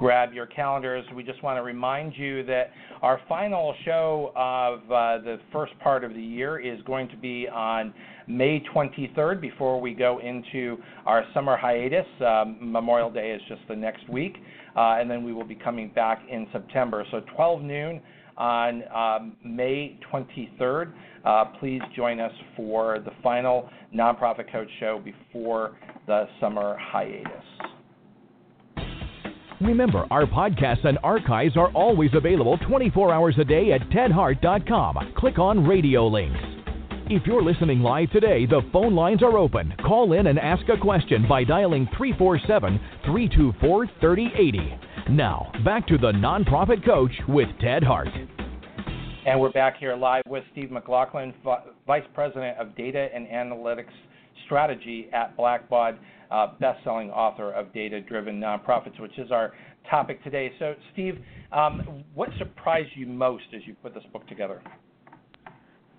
grab 0.00 0.32
your 0.32 0.46
calendars. 0.46 1.04
We 1.14 1.22
just 1.22 1.42
want 1.42 1.58
to 1.58 1.62
remind 1.62 2.14
you 2.16 2.42
that 2.46 2.70
our 3.02 3.20
final 3.28 3.74
show 3.84 4.32
of 4.34 4.78
uh, 4.84 5.22
the 5.22 5.38
first 5.52 5.78
part 5.80 6.04
of 6.04 6.14
the 6.14 6.22
year 6.22 6.58
is 6.58 6.80
going 6.86 7.06
to 7.10 7.16
be 7.18 7.46
on 7.46 7.92
May 8.26 8.64
23rd 8.74 9.42
before 9.42 9.78
we 9.78 9.92
go 9.92 10.18
into 10.18 10.78
our 11.04 11.24
summer 11.34 11.54
hiatus. 11.54 12.06
Um, 12.26 12.56
Memorial 12.62 13.10
Day 13.10 13.32
is 13.32 13.42
just 13.46 13.60
the 13.68 13.76
next 13.76 14.08
week, 14.08 14.38
uh, 14.74 14.96
and 14.98 15.10
then 15.10 15.22
we 15.22 15.34
will 15.34 15.44
be 15.44 15.54
coming 15.54 15.90
back 15.94 16.22
in 16.30 16.46
September. 16.50 17.04
So 17.10 17.20
12 17.36 17.60
noon 17.60 18.00
on 18.38 18.82
um, 18.94 19.36
May 19.44 20.00
23rd. 20.10 20.94
Uh, 21.26 21.44
please 21.60 21.82
join 21.94 22.20
us 22.20 22.32
for 22.56 23.00
the 23.00 23.12
final 23.22 23.68
Nonprofit 23.94 24.50
Coach 24.50 24.68
show 24.80 24.98
before 25.04 25.76
the 26.06 26.26
summer 26.40 26.78
hiatus. 26.80 27.49
Remember, 29.60 30.06
our 30.10 30.24
podcasts 30.24 30.86
and 30.86 30.98
archives 31.04 31.56
are 31.56 31.70
always 31.72 32.10
available 32.14 32.56
24 32.66 33.12
hours 33.12 33.34
a 33.38 33.44
day 33.44 33.72
at 33.72 33.82
tedhart.com. 33.90 35.12
Click 35.16 35.38
on 35.38 35.66
radio 35.66 36.06
links. 36.06 36.38
If 37.12 37.26
you're 37.26 37.42
listening 37.42 37.80
live 37.80 38.10
today, 38.10 38.46
the 38.46 38.62
phone 38.72 38.94
lines 38.94 39.22
are 39.22 39.36
open. 39.36 39.74
Call 39.84 40.14
in 40.14 40.28
and 40.28 40.38
ask 40.38 40.62
a 40.68 40.80
question 40.80 41.26
by 41.28 41.44
dialing 41.44 41.88
347 41.98 42.80
324 43.04 43.86
3080. 44.00 44.78
Now, 45.10 45.52
back 45.62 45.86
to 45.88 45.98
the 45.98 46.12
Nonprofit 46.12 46.84
Coach 46.84 47.12
with 47.28 47.48
Ted 47.60 47.82
Hart. 47.82 48.08
And 49.26 49.38
we're 49.38 49.52
back 49.52 49.76
here 49.76 49.94
live 49.94 50.22
with 50.26 50.44
Steve 50.52 50.70
MacLaughlin, 50.70 51.34
Vice 51.86 52.04
President 52.14 52.56
of 52.58 52.74
Data 52.76 53.08
and 53.14 53.26
Analytics 53.26 53.92
Strategy 54.46 55.10
at 55.12 55.36
Blackbaud 55.36 55.98
uh, 56.30 56.48
best-selling 56.60 57.10
author 57.10 57.52
of 57.52 57.72
Data 57.72 58.00
Driven 58.00 58.40
Nonprofits, 58.40 59.00
which 59.00 59.18
is 59.18 59.30
our 59.30 59.52
topic 59.88 60.22
today. 60.22 60.52
So, 60.58 60.74
Steve, 60.92 61.18
um, 61.52 62.04
what 62.14 62.28
surprised 62.38 62.90
you 62.94 63.06
most 63.06 63.44
as 63.54 63.62
you 63.66 63.74
put 63.82 63.94
this 63.94 64.04
book 64.12 64.26
together? 64.28 64.62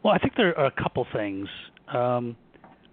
Well, 0.03 0.13
I 0.13 0.17
think 0.17 0.33
there 0.35 0.57
are 0.57 0.65
a 0.65 0.83
couple 0.83 1.05
things. 1.13 1.47
Um, 1.93 2.35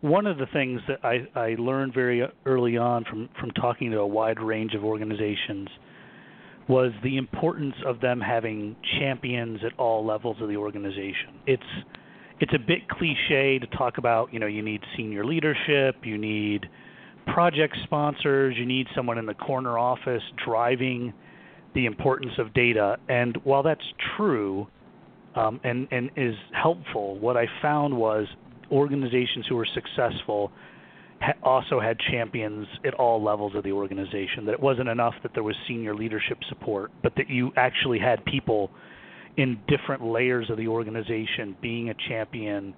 one 0.01 0.27
of 0.27 0.39
the 0.39 0.47
things 0.53 0.81
that 0.89 1.05
I, 1.05 1.27
I 1.39 1.57
learned 1.59 1.95
very 1.95 2.23
early 2.47 2.77
on 2.77 3.05
from, 3.05 3.29
from 3.41 3.51
talking 3.53 3.91
to 3.91 3.99
a 3.99 4.07
wide 4.07 4.41
range 4.41 4.75
of 4.75 4.85
organizations 4.85 5.69
was 6.69 6.93
the 7.03 7.17
importance 7.17 7.75
of 7.87 8.01
them 8.01 8.21
having 8.21 8.77
champions 9.01 9.61
at 9.65 9.77
all 9.79 10.05
levels 10.05 10.37
of 10.41 10.49
the 10.49 10.57
organization. 10.57 11.41
It's 11.47 11.63
it's 12.41 12.53
a 12.55 12.59
bit 12.59 12.89
cliche 12.89 13.59
to 13.59 13.67
talk 13.77 13.99
about, 13.99 14.33
you 14.33 14.39
know, 14.39 14.47
you 14.47 14.63
need 14.63 14.81
senior 14.97 15.25
leadership, 15.25 15.97
you 16.05 16.17
need 16.17 16.69
project 17.33 17.77
sponsors, 17.85 18.57
you 18.57 18.67
need 18.67 18.87
someone 18.95 19.19
in 19.19 19.27
the 19.27 19.35
corner 19.35 19.79
office 19.79 20.23
driving 20.45 21.13
the 21.75 21.87
importance 21.87 22.33
of 22.39 22.53
data. 22.55 22.97
And 23.09 23.37
while 23.45 23.63
that's 23.63 23.85
true 24.17 24.67
um, 25.35 25.61
and, 25.65 25.89
and 25.91 26.11
is 26.17 26.35
helpful, 26.53 27.19
what 27.19 27.37
I 27.37 27.47
found 27.63 27.97
was 27.97 28.27
organizations 28.71 29.47
who 29.49 29.57
were 29.57 29.69
successful 29.75 30.53
ha- 31.21 31.35
also 31.43 31.81
had 31.81 31.99
champions 32.11 32.67
at 32.85 32.95
all 32.95 33.23
levels 33.23 33.55
of 33.55 33.65
the 33.65 33.73
organization. 33.73 34.45
That 34.47 34.53
it 34.53 34.61
wasn't 34.61 34.89
enough 34.89 35.15
that 35.23 35.33
there 35.35 35.43
was 35.43 35.57
senior 35.67 35.95
leadership 35.95 36.39
support, 36.49 36.91
but 37.03 37.15
that 37.17 37.29
you 37.29 37.53
actually 37.57 37.99
had 37.99 38.25
people 38.25 38.71
in 39.37 39.61
different 39.69 40.05
layers 40.05 40.51
of 40.51 40.57
the 40.57 40.67
organization 40.67 41.57
being 41.63 41.91
a 41.91 41.95
champion 42.09 42.75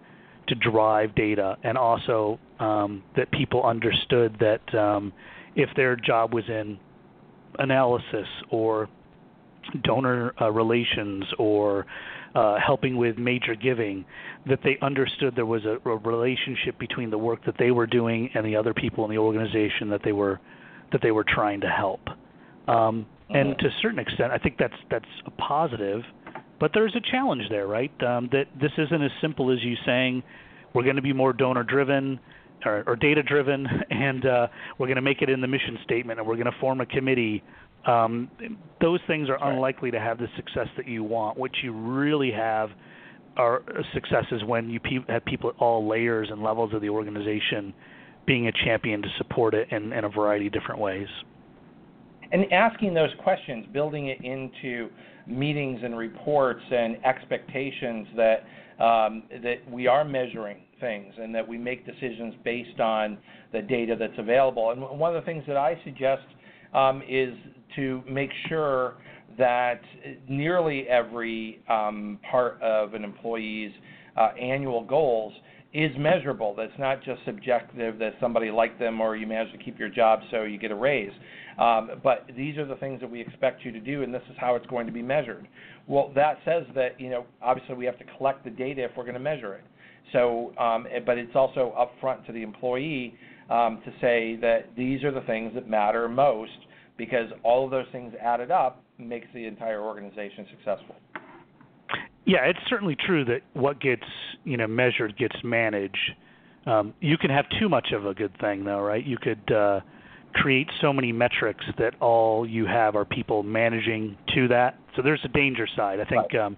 to 0.51 0.55
drive 0.57 1.15
data, 1.15 1.57
and 1.65 1.79
also 1.79 2.39
um, 2.59 3.03
that 3.17 3.31
people 3.31 3.63
understood 3.65 4.37
that 4.39 4.75
um, 4.79 5.13
if 5.57 5.71
their 5.77 5.97
job 5.97 6.35
was 6.35 6.45
in 6.49 6.79
analysis 7.59 8.29
or 8.51 8.89
donor 9.83 10.35
uh, 10.41 10.51
relations 10.51 11.25
or 11.39 11.87
uh, 12.35 12.57
helping 12.65 12.97
with 12.97 13.19
major 13.19 13.55
giving, 13.55 14.05
that 14.49 14.61
they 14.63 14.79
understood 14.83 15.35
there 15.35 15.47
was 15.47 15.65
a, 15.65 15.77
a 15.89 15.97
relationship 15.97 16.79
between 16.79 17.11
the 17.11 17.19
work 17.19 17.45
that 17.45 17.57
they 17.59 17.71
were 17.71 17.87
doing 17.87 18.31
and 18.35 18.45
the 18.45 18.57
other 18.57 18.75
people 18.75 19.05
in 19.05 19.11
the 19.11 19.19
organization 19.19 19.89
that 19.91 20.03
they 20.05 20.13
were 20.13 20.41
that 20.93 21.01
they 21.03 21.13
were 21.13 21.25
trying 21.25 21.61
to 21.61 21.69
help. 21.69 22.01
Um, 22.67 23.07
and 23.33 23.57
to 23.61 23.67
a 23.67 23.75
certain 23.81 24.01
extent, 24.01 24.33
I 24.33 24.39
think 24.39 24.57
that's 24.59 24.75
that's 24.91 25.05
a 25.27 25.31
positive, 25.31 26.03
but 26.61 26.71
there's 26.75 26.95
a 26.95 27.11
challenge 27.11 27.45
there, 27.51 27.67
right? 27.67 27.93
Um, 28.03 28.29
that 28.33 28.45
this 28.61 28.73
isn't 28.79 29.03
as 29.03 29.11
simple 29.21 29.51
as 29.51 29.59
you 29.63 29.75
saying 29.85 30.23
we're 30.75 30.85
going 30.85 30.97
to 30.97 31.03
be 31.03 31.13
more 31.13 31.33
donor 31.33 31.65
driven 31.65 32.21
or, 32.65 32.85
or 32.87 32.95
data 32.95 33.23
driven, 33.23 33.67
and 33.91 34.25
uh, 34.27 34.47
we're 34.79 34.87
going 34.87 34.97
to 34.97 35.03
make 35.03 35.23
it 35.23 35.31
in 35.31 35.41
the 35.41 35.49
mission 35.49 35.79
statement, 35.85 36.21
and 36.21 36.29
we're 36.29 36.37
going 36.37 36.53
to 36.53 36.61
form 36.61 36.81
a 36.81 36.87
committee 36.87 37.43
um, 37.87 38.31
those 38.81 39.01
things 39.07 39.29
are 39.29 39.39
right. 39.39 39.53
unlikely 39.53 39.91
to 39.91 40.01
have 40.01 40.19
the 40.19 40.27
success 40.37 40.69
that 40.77 40.87
you 40.87 41.03
want. 41.03 41.39
What 41.39 41.51
you 41.63 41.73
really 41.73 42.31
have 42.33 42.71
are 43.37 43.63
successes 43.95 44.43
when 44.45 44.69
you 44.69 44.81
pe- 44.81 45.05
have 45.09 45.25
people 45.25 45.51
at 45.51 45.57
all 45.59 45.89
layers 45.89 46.29
and 46.31 46.43
levels 46.43 46.75
of 46.75 46.83
the 46.83 46.91
organization 46.91 47.73
being 48.27 48.49
a 48.49 48.53
champion 48.65 49.01
to 49.03 49.09
support 49.17 49.55
it 49.55 49.69
in, 49.71 49.93
in 49.93 50.05
a 50.05 50.09
variety 50.09 50.47
of 50.47 50.53
different 50.53 50.81
ways. 50.81 51.07
And 52.33 52.53
asking 52.53 52.95
those 52.95 53.11
questions, 53.23 53.67
building 53.73 54.09
it 54.09 54.23
into 54.23 54.91
meetings 55.27 55.81
and 55.83 55.97
reports 55.97 56.63
and 56.71 56.97
expectations 57.05 58.09
that 58.17 58.45
um, 58.83 59.25
that 59.43 59.57
we 59.71 59.87
are 59.87 60.05
measuring 60.05 60.63
things 60.81 61.13
and 61.19 61.35
that 61.35 61.47
we 61.47 61.59
make 61.59 61.85
decisions 61.85 62.35
based 62.45 62.81
on 62.81 63.19
the 63.53 63.61
data 63.61 63.95
that's 63.99 64.19
available. 64.19 64.71
And 64.71 64.81
one 64.99 65.15
of 65.15 65.23
the 65.23 65.27
things 65.27 65.45
that 65.47 65.57
I 65.57 65.79
suggest 65.85 66.23
um, 66.73 67.03
is 67.09 67.35
to 67.77 68.03
make 68.09 68.31
sure 68.49 68.95
that 69.39 69.81
nearly 70.29 70.89
every 70.89 71.63
um, 71.69 72.19
part 72.31 72.61
of 72.63 72.95
an 72.95 73.05
employee's 73.05 73.73
uh, 74.17 74.31
annual 74.41 74.85
goals 74.85 75.33
is 75.73 75.91
measurable. 75.99 76.55
That's 76.57 76.73
not 76.79 77.03
just 77.03 77.21
subjective 77.25 77.99
that 77.99 78.15
somebody 78.21 78.51
liked 78.51 78.79
them 78.79 79.01
or 79.01 79.17
you 79.17 79.27
managed 79.27 79.57
to 79.57 79.65
keep 79.65 79.79
your 79.79 79.89
job 79.89 80.21
so 80.31 80.43
you 80.43 80.59
get 80.59 80.73
a 80.73 80.77
raise. 80.77 81.13
Um, 81.59 81.91
but 82.03 82.27
these 82.37 82.57
are 82.57 82.67
the 82.67 82.77
things 82.77 83.01
that 83.01 83.11
we 83.11 83.21
expect 83.21 83.65
you 83.65 83.73
to 83.73 83.81
do, 83.81 84.03
and 84.03 84.15
this 84.15 84.23
is 84.31 84.37
how 84.39 84.55
it's 84.55 84.67
going 84.67 84.87
to 84.87 84.93
be 84.93 85.03
measured. 85.03 85.47
Well, 85.87 86.13
that 86.15 86.39
says 86.45 86.65
that 86.75 87.01
you 87.01 87.11
know 87.11 87.27
obviously 87.43 87.75
we 87.75 87.85
have 87.87 87.99
to 87.99 88.05
collect 88.17 88.45
the 88.45 88.51
data 88.51 88.85
if 88.85 88.93
we're 88.97 89.05
going 89.05 89.15
to 89.15 89.21
measure 89.21 89.55
it. 89.55 89.65
So, 90.13 90.53
um, 90.59 90.87
but 91.07 91.19
it's 91.19 91.37
also 91.37 91.75
upfront 91.79 92.27
to 92.27 92.33
the 92.33 92.43
employee 92.43 93.15
um, 93.49 93.81
to 93.85 93.93
say 94.01 94.37
that 94.41 94.71
these 94.77 95.05
are 95.05 95.13
the 95.13 95.21
things 95.23 95.53
that 95.55 95.69
matter 95.69 96.09
most 96.09 96.51
because 96.97 97.31
all 97.43 97.65
of 97.65 97.71
those 97.71 97.87
things 97.93 98.13
added 98.21 98.51
up 98.51 98.83
makes 98.99 99.27
the 99.35 99.47
entire 99.47 99.81
organization 99.81 100.47
successful. 100.51 100.97
Yeah, 102.27 102.45
it's 102.45 102.59
certainly 102.69 102.97
true 103.07 103.25
that 103.25 103.41
what 103.55 103.81
gets 103.81 104.05
you 104.45 104.57
know 104.57 104.67
measured 104.67 105.17
gets 105.17 105.37
managed. 105.43 106.13
Um, 106.67 106.95
you 107.01 107.17
can 107.17 107.31
have 107.31 107.47
too 107.59 107.69
much 107.69 107.89
of 107.93 108.05
a 108.07 108.15
good 108.15 108.39
thing, 108.39 108.65
though, 108.65 108.81
right? 108.81 109.05
You 109.05 109.17
could 109.17 109.51
uh, 109.51 109.81
create 110.35 110.69
so 110.81 110.93
many 110.93 111.13
metrics 111.13 111.65
that 111.79 111.95
all 112.01 112.49
you 112.49 112.67
have 112.67 112.97
are 112.97 113.05
people 113.05 113.43
managing 113.43 114.17
to 114.35 114.49
that. 114.49 114.79
So 114.97 115.03
there's 115.03 115.21
a 115.25 115.29
danger 115.29 115.67
side. 115.77 116.01
I 116.01 116.05
think 116.05 116.33
right. 116.33 116.47
um, 116.47 116.57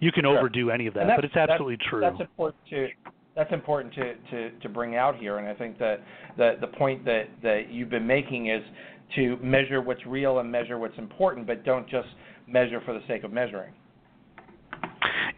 you 0.00 0.12
can 0.12 0.24
sure. 0.24 0.38
overdo 0.38 0.70
any 0.70 0.86
of 0.86 0.94
that, 0.94 1.06
but 1.16 1.24
it's 1.24 1.36
absolutely 1.36 1.76
that's, 1.76 1.88
true. 1.88 2.00
That's 2.00 2.20
important 2.20 2.66
to 2.70 2.88
that's 3.36 3.52
important 3.52 3.92
to, 3.94 4.14
to, 4.30 4.50
to 4.60 4.68
bring 4.68 4.94
out 4.94 5.16
here, 5.16 5.38
and 5.38 5.48
I 5.48 5.54
think 5.54 5.76
that 5.78 5.96
the 6.36 6.52
the 6.60 6.68
point 6.68 7.04
that, 7.04 7.24
that 7.42 7.62
you've 7.70 7.90
been 7.90 8.06
making 8.06 8.48
is 8.48 8.62
to 9.16 9.36
measure 9.42 9.80
what's 9.80 10.04
real 10.06 10.38
and 10.38 10.50
measure 10.50 10.78
what's 10.78 10.96
important, 10.98 11.46
but 11.46 11.64
don't 11.64 11.88
just 11.88 12.08
measure 12.46 12.80
for 12.84 12.94
the 12.94 13.00
sake 13.08 13.24
of 13.24 13.32
measuring. 13.32 13.72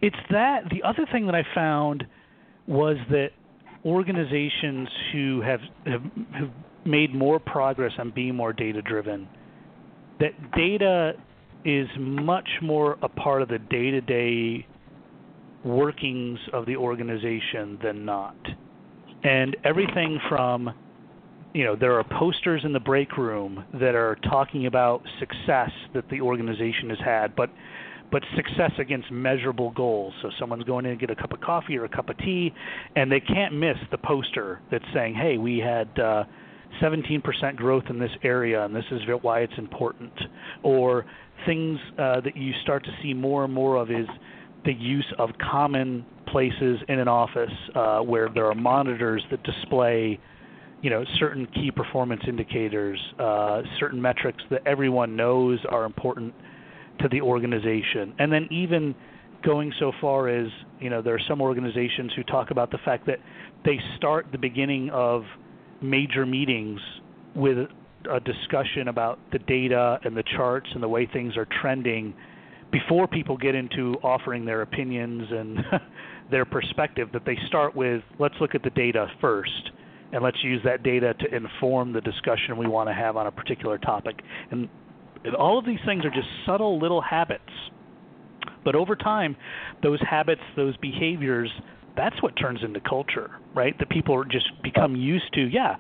It's 0.03 0.17
that. 0.31 0.65
The 0.71 0.83
other 0.87 1.07
thing 1.11 1.27
that 1.27 1.35
I 1.35 1.43
found 1.55 2.05
was 2.67 2.97
that 3.11 3.31
organizations 3.85 4.89
who 5.13 5.41
have, 5.43 5.61
have, 5.87 6.03
have 6.33 6.51
made 6.87 7.15
more 7.15 7.39
progress 7.39 7.93
on 7.99 8.11
being 8.11 8.35
more 8.35 8.53
data 8.53 8.83
driven, 8.83 9.29
that 10.21 10.33
data 10.53 11.13
is 11.65 11.89
much 11.99 12.49
more 12.63 12.97
a 13.03 13.09
part 13.09 13.43
of 13.43 13.49
the 13.49 13.59
day 13.59 13.91
to 13.91 14.01
day 14.01 14.67
workings 15.65 16.39
of 16.53 16.65
the 16.67 16.77
organization 16.77 17.79
than 17.83 18.05
not. 18.05 18.37
And 19.25 19.57
everything 19.65 20.21
from 20.29 20.73
you 21.57 21.65
know 21.65 21.75
there 21.75 21.99
are 21.99 22.05
posters 22.05 22.63
in 22.65 22.73
the 22.73 22.81
break 22.81 23.17
room 23.17 23.65
that 23.73 23.95
are 23.95 24.17
talking 24.29 24.67
about 24.67 25.03
success 25.19 25.71
that 25.95 26.05
the 26.11 26.21
organization 26.21 26.91
has 26.91 26.99
had 27.03 27.35
but 27.35 27.49
but 28.13 28.23
success 28.37 28.73
against 28.79 29.11
measurable 29.11 29.71
goals 29.71 30.13
so 30.21 30.31
someone's 30.39 30.65
going 30.65 30.85
in 30.85 30.91
to 30.91 30.97
get 30.99 31.09
a 31.09 31.17
cup 31.19 31.33
of 31.33 31.41
coffee 31.41 31.79
or 31.79 31.85
a 31.85 31.89
cup 31.89 32.11
of 32.11 32.19
tea 32.19 32.53
and 32.95 33.11
they 33.11 33.21
can't 33.21 33.55
miss 33.55 33.79
the 33.91 33.97
poster 33.97 34.61
that's 34.71 34.85
saying 34.93 35.15
hey 35.15 35.39
we 35.39 35.59
had 35.59 35.89
uh 35.99 36.25
17% 36.81 37.57
growth 37.57 37.85
in 37.89 37.99
this 37.99 38.11
area 38.23 38.65
and 38.65 38.75
this 38.75 38.85
is 38.91 39.01
why 39.23 39.41
it's 39.41 39.59
important. 39.59 40.13
Or 40.63 41.07
things 41.45 41.79
uh, 41.99 42.21
that 42.21 42.37
you 42.37 42.53
start 42.63 42.85
to 42.85 42.91
see 43.03 43.15
more 43.15 43.45
and 43.45 43.53
more 43.53 43.77
of 43.77 43.91
is 43.91 44.07
the 44.65 44.73
use 44.73 45.07
of 45.19 45.31
common 45.39 46.05
places 46.27 46.79
in 46.89 46.99
an 46.99 47.09
office 47.09 47.53
uh, 47.75 48.01
where 48.01 48.29
there 48.29 48.47
are 48.47 48.55
monitors 48.55 49.23
that 49.31 49.43
display 49.45 50.19
you 50.83 50.91
know 50.91 51.05
certain 51.19 51.47
key 51.47 51.71
performance 51.71 52.23
indicators, 52.29 53.01
uh, 53.19 53.63
certain 53.81 54.01
metrics 54.01 54.43
that 54.51 54.63
everyone 54.67 55.17
knows 55.17 55.59
are 55.69 55.85
important 55.85 56.35
to 57.01 57.09
the 57.09 57.21
organization, 57.21 58.15
and 58.19 58.33
then 58.33 58.47
even 58.51 58.95
going 59.43 59.73
so 59.79 59.93
far 60.01 60.29
as 60.29 60.49
you 60.81 60.91
know 60.91 61.03
there 61.03 61.15
are 61.15 61.21
some 61.29 61.41
organizations 61.41 62.13
who 62.15 62.23
talk 62.25 62.51
about 62.51 62.71
the 62.71 62.79
fact 62.85 63.07
that 63.07 63.19
they 63.65 63.81
start 63.97 64.27
the 64.33 64.39
beginning 64.39 64.91
of 64.91 65.25
major 65.83 66.27
meetings 66.27 66.81
with 67.35 67.59
a 68.11 68.21
discussion 68.21 68.89
about 68.89 69.19
the 69.33 69.39
data 69.41 69.99
and 70.05 70.17
the 70.17 70.25
charts 70.37 70.69
and 70.75 70.83
the 70.83 70.89
way 70.89 71.09
things 71.13 71.37
are 71.37 71.47
trending 71.61 72.15
before 72.71 73.07
people 73.07 73.37
get 73.37 73.55
into 73.55 73.95
offering 74.03 74.45
their 74.45 74.63
opinions 74.63 75.27
and 75.31 75.59
their 76.31 76.45
perspective 76.45 77.09
that 77.13 77.25
they 77.25 77.37
start 77.47 77.75
with 77.75 78.03
let's 78.19 78.35
look 78.41 78.55
at 78.55 78.63
the 78.63 78.71
data 78.71 79.07
first 79.21 79.71
and 80.13 80.23
let's 80.23 80.43
use 80.43 80.61
that 80.65 80.83
data 80.83 81.15
to 81.15 81.35
inform 81.35 81.93
the 81.93 82.01
discussion 82.01 82.57
we 82.57 82.67
want 82.67 82.89
to 82.89 82.95
have 82.95 83.17
on 83.17 83.27
a 83.27 83.31
particular 83.31 83.79
topic. 83.79 84.21
And, 84.51 84.69
and 85.25 85.35
all 85.35 85.59
of 85.59 85.67
these 85.67 85.81
things 85.85 86.05
are 86.05 86.11
just 86.11 86.29
subtle 86.47 86.79
little 86.81 87.01
habits. 87.01 87.43
But 88.65 88.75
over 88.75 88.97
time, 88.97 89.37
those 89.83 90.01
habits, 90.09 90.41
those 90.57 90.77
behaviors, 90.79 91.51
that's 91.97 92.23
what 92.23 92.35
turns 92.37 92.61
into 92.63 92.81
culture, 92.81 93.31
right? 93.55 93.77
That 93.79 93.89
people 93.89 94.23
just 94.25 94.51
become 94.63 94.97
used 94.97 95.33
to. 95.35 95.41
Yeah, 95.41 95.77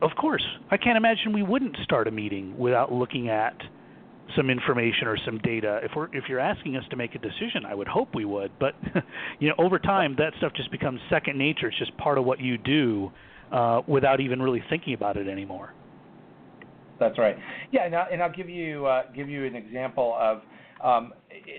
of 0.00 0.10
course. 0.18 0.44
I 0.70 0.76
can't 0.76 0.96
imagine 0.96 1.32
we 1.32 1.42
wouldn't 1.42 1.76
start 1.84 2.08
a 2.08 2.10
meeting 2.10 2.56
without 2.58 2.92
looking 2.92 3.28
at 3.28 3.56
some 4.36 4.50
information 4.50 5.06
or 5.06 5.16
some 5.24 5.38
data. 5.38 5.80
If 5.82 5.92
we're 5.94 6.06
if 6.12 6.24
you're 6.28 6.40
asking 6.40 6.76
us 6.76 6.84
to 6.90 6.96
make 6.96 7.14
a 7.14 7.18
decision, 7.18 7.66
I 7.66 7.74
would 7.74 7.88
hope 7.88 8.14
we 8.14 8.24
would. 8.24 8.52
But 8.58 8.74
you 9.38 9.48
know, 9.48 9.54
over 9.58 9.78
time, 9.78 10.14
that 10.18 10.32
stuff 10.38 10.52
just 10.56 10.70
becomes 10.70 11.00
second 11.10 11.38
nature. 11.38 11.68
It's 11.68 11.78
just 11.78 11.96
part 11.98 12.18
of 12.18 12.24
what 12.24 12.40
you 12.40 12.58
do 12.58 13.12
uh, 13.52 13.82
without 13.86 14.20
even 14.20 14.40
really 14.40 14.62
thinking 14.70 14.94
about 14.94 15.16
it 15.16 15.28
anymore. 15.28 15.74
That's 16.98 17.18
right. 17.18 17.36
Yeah, 17.72 17.86
and 17.86 17.96
I'll, 17.96 18.06
and 18.12 18.22
I'll 18.22 18.32
give 18.32 18.48
you 18.48 18.86
uh, 18.86 19.02
give 19.14 19.28
you 19.28 19.44
an 19.44 19.56
example 19.56 20.16
of 20.18 20.42
um, 20.82 21.12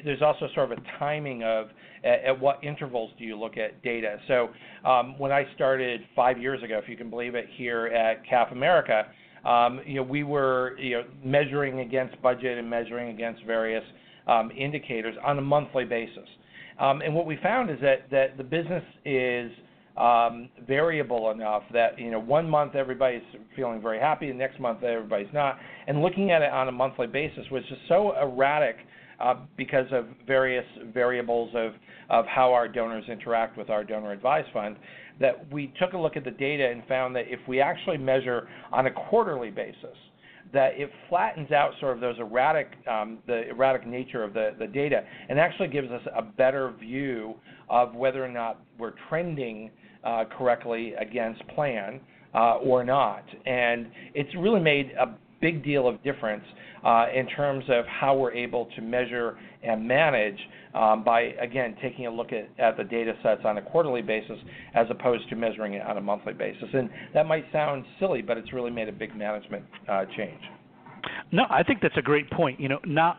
there's 0.04 0.22
also 0.22 0.48
sort 0.54 0.72
of 0.72 0.78
a 0.78 1.00
timing 1.00 1.44
of 1.44 1.68
at, 2.04 2.24
at, 2.26 2.40
what 2.40 2.64
intervals 2.64 3.12
do 3.18 3.24
you 3.24 3.40
look 3.40 3.58
at 3.58 3.82
data. 3.84 4.18
So 4.28 4.50
um, 4.88 5.18
when 5.18 5.32
I 5.32 5.46
started 5.56 6.02
five 6.16 6.38
years 6.38 6.62
ago, 6.64 6.80
if 6.82 6.90
you 6.90 6.98
can 6.98 7.10
believe 7.10 7.36
it, 7.36 7.46
here 7.56 7.88
at 7.88 8.26
CAF 8.26 8.52
America, 8.52 9.06
um, 9.46 9.82
you 9.86 9.96
know, 9.96 10.04
we 10.04 10.24
were 10.24 10.78
you 10.78 10.98
know, 10.98 11.04
measuring 11.24 11.80
against 11.80 12.22
budget 12.22 12.58
and 12.58 12.70
measuring 12.70 13.10
against 13.10 13.44
various 13.46 13.84
um, 14.28 14.52
indicators 14.58 15.16
on 15.26 15.38
a 15.38 15.42
monthly 15.42 15.86
basis. 15.86 16.28
Um, 16.80 17.02
and 17.02 17.14
what 17.14 17.26
we 17.26 17.38
found 17.44 17.70
is 17.70 17.78
that, 17.82 18.10
that 18.12 18.38
the 18.38 18.44
business 18.44 18.84
is 19.06 19.52
um, 19.98 20.50
variable 20.68 21.30
enough 21.30 21.64
that 21.72 22.00
you 22.00 22.10
know 22.10 22.20
one 22.20 22.50
month 22.50 22.74
everybody's 22.74 23.22
feeling 23.56 23.80
very 23.80 24.00
happy, 24.00 24.28
the 24.28 24.34
next 24.34 24.60
month 24.60 24.82
everybody's 24.84 25.32
not, 25.34 25.58
and 25.88 26.02
looking 26.02 26.32
at 26.32 26.42
it 26.42 26.52
on 26.52 26.68
a 26.68 26.72
monthly 26.72 27.06
basis 27.06 27.46
was 27.52 27.62
just 27.70 27.82
so 27.88 28.14
erratic 28.20 28.76
uh, 29.24 29.36
because 29.58 29.88
of 29.92 30.06
various 30.28 30.66
variables 30.94 31.50
of 31.56 31.74
of 32.10 32.26
how 32.28 32.52
our 32.52 32.68
donors 32.68 33.06
interact 33.08 33.58
with 33.58 33.70
our 33.70 33.84
donor 33.84 34.12
advised 34.12 34.50
fund 34.52 34.76
that 35.20 35.52
we 35.52 35.74
took 35.80 35.94
a 35.94 35.98
look 35.98 36.18
at 36.18 36.24
the 36.24 36.32
data 36.32 36.70
and 36.70 36.84
found 36.88 37.16
that 37.16 37.26
if 37.28 37.40
we 37.48 37.62
actually 37.62 37.98
measure 37.98 38.48
on 38.72 38.88
a 38.88 38.92
quarterly 38.92 39.50
basis 39.50 39.96
that 40.52 40.74
it 40.76 40.92
flattens 41.10 41.52
out 41.52 41.72
sort 41.80 41.96
of 41.96 42.02
those 42.02 42.20
erratic, 42.20 42.74
um, 42.88 43.18
the 43.26 43.50
erratic 43.50 43.88
nature 43.88 44.24
of 44.24 44.34
the, 44.34 44.52
the 44.60 44.68
data, 44.68 45.04
and 45.30 45.40
actually 45.40 45.68
gives 45.68 45.90
us 45.92 46.02
a 46.16 46.22
better 46.22 46.72
view 46.80 47.34
of 47.70 47.96
whether 47.96 48.24
or 48.24 48.30
not 48.30 48.62
we're 48.78 48.94
trending 49.10 49.72
uh, 50.04 50.26
correctly 50.38 50.94
against 51.00 51.42
plan 51.50 52.00
uh, 52.36 52.56
or 52.58 52.84
not. 52.84 53.24
And 53.46 53.88
it's 54.14 54.34
really 54.36 54.60
made 54.60 54.92
a 55.00 55.16
big 55.44 55.64
deal 55.64 55.88
of 55.88 56.02
difference 56.04 56.46
uh, 56.86 57.06
in 57.14 57.28
terms 57.28 57.66
of 57.68 57.86
how 57.86 58.16
we're 58.16 58.34
able 58.34 58.68
to 58.76 58.82
measure 58.82 59.38
and 59.62 59.86
manage 59.86 60.40
um, 60.74 61.04
by, 61.04 61.22
again, 61.42 61.76
taking 61.82 62.08
a 62.08 62.10
look 62.10 62.30
at, 62.32 62.50
at 62.58 62.78
the 62.78 62.84
data 62.84 63.14
sets 63.22 63.42
on 63.44 63.58
a 63.58 63.62
quarterly 63.62 64.02
basis 64.02 64.38
as 64.74 64.88
opposed 64.90 65.30
to 65.30 65.36
measuring 65.36 65.74
it 65.74 65.82
on 65.86 65.98
a 65.98 66.02
monthly 66.02 66.34
basis. 66.34 66.70
And 66.74 66.90
that 67.14 67.28
might 67.28 67.46
sound 67.52 67.86
silly, 68.00 68.22
but 68.22 68.38
it's 68.38 68.54
really 68.54 68.72
made 68.72 68.88
a 68.88 68.94
big 68.94 69.16
management 69.16 69.66
uh, 69.90 70.06
change. 70.18 70.42
No, 71.32 71.44
I 71.50 71.62
think 71.64 71.82
that's 71.82 71.98
a 71.98 72.02
great 72.02 72.30
point. 72.32 72.60
You 72.60 72.70
know, 72.70 72.80
not 72.86 73.18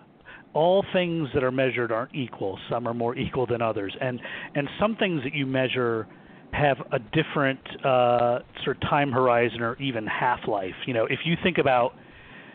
all 0.55 0.85
things 0.93 1.29
that 1.35 1.45
are 1.45 1.53
measured 1.53 1.93
aren't 1.93 2.15
equal. 2.15 2.59
Some 2.71 2.89
are 2.89 2.95
more 2.95 3.17
equal 3.17 3.47
than 3.47 3.61
others, 3.61 3.95
and 4.01 4.21
and 4.55 4.69
some 4.81 4.97
things 4.97 5.23
that 5.25 5.35
you 5.35 5.47
measure 5.47 6.07
have 6.53 6.77
a 6.93 6.99
different 6.99 7.61
uh, 7.85 8.39
sort 8.65 8.77
of 8.77 8.83
time 8.83 9.11
horizon 9.11 9.61
or 9.61 9.77
even 9.83 10.07
half 10.07 10.41
life. 10.47 10.75
You 10.87 10.95
know, 10.95 11.07
if 11.07 11.21
you 11.25 11.35
think 11.43 11.59
about 11.59 11.95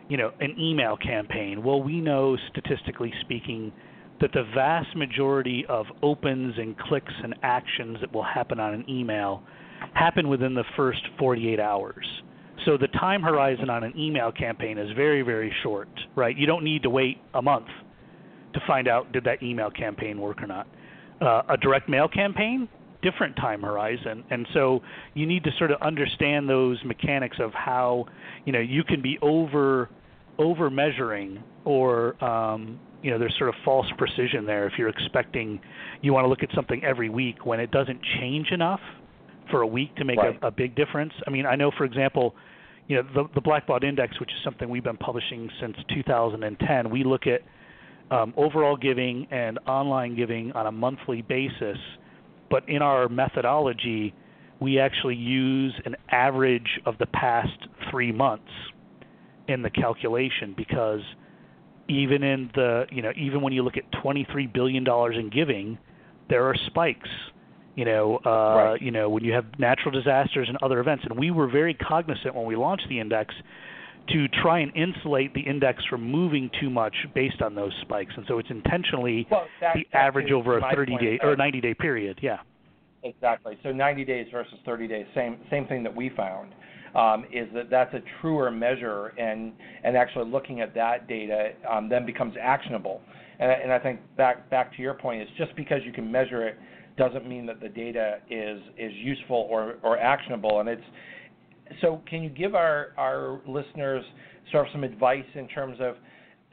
you 0.10 0.18
know 0.18 0.32
an 0.42 0.56
email 0.60 0.98
campaign, 0.98 1.64
well, 1.64 1.82
we 1.82 2.02
know 2.02 2.36
statistically 2.52 3.14
speaking 3.22 3.72
that 4.20 4.32
the 4.34 4.44
vast 4.54 4.96
majority 4.96 5.66
of 5.70 5.86
opens 6.02 6.56
and 6.58 6.78
clicks 6.78 7.14
and 7.24 7.36
actions 7.42 7.98
that 8.02 8.14
will 8.14 8.24
happen 8.24 8.60
on 8.60 8.74
an 8.74 8.86
email 8.90 9.44
happen 9.94 10.28
within 10.28 10.54
the 10.54 10.66
first 10.76 11.02
48 11.18 11.60
hours. 11.60 12.06
So 12.66 12.78
the 12.78 12.88
time 12.88 13.22
horizon 13.22 13.70
on 13.70 13.84
an 13.84 13.94
email 13.98 14.32
campaign 14.32 14.78
is 14.78 14.92
very, 14.96 15.22
very 15.22 15.54
short, 15.64 15.88
right? 16.16 16.38
You 16.38 16.46
don't 16.46 16.64
need 16.64 16.84
to 16.84 16.90
wait 16.90 17.18
a 17.34 17.42
month 17.42 17.68
to 18.54 18.60
find 18.68 18.88
out 18.88 19.12
did 19.14 19.24
that 19.24 19.42
email 19.42 19.70
campaign 19.70 20.20
work 20.20 20.42
or 20.42 20.48
not. 20.48 20.68
Uh, 21.22 21.44
a 21.50 21.58
direct 21.58 21.88
mail 21.88 22.08
campaign, 22.08 22.68
different 23.02 23.36
time 23.38 23.62
horizon, 23.62 24.24
and 24.30 24.48
so 24.54 24.82
you 25.14 25.26
need 25.26 25.44
to 25.44 25.52
sort 25.58 25.72
of 25.72 25.82
understand 25.82 26.50
those 26.50 26.78
mechanics 26.84 27.38
of 27.40 27.54
how 27.54 28.06
you 28.46 28.52
know 28.54 28.60
you 28.60 28.84
can 28.84 29.02
be 29.02 29.18
over 29.22 29.90
over 30.40 30.70
measuring 30.70 31.44
or 31.66 32.22
um, 32.24 32.80
you 33.04 33.12
know 33.12 33.20
there's 33.20 33.36
sort 33.38 33.50
of 33.50 33.56
false 33.64 33.86
precision 33.98 34.46
there 34.46 34.66
if 34.66 34.74
you're 34.78 34.90
expecting 34.90 35.60
you 36.02 36.14
want 36.14 36.24
to 36.24 36.30
look 36.30 36.42
at 36.42 36.50
something 36.56 36.84
every 36.84 37.10
week 37.10 37.46
when 37.46 37.60
it 37.60 37.70
doesn't 37.70 38.00
change 38.20 38.52
enough 38.52 38.80
for 39.52 39.62
a 39.62 39.68
week 39.68 39.96
to 39.98 40.06
make 40.06 40.18
right. 40.18 40.38
a, 40.42 40.48
a 40.48 40.52
big 40.52 40.76
difference. 40.76 41.14
I 41.28 41.30
mean, 41.30 41.46
I 41.46 41.56
know 41.56 41.72
for 41.78 41.84
example, 41.84 42.34
you 42.88 42.96
know 42.96 43.04
the 43.14 43.28
the 43.36 43.42
Blackbaud 43.42 43.84
Index, 43.84 44.20
which 44.20 44.30
is 44.30 44.38
something 44.44 44.70
we've 44.70 44.84
been 44.84 44.98
publishing 44.98 45.50
since 45.62 45.76
2010. 45.94 46.90
We 46.90 47.04
look 47.04 47.24
at 47.28 47.42
um, 48.16 48.34
overall 48.38 48.78
giving 48.78 49.28
and 49.30 49.60
online 49.68 50.16
giving 50.16 50.52
on 50.54 50.68
a 50.68 50.72
monthly 50.72 51.22
basis, 51.22 51.78
but 52.50 52.68
in 52.68 52.82
our 52.82 53.08
methodology, 53.10 54.14
we 54.60 54.80
actually 54.80 55.16
use 55.16 55.74
an 55.86 55.96
average 56.12 56.80
of 56.86 56.98
the 56.98 57.06
past 57.08 57.68
three 57.92 58.12
months 58.12 58.52
in 59.50 59.62
the 59.62 59.70
calculation 59.70 60.54
because 60.56 61.02
even 61.90 62.24
in 62.24 62.50
the 62.54 62.86
you 62.92 63.02
know 63.02 63.12
even 63.18 63.42
when 63.42 63.52
you 63.52 63.64
look 63.64 63.78
at 63.78 63.84
23 64.02 64.48
billion 64.48 64.84
dollars 64.84 65.16
in 65.18 65.30
giving, 65.30 65.78
there 66.30 66.46
are 66.46 66.56
spikes. 66.68 67.10
You 67.76 67.86
know, 67.86 68.20
uh, 68.26 68.30
right. 68.30 68.82
you 68.82 68.92
know 68.92 69.10
when 69.10 69.24
you 69.24 69.34
have 69.34 69.46
natural 69.58 69.92
disasters 69.92 70.48
and 70.48 70.58
other 70.62 70.80
events, 70.80 71.04
and 71.10 71.18
we 71.18 71.32
were 71.32 71.50
very 71.50 71.74
cognizant 71.74 72.36
when 72.36 72.46
we 72.46 72.56
launched 72.56 72.86
the 72.90 73.00
index 73.00 73.34
to 74.10 74.28
try 74.42 74.60
and 74.60 74.76
insulate 74.76 75.34
the 75.34 75.42
index 75.42 75.84
from 75.86 76.04
moving 76.04 76.50
too 76.60 76.70
much 76.70 76.96
based 77.14 77.42
on 77.42 77.56
those 77.56 77.74
spikes, 77.82 78.14
and 78.16 78.26
so 78.28 78.40
it's 78.40 78.50
intentionally 78.50 79.28
well, 79.30 79.46
that, 79.62 79.76
the 79.76 79.98
average 79.98 80.32
over 80.32 80.58
a 80.58 80.62
30 80.74 80.98
day 80.98 81.20
or 81.22 81.36
90 81.36 81.62
day 81.62 81.74
period. 81.74 82.20
Yeah. 82.22 82.38
Exactly. 83.04 83.58
So 83.64 83.72
90 83.72 84.04
days 84.04 84.28
versus 84.32 84.56
30 84.66 84.88
days, 84.88 85.06
same 85.16 85.38
same 85.50 85.66
thing 85.68 85.84
that 85.84 85.96
we 85.96 86.10
found 86.10 86.54
um, 86.96 87.26
is 87.32 87.48
that 87.54 87.70
that's 87.70 87.94
a 87.94 88.02
truer 88.22 88.52
measure, 88.52 89.08
and 89.18 89.54
and 89.84 89.96
actually 89.96 90.30
looking 90.30 90.62
at 90.62 90.74
that 90.76 91.08
data 91.08 91.52
um, 91.70 91.90
then 91.90 92.06
becomes 92.06 92.36
actionable. 92.42 93.02
And, 93.40 93.52
and 93.52 93.72
I 93.72 93.80
think 93.80 94.00
back 94.18 94.50
back 94.50 94.76
to 94.76 94.82
your 94.82 94.94
point 94.94 95.22
is 95.22 95.28
just 95.38 95.56
because 95.56 95.80
you 95.86 95.94
can 95.94 96.12
measure 96.12 96.48
it 96.48 96.58
doesn't 96.98 97.28
mean 97.28 97.46
that 97.46 97.62
the 97.62 97.70
data 97.70 98.20
is 98.30 98.60
is 98.78 98.92
useful 98.96 99.48
or 99.50 99.76
or 99.84 99.98
actionable. 99.98 100.60
And 100.60 100.70
it's 100.70 100.84
so 101.82 102.02
can 102.08 102.22
you 102.22 102.30
give 102.30 102.56
our 102.56 102.90
our 102.98 103.42
listeners 103.48 104.04
sort 104.52 104.68
of 104.68 104.72
some 104.72 104.84
advice 104.84 105.26
in 105.36 105.48
terms 105.48 105.78
of 105.80 105.96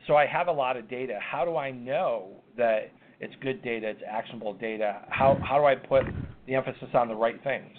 so 0.06 0.14
I 0.14 0.26
have 0.26 0.46
a 0.46 0.52
lot 0.52 0.76
of 0.76 0.88
data. 0.88 1.18
How 1.20 1.44
do 1.44 1.56
I 1.56 1.72
know 1.72 2.28
that 2.56 2.92
it's 3.18 3.34
good 3.42 3.62
data, 3.62 3.88
it's 3.88 4.02
actionable 4.08 4.54
data? 4.54 5.02
How 5.08 5.38
how 5.42 5.58
do 5.58 5.64
I 5.64 5.74
put 5.74 6.04
the 6.46 6.54
emphasis 6.54 6.88
on 6.94 7.08
the 7.08 7.14
right 7.14 7.42
things? 7.42 7.72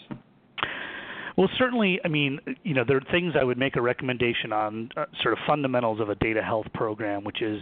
Well, 1.37 1.49
certainly, 1.59 1.99
I 2.03 2.07
mean, 2.07 2.39
you 2.63 2.73
know, 2.73 2.83
there 2.85 2.97
are 2.97 3.11
things 3.11 3.35
I 3.39 3.43
would 3.43 3.59
make 3.59 3.75
a 3.75 3.81
recommendation 3.81 4.51
on, 4.51 4.89
uh, 4.97 5.05
sort 5.21 5.33
of 5.33 5.39
fundamentals 5.45 5.99
of 5.99 6.09
a 6.09 6.15
data 6.15 6.41
health 6.41 6.65
program, 6.73 7.23
which 7.23 7.43
is, 7.43 7.61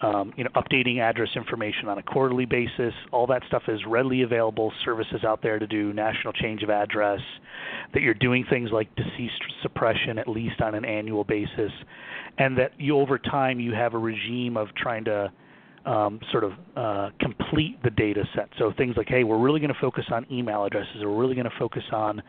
um, 0.00 0.32
you 0.36 0.44
know, 0.44 0.50
updating 0.54 0.98
address 0.98 1.28
information 1.34 1.88
on 1.88 1.98
a 1.98 2.02
quarterly 2.04 2.46
basis. 2.46 2.94
All 3.10 3.26
that 3.26 3.42
stuff 3.48 3.64
is 3.66 3.84
readily 3.84 4.22
available. 4.22 4.72
Services 4.84 5.24
out 5.24 5.42
there 5.42 5.58
to 5.58 5.66
do 5.66 5.92
national 5.92 6.32
change 6.34 6.62
of 6.62 6.70
address. 6.70 7.20
That 7.92 8.02
you're 8.02 8.14
doing 8.14 8.44
things 8.48 8.70
like 8.72 8.94
deceased 8.94 9.42
suppression 9.62 10.16
at 10.16 10.28
least 10.28 10.60
on 10.60 10.76
an 10.76 10.84
annual 10.84 11.24
basis, 11.24 11.72
and 12.38 12.56
that 12.58 12.72
you 12.78 12.96
over 12.96 13.18
time 13.18 13.58
you 13.58 13.74
have 13.74 13.94
a 13.94 13.98
regime 13.98 14.56
of 14.56 14.68
trying 14.76 15.04
to 15.06 15.32
um, 15.84 16.20
sort 16.30 16.44
of 16.44 16.52
uh, 16.76 17.10
complete 17.18 17.82
the 17.82 17.90
data 17.90 18.22
set. 18.36 18.48
So 18.56 18.72
things 18.76 18.96
like, 18.96 19.08
hey, 19.08 19.24
we're 19.24 19.38
really 19.38 19.60
going 19.60 19.74
to 19.74 19.80
focus 19.80 20.04
on 20.12 20.26
email 20.30 20.64
addresses, 20.64 21.02
we're 21.02 21.16
really 21.16 21.34
going 21.34 21.50
to 21.50 21.58
focus 21.58 21.84
on 21.92 22.22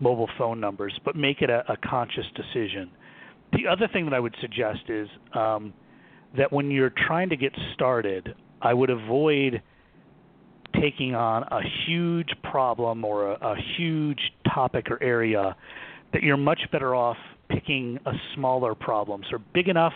mobile 0.00 0.28
phone 0.38 0.60
numbers, 0.60 0.98
but 1.04 1.14
make 1.14 1.42
it 1.42 1.50
a, 1.50 1.62
a 1.70 1.76
conscious 1.76 2.24
decision. 2.34 2.90
The 3.52 3.66
other 3.70 3.88
thing 3.92 4.04
that 4.06 4.14
I 4.14 4.20
would 4.20 4.34
suggest 4.40 4.88
is 4.88 5.08
um, 5.34 5.72
that 6.36 6.52
when 6.52 6.70
you're 6.70 6.92
trying 7.06 7.28
to 7.30 7.36
get 7.36 7.52
started, 7.74 8.34
I 8.62 8.74
would 8.74 8.90
avoid 8.90 9.62
taking 10.80 11.14
on 11.14 11.42
a 11.44 11.60
huge 11.86 12.28
problem 12.44 13.04
or 13.04 13.32
a, 13.32 13.34
a 13.34 13.56
huge 13.76 14.20
topic 14.54 14.90
or 14.90 15.02
area. 15.02 15.56
That 16.12 16.22
you're 16.22 16.36
much 16.36 16.60
better 16.72 16.94
off 16.94 17.16
picking 17.48 17.98
a 18.06 18.12
smaller 18.34 18.74
problem, 18.74 19.22
so 19.30 19.38
big 19.52 19.68
enough 19.68 19.92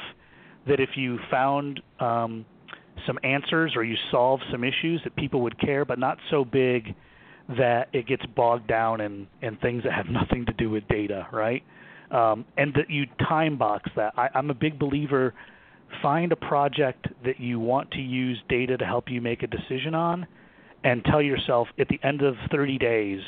that 0.66 0.80
if 0.80 0.90
you 0.96 1.18
found 1.30 1.80
um, 2.00 2.44
some 3.06 3.18
answers 3.22 3.74
or 3.76 3.84
you 3.84 3.96
solve 4.10 4.40
some 4.50 4.64
issues 4.64 5.00
that 5.04 5.14
people 5.16 5.40
would 5.42 5.58
care, 5.60 5.84
but 5.84 5.98
not 5.98 6.18
so 6.30 6.44
big 6.44 6.94
that 7.48 7.88
it 7.92 8.06
gets 8.06 8.24
bogged 8.34 8.66
down 8.66 9.00
in 9.00 9.26
in 9.42 9.56
things 9.56 9.82
that 9.84 9.92
have 9.92 10.06
nothing 10.10 10.46
to 10.46 10.52
do 10.52 10.70
with 10.70 10.86
data, 10.88 11.26
right? 11.32 11.62
Um, 12.10 12.44
and 12.56 12.72
that 12.74 12.90
you 12.90 13.06
time 13.28 13.58
box 13.58 13.90
that. 13.96 14.14
I, 14.16 14.28
I'm 14.34 14.50
a 14.50 14.54
big 14.54 14.78
believer. 14.78 15.34
Find 16.02 16.32
a 16.32 16.36
project 16.36 17.06
that 17.24 17.38
you 17.38 17.60
want 17.60 17.90
to 17.92 18.00
use 18.00 18.40
data 18.48 18.76
to 18.76 18.84
help 18.84 19.08
you 19.08 19.20
make 19.20 19.42
a 19.42 19.46
decision 19.46 19.94
on, 19.94 20.26
and 20.82 21.04
tell 21.04 21.22
yourself 21.22 21.68
at 21.78 21.88
the 21.88 22.00
end 22.02 22.22
of 22.22 22.34
30 22.50 22.78
days, 22.78 23.20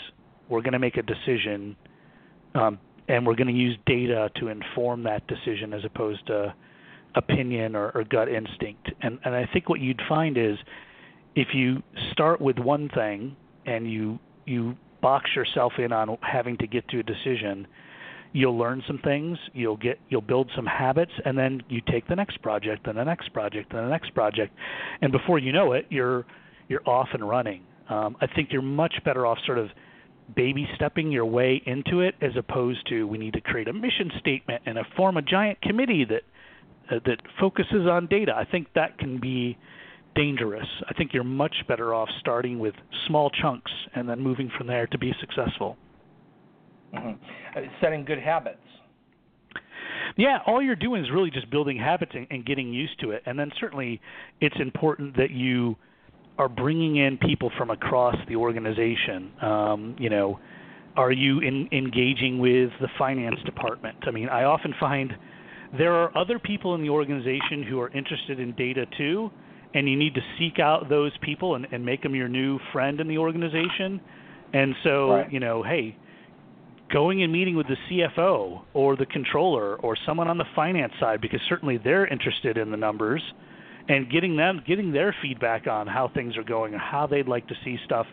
we're 0.48 0.62
going 0.62 0.72
to 0.72 0.78
make 0.78 0.96
a 0.96 1.02
decision, 1.02 1.76
um, 2.54 2.78
and 3.08 3.26
we're 3.26 3.34
going 3.34 3.46
to 3.46 3.52
use 3.52 3.76
data 3.86 4.30
to 4.36 4.48
inform 4.48 5.04
that 5.04 5.26
decision 5.26 5.72
as 5.72 5.84
opposed 5.84 6.26
to 6.26 6.54
opinion 7.14 7.74
or, 7.74 7.90
or 7.90 8.04
gut 8.04 8.28
instinct. 8.28 8.90
And, 9.00 9.18
and 9.24 9.34
I 9.34 9.48
think 9.52 9.68
what 9.68 9.80
you'd 9.80 10.02
find 10.08 10.36
is 10.36 10.56
if 11.34 11.48
you 11.54 11.82
start 12.12 12.40
with 12.40 12.58
one 12.58 12.88
thing 12.88 13.36
and 13.66 13.90
you 13.90 14.18
you 14.44 14.76
box 15.02 15.30
yourself 15.34 15.74
in 15.78 15.92
on 15.92 16.16
having 16.22 16.56
to 16.58 16.66
get 16.66 16.88
to 16.88 17.00
a 17.00 17.02
decision, 17.02 17.66
you'll 18.32 18.56
learn 18.56 18.82
some 18.86 18.98
things, 18.98 19.38
you'll 19.52 19.76
get 19.76 19.98
you'll 20.08 20.20
build 20.20 20.50
some 20.54 20.66
habits, 20.66 21.12
and 21.24 21.36
then 21.38 21.62
you 21.68 21.80
take 21.90 22.06
the 22.08 22.16
next 22.16 22.40
project 22.42 22.86
and 22.86 22.96
the 22.98 23.04
next 23.04 23.32
project 23.32 23.72
and 23.72 23.86
the 23.86 23.90
next 23.90 24.14
project, 24.14 24.54
and 25.02 25.12
before 25.12 25.38
you 25.38 25.52
know 25.52 25.72
it, 25.72 25.86
you're 25.90 26.26
you're 26.68 26.86
off 26.88 27.08
and 27.12 27.28
running. 27.28 27.62
Um, 27.88 28.16
I 28.20 28.26
think 28.26 28.48
you're 28.52 28.62
much 28.62 28.94
better 29.04 29.26
off 29.26 29.38
sort 29.46 29.58
of 29.58 29.68
baby 30.34 30.66
stepping 30.74 31.12
your 31.12 31.24
way 31.24 31.62
into 31.66 32.00
it 32.00 32.16
as 32.20 32.32
opposed 32.36 32.86
to 32.88 33.06
we 33.06 33.16
need 33.16 33.32
to 33.34 33.40
create 33.40 33.68
a 33.68 33.72
mission 33.72 34.10
statement 34.18 34.62
and 34.66 34.76
a 34.76 34.82
form 34.96 35.16
a 35.16 35.22
giant 35.22 35.60
committee 35.62 36.04
that 36.04 36.22
uh, 36.90 37.00
that 37.04 37.20
focuses 37.40 37.86
on 37.88 38.06
data. 38.06 38.34
I 38.36 38.44
think 38.44 38.68
that 38.74 38.98
can 38.98 39.18
be 39.20 39.56
dangerous. 40.16 40.66
I 40.88 40.94
think 40.94 41.12
you're 41.12 41.24
much 41.24 41.54
better 41.68 41.94
off 41.94 42.08
starting 42.20 42.58
with 42.58 42.74
small 43.06 43.30
chunks 43.30 43.70
and 43.94 44.08
then 44.08 44.20
moving 44.20 44.50
from 44.56 44.66
there 44.66 44.86
to 44.88 44.98
be 44.98 45.12
successful. 45.20 45.76
Mm-hmm. 46.94 47.58
Uh, 47.58 47.60
setting 47.80 48.04
good 48.04 48.18
habits. 48.18 48.58
Yeah, 50.16 50.38
all 50.46 50.62
you're 50.62 50.76
doing 50.76 51.04
is 51.04 51.10
really 51.12 51.30
just 51.30 51.50
building 51.50 51.76
habits 51.76 52.12
and, 52.14 52.26
and 52.30 52.46
getting 52.46 52.72
used 52.72 52.98
to 53.00 53.10
it. 53.10 53.22
And 53.26 53.38
then 53.38 53.50
certainly 53.60 54.00
it's 54.40 54.56
important 54.58 55.16
that 55.16 55.30
you 55.30 55.76
are 56.38 56.48
bringing 56.48 56.96
in 56.96 57.18
people 57.18 57.50
from 57.58 57.70
across 57.70 58.16
the 58.28 58.36
organization. 58.36 59.32
Um, 59.42 59.96
you 59.98 60.10
know, 60.10 60.38
are 60.96 61.12
you 61.12 61.40
in, 61.40 61.68
engaging 61.72 62.38
with 62.38 62.70
the 62.80 62.88
finance 62.98 63.36
department? 63.44 63.98
I 64.06 64.10
mean, 64.10 64.28
I 64.28 64.44
often 64.44 64.74
find 64.80 65.12
there 65.76 65.92
are 65.92 66.16
other 66.16 66.38
people 66.38 66.74
in 66.74 66.82
the 66.82 66.88
organization 66.88 67.62
who 67.68 67.80
are 67.80 67.90
interested 67.90 68.40
in 68.40 68.52
data 68.52 68.86
too, 68.96 69.30
and 69.76 69.86
you 69.86 69.94
need 69.94 70.14
to 70.14 70.22
seek 70.38 70.58
out 70.58 70.88
those 70.88 71.12
people 71.20 71.54
and, 71.54 71.66
and 71.70 71.84
make 71.84 72.02
them 72.02 72.14
your 72.14 72.28
new 72.28 72.58
friend 72.72 72.98
in 72.98 73.08
the 73.08 73.18
organization. 73.18 74.00
And 74.54 74.74
so, 74.82 75.10
right. 75.10 75.30
you 75.30 75.38
know, 75.38 75.62
hey, 75.62 75.94
going 76.90 77.22
and 77.22 77.30
meeting 77.30 77.56
with 77.56 77.66
the 77.66 77.76
CFO 77.90 78.62
or 78.72 78.96
the 78.96 79.04
controller 79.04 79.76
or 79.76 79.94
someone 80.06 80.28
on 80.28 80.38
the 80.38 80.46
finance 80.54 80.94
side 80.98 81.20
because 81.20 81.40
certainly 81.46 81.76
they're 81.76 82.06
interested 82.06 82.56
in 82.56 82.70
the 82.70 82.76
numbers 82.78 83.20
and 83.86 84.10
getting 84.10 84.34
them 84.34 84.62
getting 84.66 84.92
their 84.92 85.14
feedback 85.20 85.66
on 85.66 85.86
how 85.86 86.10
things 86.14 86.38
are 86.38 86.42
going 86.42 86.72
and 86.72 86.80
how 86.80 87.06
they'd 87.06 87.28
like 87.28 87.46
to 87.48 87.54
see 87.62 87.76
stuff 87.84 88.06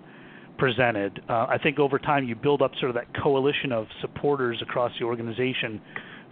presented. 0.57 1.21
Uh, 1.29 1.45
I 1.47 1.57
think 1.63 1.79
over 1.79 1.97
time 1.97 2.27
you 2.27 2.35
build 2.35 2.61
up 2.61 2.71
sort 2.77 2.89
of 2.89 2.95
that 2.95 3.07
coalition 3.23 3.71
of 3.71 3.87
supporters 4.01 4.61
across 4.61 4.91
the 4.99 5.05
organization 5.05 5.81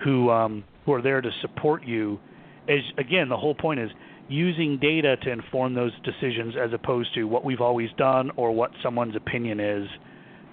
who 0.03 0.29
um, 0.29 0.65
who 0.85 0.91
are 0.91 1.01
there 1.01 1.21
to 1.21 1.31
support 1.39 1.85
you. 1.85 2.19
As 2.67 2.81
again, 2.97 3.29
the 3.29 3.37
whole 3.37 3.55
point 3.55 3.79
is 3.79 3.89
using 4.31 4.77
data 4.77 5.17
to 5.17 5.29
inform 5.29 5.73
those 5.73 5.91
decisions 6.03 6.55
as 6.55 6.71
opposed 6.73 7.13
to 7.13 7.25
what 7.25 7.43
we've 7.43 7.61
always 7.61 7.89
done 7.97 8.31
or 8.37 8.51
what 8.51 8.71
someone's 8.81 9.15
opinion 9.15 9.59
is 9.59 9.87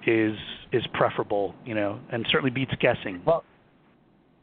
is 0.07 0.37
is 0.72 0.83
preferable, 0.95 1.55
you 1.64 1.74
know, 1.74 1.99
and 2.11 2.26
certainly 2.31 2.51
beats 2.51 2.72
guessing. 2.81 3.22
Well, 3.24 3.45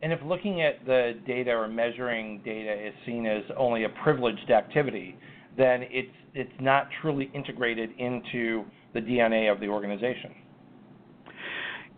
and 0.01 0.13
if 0.13 0.19
looking 0.23 0.61
at 0.61 0.85
the 0.85 1.13
data 1.27 1.51
or 1.51 1.67
measuring 1.67 2.41
data 2.43 2.87
is 2.87 2.93
seen 3.05 3.25
as 3.25 3.43
only 3.57 3.83
a 3.83 3.89
privileged 3.89 4.49
activity, 4.51 5.17
then 5.57 5.83
it's 5.89 6.15
it's 6.33 6.51
not 6.59 6.87
truly 7.01 7.29
integrated 7.33 7.91
into 7.97 8.63
the 8.93 9.01
DNA 9.01 9.51
of 9.51 9.59
the 9.59 9.67
organization. 9.67 10.33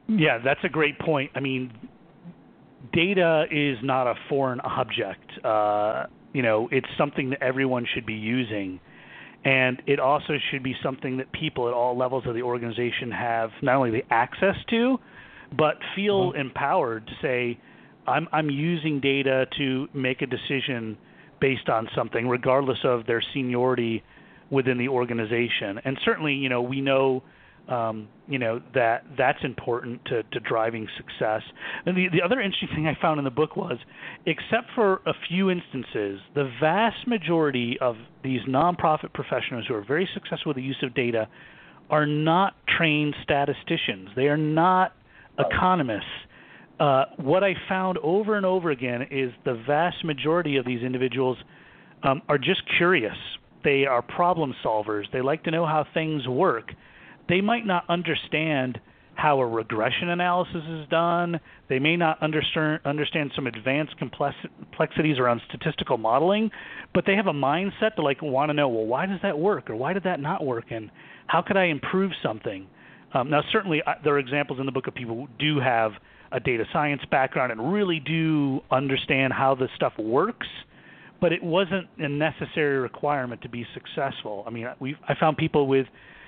Yeah, 0.08 0.40
that's 0.44 0.60
a 0.64 0.70
great 0.70 0.98
point. 1.00 1.32
I 1.36 1.40
mean, 1.40 1.72
data 2.94 3.46
is 3.52 3.78
not 3.84 4.08
a 4.08 4.16
foreign 4.30 4.62
object. 4.62 5.30
Uh, 5.44 6.06
you 6.38 6.44
know, 6.44 6.70
it's 6.72 6.88
something 7.00 7.32
that 7.32 7.42
everyone 7.42 7.88
should 7.92 8.06
be 8.06 8.14
using. 8.14 8.80
And 9.44 9.82
it 9.88 10.00
also 10.00 10.34
should 10.52 10.62
be 10.62 10.76
something 10.84 11.18
that 11.18 11.32
people 11.32 11.68
at 11.68 11.74
all 11.74 11.98
levels 11.98 12.28
of 12.28 12.36
the 12.36 12.44
organization 12.44 13.10
have 13.10 13.50
not 13.64 13.78
only 13.78 13.90
the 13.90 14.04
access 14.12 14.56
to, 14.70 15.00
but 15.58 15.78
feel 15.96 16.30
mm-hmm. 16.30 16.42
empowered 16.42 17.08
to 17.08 17.14
say, 17.24 17.60
I'm, 18.06 18.28
I'm 18.32 18.52
using 18.52 19.00
data 19.00 19.48
to 19.58 19.88
make 19.96 20.22
a 20.22 20.28
decision 20.28 20.96
based 21.42 21.70
on 21.70 21.90
something, 21.96 22.28
regardless 22.28 22.80
of 22.84 23.08
their 23.08 23.24
seniority 23.34 24.04
within 24.52 24.78
the 24.78 24.90
organization. 24.90 25.82
And 25.86 25.98
certainly, 26.06 26.36
you 26.36 26.50
know, 26.50 26.62
we 26.62 26.82
know 26.82 27.24
um, 27.68 28.08
you 28.28 28.40
know 28.40 28.62
that 28.74 29.04
that's 29.18 29.44
important 29.44 30.04
to, 30.06 30.24
to 30.24 30.40
driving 30.40 30.88
success. 30.98 31.42
And 31.86 31.98
the 31.98 32.08
the 32.12 32.22
other 32.22 32.40
interesting 32.40 32.70
thing 32.76 32.88
I 32.88 32.98
found 33.02 33.20
in 33.20 33.26
the 33.26 33.32
book 33.32 33.56
was, 33.56 33.78
except 34.26 34.68
for 34.76 35.02
a 35.06 35.14
few 35.28 35.50
instances, 35.50 36.20
the 36.36 36.50
vast 36.62 37.08
majority 37.08 37.78
of 37.82 37.96
these 38.24 38.42
nonprofit 38.48 39.14
professionals 39.14 39.66
who 39.68 39.76
are 39.76 39.86
very 39.86 40.10
successful 40.14 40.50
with 40.50 40.58
the 40.58 40.64
use 40.64 40.82
of 40.84 40.94
data 40.94 41.28
are 41.90 42.06
not 42.06 42.56
trained 42.78 43.16
statisticians. 43.24 44.10
They 44.16 44.28
are 44.28 44.38
not 44.38 44.94
economists. 45.40 46.06
Uh, 46.80 47.06
what 47.18 47.44
I 47.44 47.54
found 47.68 47.98
over 48.00 48.36
and 48.36 48.46
over 48.46 48.70
again 48.72 49.08
is 49.10 49.32
the 49.46 49.62
vast 49.66 50.04
majority 50.04 50.58
of 50.58 50.66
these 50.66 50.84
individuals 50.84 51.38
um, 52.04 52.22
are 52.30 52.38
just 52.38 52.62
curious. 52.78 53.16
They 53.64 53.86
are 53.86 54.02
problem 54.02 54.54
solvers. 54.64 55.06
They 55.12 55.22
like 55.22 55.44
to 55.46 55.52
know 55.52 55.66
how 55.66 55.86
things 55.94 56.28
work 56.28 56.72
they 57.30 57.42
might 57.42 57.66
not 57.66 57.84
understand 57.90 58.80
how 59.18 59.40
a 59.40 59.48
regression 59.48 60.10
analysis 60.10 60.62
is 60.70 60.88
done. 60.90 61.40
They 61.70 61.80
may 61.80 61.98
not 61.98 62.22
understand 62.22 63.32
some 63.36 63.48
advanced 63.48 63.96
complexities 63.98 65.18
around 65.18 65.42
statistical 65.50 65.98
modeling, 65.98 66.52
but 66.94 67.06
they 67.06 67.16
have 67.16 67.26
a 67.28 67.34
mindset 67.34 67.96
to 67.96 68.04
like 68.04 68.22
want 68.22 68.50
to 68.50 68.54
know, 68.54 68.70
well, 68.70 68.86
why 68.86 69.08
does 69.08 69.20
that 69.24 69.38
work 69.38 69.70
or 69.70 69.76
why 69.76 69.94
did 69.94 70.04
that 70.04 70.20
not 70.20 70.46
work 70.46 70.66
and 70.70 70.92
how 71.26 71.42
could 71.42 71.58
I 71.58 71.66
improve 71.66 72.12
something? 72.22 72.68
Um, 73.14 73.30
now, 73.30 73.42
certainly 73.52 73.82
uh, 73.86 73.94
there 74.04 74.14
are 74.14 74.20
examples 74.20 74.60
in 74.60 74.66
the 74.66 74.72
book 74.72 74.88
of 74.88 74.94
people 74.94 75.16
who 75.16 75.28
do 75.40 75.60
have 75.60 75.94
a 76.32 76.40
data 76.40 76.66
science 76.72 77.02
background 77.10 77.52
and 77.52 77.74
really 77.74 78.00
do 78.00 78.60
understand 78.70 79.34
how 79.34 79.56
this 79.56 79.70
stuff 79.76 79.94
works, 79.98 80.48
but 81.22 81.32
it 81.32 81.42
wasn't 81.42 81.88
a 81.98 82.08
necessary 82.08 82.78
requirement 82.78 83.42
to 83.42 83.50
be 83.50 83.66
successful. 83.74 84.44
I 84.46 84.52
mean, 84.52 84.68
we 84.80 84.96
I 85.08 85.16
found 85.20 85.38
people 85.38 85.68
with 85.68 85.88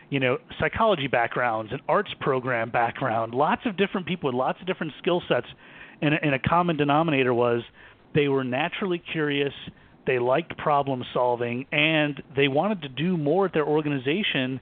you 0.09 0.19
know, 0.19 0.37
psychology 0.59 1.07
backgrounds, 1.07 1.71
an 1.71 1.79
arts 1.87 2.11
program 2.19 2.69
background, 2.71 3.33
lots 3.33 3.61
of 3.65 3.77
different 3.77 4.07
people 4.07 4.29
with 4.29 4.35
lots 4.35 4.59
of 4.59 4.67
different 4.67 4.93
skill 4.99 5.21
sets. 5.27 5.47
And, 6.01 6.13
and 6.13 6.33
a 6.33 6.39
common 6.39 6.77
denominator 6.77 7.33
was 7.33 7.61
they 8.15 8.27
were 8.27 8.43
naturally 8.43 9.01
curious, 9.11 9.53
they 10.07 10.17
liked 10.17 10.57
problem 10.57 11.03
solving, 11.13 11.65
and 11.71 12.21
they 12.35 12.47
wanted 12.47 12.81
to 12.83 12.89
do 12.89 13.17
more 13.17 13.45
at 13.45 13.53
their 13.53 13.65
organization. 13.65 14.59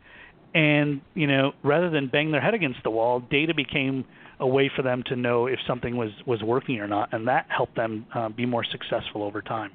And, 0.54 1.02
you 1.14 1.28
know, 1.28 1.54
rather 1.64 1.90
than 1.90 2.08
bang 2.08 2.32
their 2.32 2.42
head 2.42 2.54
against 2.54 2.80
the 2.84 2.90
wall, 2.90 3.20
data 3.20 3.54
became 3.54 4.06
a 4.40 4.48
way 4.48 4.70
for 4.76 4.82
them 4.82 5.04
to 5.08 5.16
know 5.16 5.46
if 5.48 5.60
something 5.68 5.96
was, 5.96 6.12
was 6.26 6.42
working 6.44 6.80
or 6.80 6.88
not. 6.88 7.14
And 7.14 7.28
that 7.28 7.46
helped 7.50 7.76
them 7.76 8.06
uh, 8.14 8.30
be 8.30 8.46
more 8.46 8.66
successful 8.70 9.24
over 9.24 9.42
time. 9.42 9.72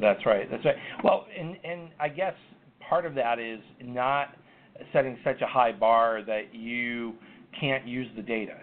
That's 0.00 0.24
right. 0.24 0.48
That's 0.50 0.64
right. 0.64 0.76
Well, 1.02 1.26
and 1.36 1.56
and 1.64 1.88
I 1.98 2.08
guess 2.08 2.34
part 2.88 3.06
of 3.06 3.14
that 3.14 3.38
is 3.38 3.60
not 3.82 4.34
setting 4.92 5.16
such 5.24 5.40
a 5.40 5.46
high 5.46 5.72
bar 5.72 6.22
that 6.26 6.54
you 6.54 7.14
can't 7.58 7.86
use 7.86 8.08
the 8.16 8.22
data. 8.22 8.54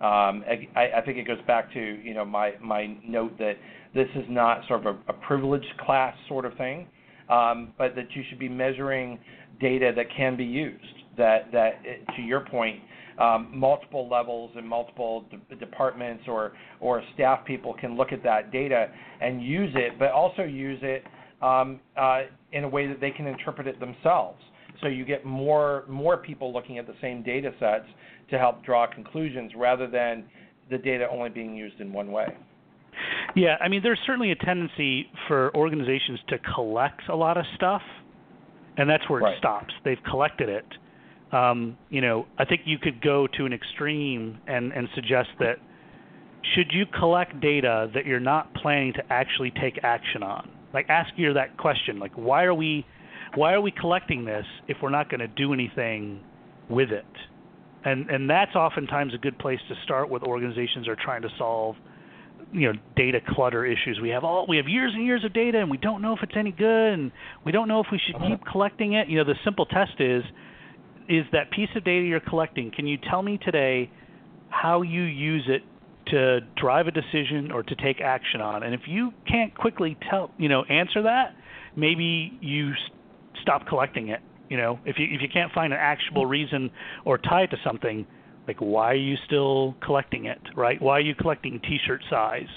Um, 0.00 0.44
I, 0.76 0.90
I, 0.98 1.00
think 1.04 1.18
it 1.18 1.26
goes 1.26 1.42
back 1.46 1.72
to 1.72 1.80
you 1.80 2.14
know 2.14 2.24
my 2.24 2.52
my 2.62 2.96
note 3.04 3.36
that 3.38 3.54
this 3.94 4.06
is 4.14 4.24
not 4.28 4.60
sort 4.68 4.86
of 4.86 4.96
a, 4.96 5.10
a 5.10 5.12
privileged 5.12 5.76
class 5.84 6.14
sort 6.28 6.44
of 6.44 6.56
thing, 6.56 6.86
um, 7.28 7.72
but 7.76 7.96
that 7.96 8.06
you 8.14 8.22
should 8.28 8.38
be 8.38 8.48
measuring 8.48 9.18
data 9.60 9.92
that 9.96 10.06
can 10.16 10.36
be 10.36 10.44
used. 10.44 10.84
That 11.16 11.50
that 11.50 11.82
to 12.14 12.22
your 12.22 12.40
point, 12.40 12.80
um, 13.18 13.50
multiple 13.52 14.08
levels 14.08 14.52
and 14.54 14.68
multiple 14.68 15.24
de- 15.50 15.56
departments 15.56 16.22
or 16.28 16.52
or 16.78 17.02
staff 17.14 17.44
people 17.44 17.74
can 17.74 17.96
look 17.96 18.12
at 18.12 18.22
that 18.22 18.52
data 18.52 18.92
and 19.20 19.42
use 19.42 19.72
it, 19.74 19.98
but 19.98 20.12
also 20.12 20.44
use 20.44 20.78
it 20.82 21.02
um, 21.42 21.80
uh, 21.96 22.22
in 22.52 22.64
a 22.64 22.68
way 22.68 22.86
that 22.86 23.00
they 23.00 23.10
can 23.10 23.26
interpret 23.26 23.66
it 23.66 23.78
themselves. 23.80 24.40
So 24.80 24.88
you 24.88 25.04
get 25.04 25.24
more 25.24 25.84
more 25.88 26.16
people 26.16 26.52
looking 26.52 26.78
at 26.78 26.86
the 26.86 26.94
same 27.00 27.22
data 27.22 27.52
sets 27.58 27.86
to 28.30 28.38
help 28.38 28.64
draw 28.64 28.86
conclusions 28.86 29.52
rather 29.56 29.88
than 29.88 30.24
the 30.70 30.78
data 30.78 31.06
only 31.10 31.30
being 31.30 31.56
used 31.56 31.80
in 31.80 31.92
one 31.92 32.12
way. 32.12 32.26
Yeah, 33.36 33.56
I 33.60 33.68
mean, 33.68 33.82
there's 33.82 33.98
certainly 34.06 34.32
a 34.32 34.36
tendency 34.36 35.06
for 35.26 35.54
organizations 35.56 36.18
to 36.28 36.38
collect 36.54 37.02
a 37.08 37.14
lot 37.14 37.36
of 37.36 37.44
stuff, 37.54 37.82
and 38.76 38.88
that's 38.88 39.08
where 39.08 39.20
right. 39.20 39.34
it 39.34 39.38
stops. 39.38 39.72
They've 39.84 40.02
collected 40.08 40.48
it. 40.48 40.66
Um, 41.32 41.76
you 41.90 42.00
know, 42.00 42.26
I 42.38 42.44
think 42.44 42.62
you 42.64 42.78
could 42.78 43.02
go 43.02 43.26
to 43.36 43.44
an 43.44 43.52
extreme 43.52 44.38
and, 44.46 44.72
and 44.72 44.88
suggest 44.94 45.28
that 45.40 45.56
should 46.54 46.72
you 46.72 46.86
collect 46.86 47.40
data 47.40 47.90
that 47.94 48.06
you're 48.06 48.20
not 48.20 48.52
planning 48.54 48.92
to 48.94 49.12
actually 49.12 49.52
take 49.60 49.78
action 49.82 50.22
on? 50.22 50.50
Like 50.72 50.88
ask 50.88 51.10
you 51.16 51.34
that 51.34 51.56
question 51.56 51.98
like 51.98 52.12
why 52.14 52.44
are 52.44 52.54
we 52.54 52.84
why 53.34 53.52
are 53.52 53.60
we 53.60 53.70
collecting 53.70 54.24
this 54.24 54.44
if 54.68 54.78
we're 54.82 54.90
not 54.90 55.10
going 55.10 55.20
to 55.20 55.28
do 55.28 55.52
anything 55.52 56.20
with 56.68 56.90
it? 56.90 57.04
And 57.84 58.10
and 58.10 58.28
that's 58.28 58.54
oftentimes 58.54 59.14
a 59.14 59.18
good 59.18 59.38
place 59.38 59.60
to 59.68 59.74
start 59.84 60.10
with 60.10 60.22
organizations 60.22 60.88
are 60.88 60.96
trying 60.96 61.22
to 61.22 61.28
solve 61.38 61.76
you 62.52 62.72
know 62.72 62.78
data 62.96 63.20
clutter 63.34 63.64
issues. 63.64 63.98
We 64.02 64.08
have 64.10 64.24
all 64.24 64.46
we 64.48 64.56
have 64.56 64.66
years 64.68 64.92
and 64.94 65.04
years 65.04 65.24
of 65.24 65.32
data 65.32 65.58
and 65.58 65.70
we 65.70 65.76
don't 65.76 66.02
know 66.02 66.14
if 66.14 66.22
it's 66.22 66.36
any 66.36 66.50
good 66.50 66.92
and 66.92 67.12
we 67.44 67.52
don't 67.52 67.68
know 67.68 67.80
if 67.80 67.86
we 67.92 68.00
should 68.04 68.20
keep 68.26 68.44
collecting 68.50 68.94
it. 68.94 69.08
You 69.08 69.18
know 69.18 69.24
the 69.24 69.38
simple 69.44 69.66
test 69.66 70.00
is 70.00 70.22
is 71.08 71.24
that 71.32 71.50
piece 71.52 71.70
of 71.76 71.84
data 71.84 72.04
you're 72.04 72.20
collecting 72.20 72.70
can 72.74 72.86
you 72.86 72.98
tell 73.08 73.22
me 73.22 73.38
today 73.42 73.90
how 74.50 74.82
you 74.82 75.02
use 75.02 75.44
it 75.48 75.62
to 76.10 76.40
drive 76.56 76.86
a 76.86 76.90
decision 76.90 77.50
or 77.52 77.62
to 77.62 77.74
take 77.76 78.00
action 78.00 78.40
on. 78.40 78.62
And 78.62 78.74
if 78.74 78.82
you 78.86 79.12
can't 79.26 79.54
quickly 79.54 79.96
tell, 80.10 80.30
you 80.38 80.48
know, 80.48 80.64
answer 80.64 81.02
that, 81.02 81.34
maybe 81.76 82.38
you 82.40 82.72
stop 83.42 83.66
collecting 83.66 84.08
it. 84.08 84.20
You 84.48 84.56
know, 84.56 84.78
if 84.84 84.98
you 84.98 85.06
if 85.10 85.20
you 85.20 85.28
can't 85.28 85.52
find 85.52 85.72
an 85.72 85.78
actionable 85.80 86.26
reason 86.26 86.70
or 87.04 87.18
tie 87.18 87.42
it 87.42 87.50
to 87.50 87.56
something, 87.64 88.06
like 88.46 88.56
why 88.58 88.92
are 88.92 88.94
you 88.94 89.16
still 89.26 89.76
collecting 89.84 90.24
it, 90.24 90.40
right? 90.56 90.80
Why 90.80 90.98
are 90.98 91.00
you 91.00 91.14
collecting 91.14 91.60
T-shirt 91.60 92.02
size? 92.08 92.48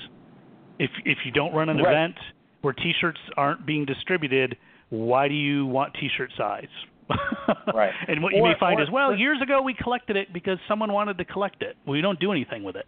If 0.80 0.89
if 1.04 1.20
you 1.26 1.32
don't 1.32 1.54
run 1.54 1.68
an 1.68 1.78
right. 1.78 1.91
event 1.91 2.16
where 2.62 2.74
T-shirts 2.74 3.20
aren't 3.36 3.66
being 3.66 3.86
distributed, 3.86 4.56
why 4.89 5.28
do 5.28 5.34
you 5.34 5.66
want 5.66 5.93
T-shirt 5.99 6.32
size? 6.38 6.70
right. 7.74 7.91
And 8.08 8.24
what 8.24 8.34
you 8.34 8.41
or, 8.41 8.49
may 8.49 8.60
find 8.60 8.80
or, 8.80 8.84
is, 8.84 8.89
well, 8.89 9.14
years 9.14 9.41
ago 9.41 9.62
we 9.62 9.74
collected 9.74 10.16
it 10.16 10.32
because 10.32 10.58
someone 10.70 10.93
wanted 10.93 11.18
to 11.18 11.26
collect 11.26 11.62
it. 11.62 11.76
We 11.86 11.99
don't 11.99 12.20
do 12.20 12.32
anything 12.32 12.64
with 12.64 12.78
it. 12.78 12.86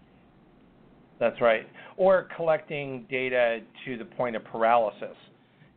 That's 1.23 1.39
right. 1.39 1.65
Or 1.95 2.27
collecting 2.35 3.05
data 3.09 3.59
to 3.85 3.97
the 3.97 4.03
point 4.03 4.35
of 4.35 4.43
paralysis. 4.43 5.15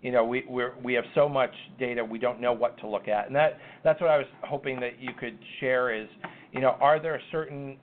You 0.03 0.11
know, 0.11 0.25
we 0.25 0.45
we 0.51 0.65
we 0.83 0.95
have 0.95 1.05
so 1.15 1.29
much 1.29 1.53
data 1.79 2.05
we 2.05 2.19
don't 2.19 2.41
know 2.41 2.53
what 2.53 2.77
to 2.81 2.89
look 2.89 3.07
at, 3.07 3.29
and 3.29 3.37
that 3.37 3.59
that's 3.85 4.01
what 4.01 4.11
I 4.11 4.19
was 4.19 4.27
hoping 4.43 4.81
that 4.81 5.01
you 5.01 5.11
could 5.19 5.39
share 5.61 5.95
is, 5.95 6.09
you 6.51 6.61
know, 6.61 6.77
are 6.81 7.01
there 7.01 7.21
certain 7.31 7.77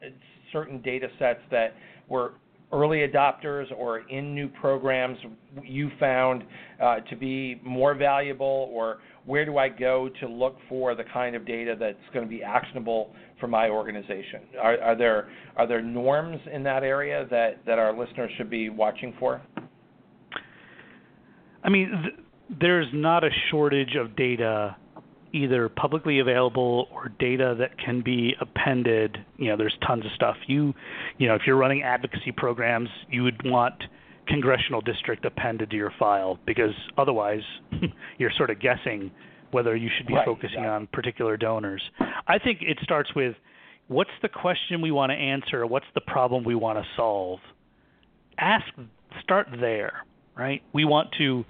certain 0.51 0.81
data 0.81 1.07
sets 1.17 1.39
that 1.51 1.75
were 2.09 2.33
early 2.73 3.07
adopters 3.07 3.71
or 3.77 3.99
in 4.09 4.35
new 4.35 4.49
programs 4.49 5.17
you 5.63 5.89
found 6.01 6.43
uh, 6.81 6.99
to 7.09 7.15
be 7.15 7.61
more 7.63 7.95
valuable, 7.95 8.69
or 8.73 8.97
where 9.25 9.45
do 9.45 9.57
I 9.57 9.69
go 9.69 10.09
to 10.19 10.27
look 10.27 10.57
for 10.67 10.95
the 10.95 11.03
kind 11.13 11.35
of 11.35 11.45
data 11.45 11.75
that's 11.79 11.97
going 12.13 12.25
to 12.25 12.29
be 12.29 12.43
actionable 12.43 13.13
for 13.39 13.47
my 13.47 13.69
organization? 13.69 14.41
Are, 14.61 14.79
are 14.81 14.97
there 14.97 15.29
are 15.55 15.67
there 15.67 15.81
norms 15.81 16.39
in 16.51 16.63
that 16.63 16.83
area 16.83 17.27
that, 17.29 17.59
that 17.65 17.79
our 17.79 17.97
listeners 17.97 18.31
should 18.37 18.49
be 18.49 18.69
watching 18.69 19.13
for? 19.19 19.41
I 21.63 21.69
mean, 21.69 21.89
th- 22.03 22.59
there's 22.59 22.87
not 22.93 23.23
a 23.23 23.29
shortage 23.49 23.95
of 23.95 24.15
data 24.15 24.75
either 25.33 25.67
publicly 25.67 26.19
available 26.19 26.87
or 26.91 27.09
data 27.19 27.55
that 27.57 27.77
can 27.79 28.01
be 28.01 28.35
appended. 28.39 29.17
You 29.37 29.49
know, 29.49 29.57
there's 29.57 29.75
tons 29.85 30.05
of 30.05 30.11
stuff. 30.15 30.35
You, 30.47 30.73
you 31.17 31.27
know, 31.27 31.35
if 31.35 31.41
you're 31.47 31.57
running 31.57 31.81
advocacy 31.81 32.31
programs, 32.31 32.89
you 33.09 33.23
would 33.23 33.41
want 33.43 33.83
congressional 34.27 34.81
district 34.81 35.25
appended 35.25 35.69
to 35.71 35.75
your 35.75 35.91
file 35.99 36.39
because 36.45 36.73
otherwise 36.97 37.41
you're 38.17 38.31
sort 38.37 38.49
of 38.49 38.59
guessing 38.59 39.11
whether 39.51 39.75
you 39.75 39.89
should 39.97 40.07
be 40.07 40.13
right, 40.13 40.25
focusing 40.25 40.59
exactly. 40.59 40.69
on 40.69 40.87
particular 40.87 41.37
donors. 41.37 41.81
I 42.27 42.39
think 42.39 42.59
it 42.61 42.79
starts 42.81 43.13
with 43.15 43.35
what's 43.87 44.09
the 44.21 44.29
question 44.29 44.81
we 44.81 44.91
want 44.91 45.11
to 45.11 45.15
answer, 45.15 45.65
what's 45.65 45.85
the 45.93 46.01
problem 46.01 46.43
we 46.43 46.55
want 46.55 46.79
to 46.79 46.85
solve. 46.95 47.39
Ask 48.39 48.65
start 49.21 49.47
there, 49.59 50.05
right? 50.35 50.63
We 50.73 50.85
want 50.85 51.09
to 51.19 51.45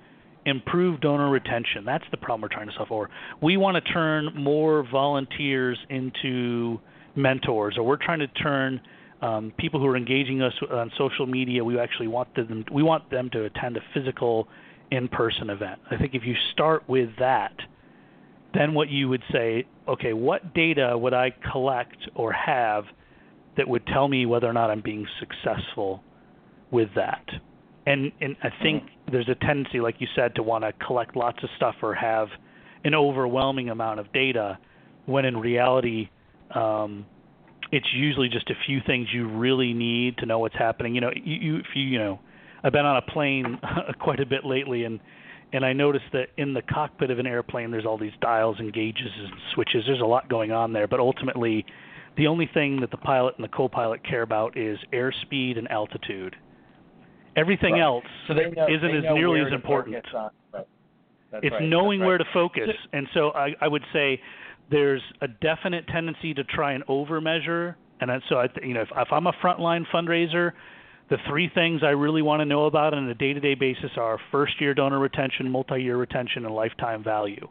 improve 0.45 0.99
donor 0.99 1.29
retention. 1.29 1.85
That's 1.85 2.03
the 2.11 2.17
problem 2.17 2.41
we're 2.41 2.55
trying 2.55 2.67
to 2.67 2.73
solve 2.75 2.89
for. 2.89 3.09
We 3.41 3.55
want 3.55 3.83
to 3.83 3.93
turn 3.93 4.33
more 4.35 4.85
volunteers 4.89 5.77
into 5.89 6.79
mentors, 7.15 7.77
or 7.77 7.83
we're 7.83 8.03
trying 8.03 8.19
to 8.19 8.27
turn 8.27 8.81
um, 9.23 9.53
people 9.57 9.79
who 9.79 9.87
are 9.87 9.97
engaging 9.97 10.41
us 10.41 10.53
on 10.69 10.91
social 10.97 11.25
media. 11.25 11.63
We 11.63 11.79
actually 11.79 12.09
want 12.09 12.35
them. 12.35 12.65
We 12.71 12.83
want 12.83 13.09
them 13.09 13.29
to 13.31 13.45
attend 13.45 13.77
a 13.77 13.81
physical, 13.93 14.47
in-person 14.91 15.49
event. 15.49 15.79
I 15.89 15.97
think 15.97 16.13
if 16.13 16.23
you 16.23 16.35
start 16.51 16.87
with 16.87 17.09
that, 17.19 17.55
then 18.53 18.73
what 18.73 18.89
you 18.89 19.09
would 19.09 19.23
say, 19.31 19.65
okay, 19.87 20.13
what 20.13 20.53
data 20.53 20.97
would 20.97 21.13
I 21.13 21.31
collect 21.51 21.97
or 22.15 22.31
have 22.33 22.83
that 23.57 23.67
would 23.67 23.85
tell 23.87 24.07
me 24.07 24.25
whether 24.25 24.47
or 24.47 24.53
not 24.53 24.69
I'm 24.69 24.81
being 24.81 25.07
successful 25.19 26.03
with 26.71 26.89
that? 26.95 27.25
and 27.85 28.11
and 28.21 28.35
I 28.41 28.49
think 28.61 28.83
there's 29.11 29.29
a 29.29 29.35
tendency, 29.35 29.79
like 29.79 29.95
you 29.99 30.07
said, 30.15 30.35
to 30.35 30.43
want 30.43 30.63
to 30.63 30.71
collect 30.85 31.15
lots 31.15 31.43
of 31.43 31.49
stuff 31.57 31.75
or 31.81 31.93
have 31.93 32.27
an 32.83 32.95
overwhelming 32.95 33.69
amount 33.69 33.99
of 33.99 34.11
data, 34.13 34.57
when 35.05 35.25
in 35.25 35.37
reality, 35.37 36.09
um, 36.55 37.05
it's 37.73 37.87
usually 37.93 38.29
just 38.29 38.49
a 38.49 38.55
few 38.65 38.79
things 38.85 39.07
you 39.11 39.27
really 39.27 39.73
need 39.73 40.17
to 40.19 40.25
know 40.25 40.39
what's 40.39 40.55
happening. 40.55 40.95
You 40.95 41.01
know, 41.01 41.11
you, 41.15 41.35
you 41.35 41.57
if 41.57 41.65
you 41.75 41.83
you 41.83 41.99
know, 41.99 42.19
I've 42.63 42.71
been 42.71 42.85
on 42.85 42.97
a 42.97 43.01
plane 43.01 43.59
quite 43.99 44.19
a 44.19 44.25
bit 44.25 44.45
lately, 44.45 44.83
and 44.85 44.99
and 45.51 45.65
I 45.65 45.73
noticed 45.73 46.05
that 46.13 46.27
in 46.37 46.53
the 46.53 46.61
cockpit 46.61 47.11
of 47.11 47.19
an 47.19 47.27
airplane, 47.27 47.71
there's 47.71 47.85
all 47.85 47.97
these 47.97 48.13
dials 48.21 48.57
and 48.59 48.73
gauges 48.73 49.11
and 49.17 49.33
switches. 49.53 49.83
There's 49.85 50.01
a 50.01 50.05
lot 50.05 50.29
going 50.29 50.51
on 50.51 50.73
there, 50.73 50.87
but 50.87 50.99
ultimately, 50.99 51.65
the 52.15 52.27
only 52.27 52.49
thing 52.53 52.81
that 52.81 52.91
the 52.91 52.97
pilot 52.97 53.35
and 53.37 53.43
the 53.43 53.55
co-pilot 53.55 54.07
care 54.07 54.21
about 54.21 54.57
is 54.57 54.77
airspeed 54.93 55.57
and 55.57 55.69
altitude 55.69 56.35
Everything 57.35 57.73
right. 57.73 57.81
else 57.81 58.05
so 58.27 58.33
they 58.33 58.49
know, 58.51 58.67
isn't 58.67 58.81
they 58.81 59.07
as 59.07 59.15
nearly 59.15 59.41
as 59.41 59.51
important. 59.51 59.95
Right. 60.13 60.65
It's 61.41 61.51
right. 61.51 61.63
knowing 61.63 61.99
where 62.01 62.19
to 62.19 62.25
focus. 62.31 62.69
And 62.91 63.07
so 63.13 63.31
I, 63.31 63.55
I 63.59 63.67
would 63.67 63.81
say 63.91 64.21
there's 64.69 65.01
a 65.21 65.27
definite 65.27 65.87
tendency 65.87 66.33
to 66.33 66.43
try 66.43 66.73
and 66.73 66.85
overmeasure. 66.87 67.75
And 67.99 68.11
so 68.29 68.35
I, 68.37 68.47
you 68.61 68.73
know, 68.73 68.81
if, 68.81 68.89
if 68.95 69.07
I'm 69.11 69.27
a 69.27 69.33
frontline 69.43 69.83
fundraiser, 69.93 70.51
the 71.09 71.17
three 71.29 71.49
things 71.53 71.81
I 71.83 71.89
really 71.89 72.21
want 72.21 72.41
to 72.41 72.45
know 72.45 72.65
about 72.65 72.93
on 72.93 73.07
a 73.07 73.13
day-to-day 73.13 73.55
basis 73.55 73.91
are 73.97 74.17
first-year 74.31 74.73
donor 74.73 74.99
retention, 74.99 75.49
multi-year 75.49 75.97
retention, 75.97 76.45
and 76.45 76.55
lifetime 76.55 77.03
value. 77.03 77.47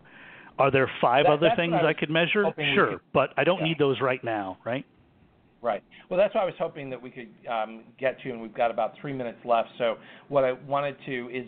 Are 0.58 0.70
there 0.70 0.90
five 1.00 1.24
That- 1.26 1.32
other 1.32 1.50
things 1.56 1.74
I 1.74 1.88
I, 1.88 1.92
could 1.94 2.10
measure? 2.10 2.44
Sure, 2.74 2.86
could- 2.86 3.00
but 3.12 3.30
I 3.36 3.44
don't 3.44 3.60
yeah. 3.60 3.68
need 3.68 3.78
those 3.78 4.00
right 4.00 4.22
now, 4.22 4.58
right? 4.64 4.84
Right. 5.62 5.82
Well, 6.08 6.18
that's 6.18 6.34
what 6.34 6.42
I 6.42 6.44
was 6.44 6.54
hoping 6.58 6.90
that 6.90 7.00
we 7.00 7.10
could 7.10 7.28
um, 7.48 7.84
get 7.98 8.20
to, 8.22 8.30
and 8.30 8.42
we've 8.42 8.52
got 8.54 8.72
about 8.72 8.94
three 9.00 9.12
minutes 9.12 9.38
left. 9.44 9.68
So, 9.78 9.96
what 10.28 10.42
I 10.42 10.52
wanted 10.52 10.96
to 11.06 11.30
is 11.32 11.46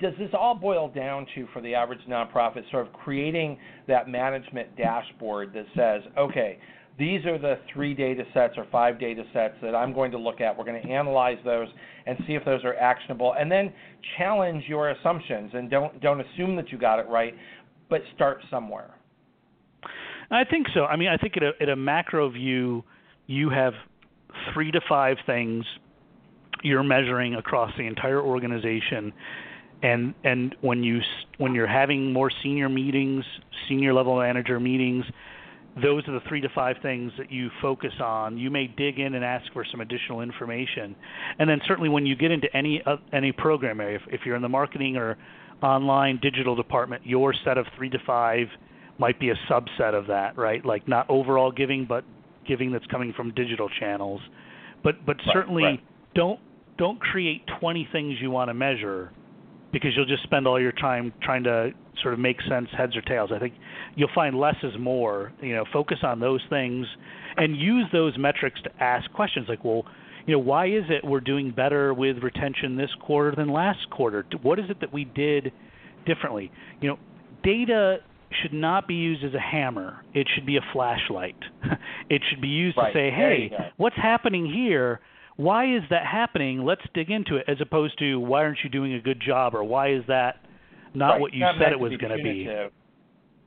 does 0.00 0.12
this 0.18 0.30
all 0.38 0.54
boil 0.54 0.88
down 0.88 1.26
to, 1.34 1.46
for 1.52 1.60
the 1.62 1.74
average 1.74 2.00
nonprofit, 2.08 2.70
sort 2.70 2.86
of 2.86 2.92
creating 2.92 3.58
that 3.88 4.08
management 4.08 4.76
dashboard 4.76 5.52
that 5.54 5.66
says, 5.74 6.02
okay, 6.18 6.58
these 6.98 7.24
are 7.26 7.38
the 7.38 7.58
three 7.72 7.94
data 7.94 8.24
sets 8.32 8.54
or 8.56 8.66
five 8.72 8.98
data 8.98 9.22
sets 9.32 9.54
that 9.62 9.74
I'm 9.74 9.92
going 9.92 10.10
to 10.12 10.18
look 10.18 10.40
at. 10.40 10.56
We're 10.56 10.64
going 10.64 10.82
to 10.82 10.88
analyze 10.88 11.38
those 11.44 11.68
and 12.06 12.16
see 12.26 12.34
if 12.34 12.44
those 12.44 12.64
are 12.64 12.74
actionable, 12.74 13.34
and 13.38 13.50
then 13.50 13.72
challenge 14.16 14.64
your 14.66 14.90
assumptions 14.90 15.50
and 15.54 15.70
don't 15.70 16.00
don't 16.00 16.20
assume 16.20 16.56
that 16.56 16.70
you 16.70 16.78
got 16.78 16.98
it 16.98 17.06
right, 17.08 17.34
but 17.90 18.00
start 18.14 18.38
somewhere. 18.50 18.94
I 20.30 20.44
think 20.44 20.66
so. 20.74 20.84
I 20.84 20.96
mean, 20.96 21.08
I 21.08 21.16
think 21.16 21.36
at 21.36 21.42
a, 21.42 21.52
at 21.60 21.68
a 21.68 21.76
macro 21.76 22.30
view, 22.30 22.82
you 23.26 23.50
have 23.50 23.74
three 24.52 24.70
to 24.72 24.80
five 24.88 25.18
things 25.26 25.64
you're 26.62 26.82
measuring 26.82 27.34
across 27.34 27.70
the 27.76 27.84
entire 27.86 28.20
organization, 28.20 29.12
and 29.82 30.14
and 30.24 30.54
when 30.60 30.82
you 30.82 31.00
when 31.38 31.54
you're 31.54 31.66
having 31.66 32.12
more 32.12 32.30
senior 32.42 32.68
meetings, 32.68 33.24
senior 33.68 33.92
level 33.92 34.18
manager 34.18 34.58
meetings, 34.58 35.04
those 35.82 36.06
are 36.08 36.12
the 36.12 36.20
three 36.28 36.40
to 36.40 36.48
five 36.54 36.76
things 36.82 37.12
that 37.18 37.30
you 37.30 37.50
focus 37.60 37.92
on. 38.00 38.38
You 38.38 38.50
may 38.50 38.66
dig 38.66 38.98
in 38.98 39.14
and 39.14 39.24
ask 39.24 39.52
for 39.52 39.64
some 39.70 39.80
additional 39.80 40.22
information, 40.22 40.96
and 41.38 41.48
then 41.48 41.60
certainly 41.66 41.88
when 41.90 42.06
you 42.06 42.16
get 42.16 42.30
into 42.30 42.54
any 42.56 42.82
uh, 42.86 42.96
any 43.12 43.32
program 43.32 43.80
area, 43.80 43.96
if, 43.96 44.14
if 44.14 44.20
you're 44.26 44.36
in 44.36 44.42
the 44.42 44.48
marketing 44.48 44.96
or 44.96 45.18
online 45.62 46.18
digital 46.22 46.54
department, 46.54 47.06
your 47.06 47.34
set 47.44 47.58
of 47.58 47.66
three 47.76 47.90
to 47.90 47.98
five 48.06 48.46
might 48.98 49.20
be 49.20 49.30
a 49.30 49.34
subset 49.50 49.94
of 49.94 50.06
that, 50.06 50.36
right? 50.38 50.64
Like 50.64 50.88
not 50.88 51.08
overall 51.10 51.52
giving, 51.52 51.84
but 51.86 52.04
giving 52.46 52.72
that's 52.72 52.86
coming 52.86 53.12
from 53.14 53.32
digital 53.34 53.68
channels. 53.80 54.20
But 54.82 55.04
but 55.04 55.16
Right, 55.18 55.34
certainly 55.34 55.62
right. 55.62 55.84
don't 56.14 56.40
don't 56.78 57.00
create 57.00 57.42
20 57.60 57.88
things 57.92 58.16
you 58.20 58.30
want 58.30 58.48
to 58.48 58.54
measure 58.54 59.12
because 59.72 59.90
you'll 59.96 60.06
just 60.06 60.22
spend 60.22 60.46
all 60.46 60.60
your 60.60 60.72
time 60.72 61.12
trying 61.22 61.44
to 61.44 61.70
sort 62.02 62.14
of 62.14 62.20
make 62.20 62.36
sense 62.48 62.68
heads 62.76 62.96
or 62.96 63.02
tails. 63.02 63.30
I 63.34 63.38
think 63.38 63.54
you'll 63.94 64.10
find 64.14 64.38
less 64.38 64.56
is 64.62 64.74
more. 64.78 65.32
You 65.40 65.54
know, 65.54 65.64
focus 65.72 65.98
on 66.02 66.20
those 66.20 66.40
things 66.50 66.86
and 67.36 67.56
use 67.56 67.86
those 67.92 68.16
metrics 68.18 68.60
to 68.62 68.82
ask 68.82 69.10
questions 69.12 69.46
like, 69.48 69.64
well, 69.64 69.84
you 70.26 70.32
know, 70.32 70.38
why 70.40 70.66
is 70.66 70.84
it 70.88 71.04
we're 71.04 71.20
doing 71.20 71.50
better 71.52 71.94
with 71.94 72.18
retention 72.18 72.76
this 72.76 72.90
quarter 73.00 73.34
than 73.36 73.48
last 73.48 73.88
quarter? 73.90 74.24
What 74.42 74.58
is 74.58 74.66
it 74.68 74.80
that 74.80 74.92
we 74.92 75.04
did 75.04 75.52
differently? 76.06 76.50
You 76.80 76.90
know, 76.90 76.98
data 77.44 77.98
should 78.42 78.52
not 78.52 78.88
be 78.88 78.94
used 78.94 79.24
as 79.24 79.34
a 79.34 79.40
hammer. 79.40 80.02
It 80.12 80.26
should 80.34 80.44
be 80.46 80.56
a 80.56 80.60
flashlight. 80.72 81.36
it 82.10 82.22
should 82.28 82.40
be 82.40 82.48
used 82.48 82.76
Right. 82.76 82.92
to 82.92 82.98
say, 82.98 83.10
"Hey, 83.10 83.50
what's 83.76 83.96
happening 83.96 84.46
here? 84.52 85.00
Why 85.36 85.74
is 85.74 85.82
that 85.90 86.06
happening? 86.06 86.64
Let's 86.64 86.82
dig 86.94 87.10
into 87.10 87.36
it." 87.36 87.44
As 87.48 87.60
opposed 87.60 87.98
to, 87.98 88.18
"Why 88.18 88.44
aren't 88.44 88.64
you 88.64 88.70
doing 88.70 88.94
a 88.94 89.00
good 89.00 89.20
job?" 89.20 89.54
or 89.54 89.64
"Why 89.64 89.88
is 89.88 90.04
that 90.06 90.40
not 90.94 91.12
Right. 91.12 91.20
what 91.20 91.34
you 91.34 91.40
Not 91.40 91.58
said 91.58 91.72
it 91.72 91.80
was 91.80 91.96
going 91.96 92.16
to 92.16 92.22
be?" 92.22 92.48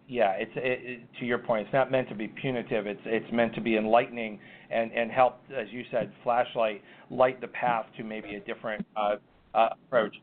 Yeah, 0.08 0.32
it's 0.32 0.52
it, 0.56 0.80
it, 0.84 1.00
to 1.20 1.26
your 1.26 1.38
point. 1.38 1.66
It's 1.68 1.74
not 1.74 1.92
meant 1.92 2.10
to 2.10 2.16
be 2.16 2.28
punitive. 2.28 2.88
It's 2.88 3.02
it's 3.06 3.32
meant 3.32 3.54
to 3.56 3.62
be 3.62 3.78
enlightening 3.78 4.40
and 4.72 4.92
and 4.92 5.12
help, 5.12 5.42
as 5.56 5.68
you 5.72 5.84
said, 5.92 6.12
flashlight 6.24 6.82
light 7.12 7.40
the 7.42 7.48
path 7.48 7.86
to 7.98 8.04
maybe 8.04 8.36
a 8.36 8.40
different 8.40 8.86
uh, 8.96 9.18
uh, 9.54 9.70
approach. 9.72 10.16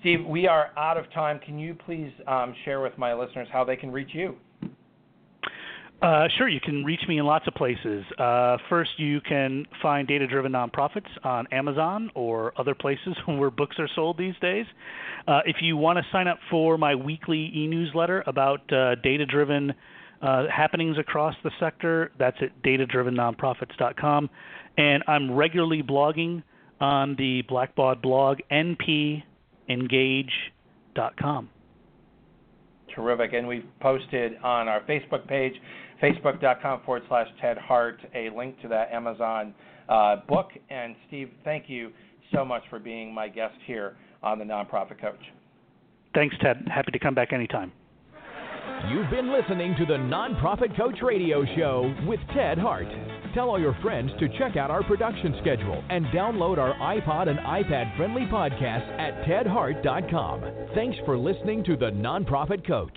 Steve, 0.00 0.26
we 0.26 0.46
are 0.46 0.70
out 0.76 0.98
of 0.98 1.10
time. 1.12 1.38
Can 1.38 1.58
you 1.58 1.74
please 1.74 2.12
um, 2.26 2.54
share 2.64 2.80
with 2.80 2.96
my 2.98 3.14
listeners 3.14 3.48
how 3.50 3.64
they 3.64 3.76
can 3.76 3.90
reach 3.90 4.10
you? 4.12 4.36
Uh, 6.02 6.26
sure, 6.38 6.48
you 6.48 6.60
can 6.60 6.82
reach 6.82 7.00
me 7.06 7.18
in 7.18 7.26
lots 7.26 7.46
of 7.46 7.54
places. 7.54 8.04
Uh, 8.18 8.56
first, 8.70 8.90
you 8.96 9.20
can 9.20 9.66
find 9.82 10.08
Data 10.08 10.26
Driven 10.26 10.52
Nonprofits 10.52 11.08
on 11.24 11.46
Amazon 11.52 12.10
or 12.14 12.54
other 12.58 12.74
places 12.74 13.14
where 13.26 13.50
books 13.50 13.76
are 13.78 13.88
sold 13.94 14.16
these 14.16 14.34
days. 14.40 14.64
Uh, 15.28 15.40
if 15.44 15.56
you 15.60 15.76
want 15.76 15.98
to 15.98 16.04
sign 16.10 16.26
up 16.26 16.38
for 16.50 16.78
my 16.78 16.94
weekly 16.94 17.52
e 17.54 17.66
newsletter 17.66 18.24
about 18.26 18.60
uh, 18.72 18.94
data 18.96 19.26
driven 19.26 19.74
uh, 20.22 20.46
happenings 20.54 20.96
across 20.98 21.34
the 21.44 21.50
sector, 21.60 22.10
that's 22.18 22.38
at 22.40 22.62
datadrivennonprofits.com. 22.62 24.30
And 24.78 25.04
I'm 25.06 25.32
regularly 25.32 25.82
blogging 25.82 26.42
on 26.80 27.14
the 27.16 27.42
Blackbaud 27.42 28.00
blog, 28.00 28.38
npengage.com. 28.50 31.50
Terrific. 32.94 33.32
And 33.34 33.46
we've 33.46 33.66
posted 33.80 34.36
on 34.42 34.68
our 34.68 34.80
Facebook 34.82 35.28
page, 35.28 35.54
facebook.com 36.02 36.82
forward 36.84 37.02
slash 37.08 37.28
Ted 37.40 37.58
Hart, 37.58 38.00
a 38.14 38.30
link 38.30 38.60
to 38.62 38.68
that 38.68 38.90
Amazon 38.92 39.54
uh, 39.88 40.16
book. 40.28 40.50
And 40.68 40.94
Steve, 41.08 41.30
thank 41.44 41.68
you 41.68 41.90
so 42.32 42.44
much 42.44 42.62
for 42.70 42.78
being 42.78 43.12
my 43.12 43.28
guest 43.28 43.56
here 43.66 43.96
on 44.22 44.38
the 44.38 44.44
Nonprofit 44.44 45.00
Coach. 45.00 45.20
Thanks, 46.14 46.34
Ted. 46.40 46.66
Happy 46.72 46.92
to 46.92 46.98
come 46.98 47.14
back 47.14 47.32
anytime. 47.32 47.72
You've 48.88 49.10
been 49.10 49.32
listening 49.32 49.74
to 49.78 49.86
the 49.86 49.94
Nonprofit 49.94 50.76
Coach 50.76 50.98
Radio 51.02 51.44
Show 51.56 51.94
with 52.06 52.20
Ted 52.34 52.58
Hart. 52.58 52.88
Tell 53.34 53.48
all 53.50 53.60
your 53.60 53.76
friends 53.82 54.10
to 54.18 54.28
check 54.38 54.56
out 54.56 54.70
our 54.70 54.82
production 54.82 55.36
schedule 55.40 55.84
and 55.90 56.06
download 56.06 56.58
our 56.58 56.74
iPod 56.74 57.28
and 57.28 57.38
iPad 57.40 57.96
friendly 57.96 58.22
podcast 58.22 58.88
at 58.98 59.22
tedhart.com. 59.24 60.44
Thanks 60.74 60.98
for 61.04 61.16
listening 61.16 61.62
to 61.64 61.76
the 61.76 61.90
Nonprofit 61.90 62.66
Coach. 62.66 62.96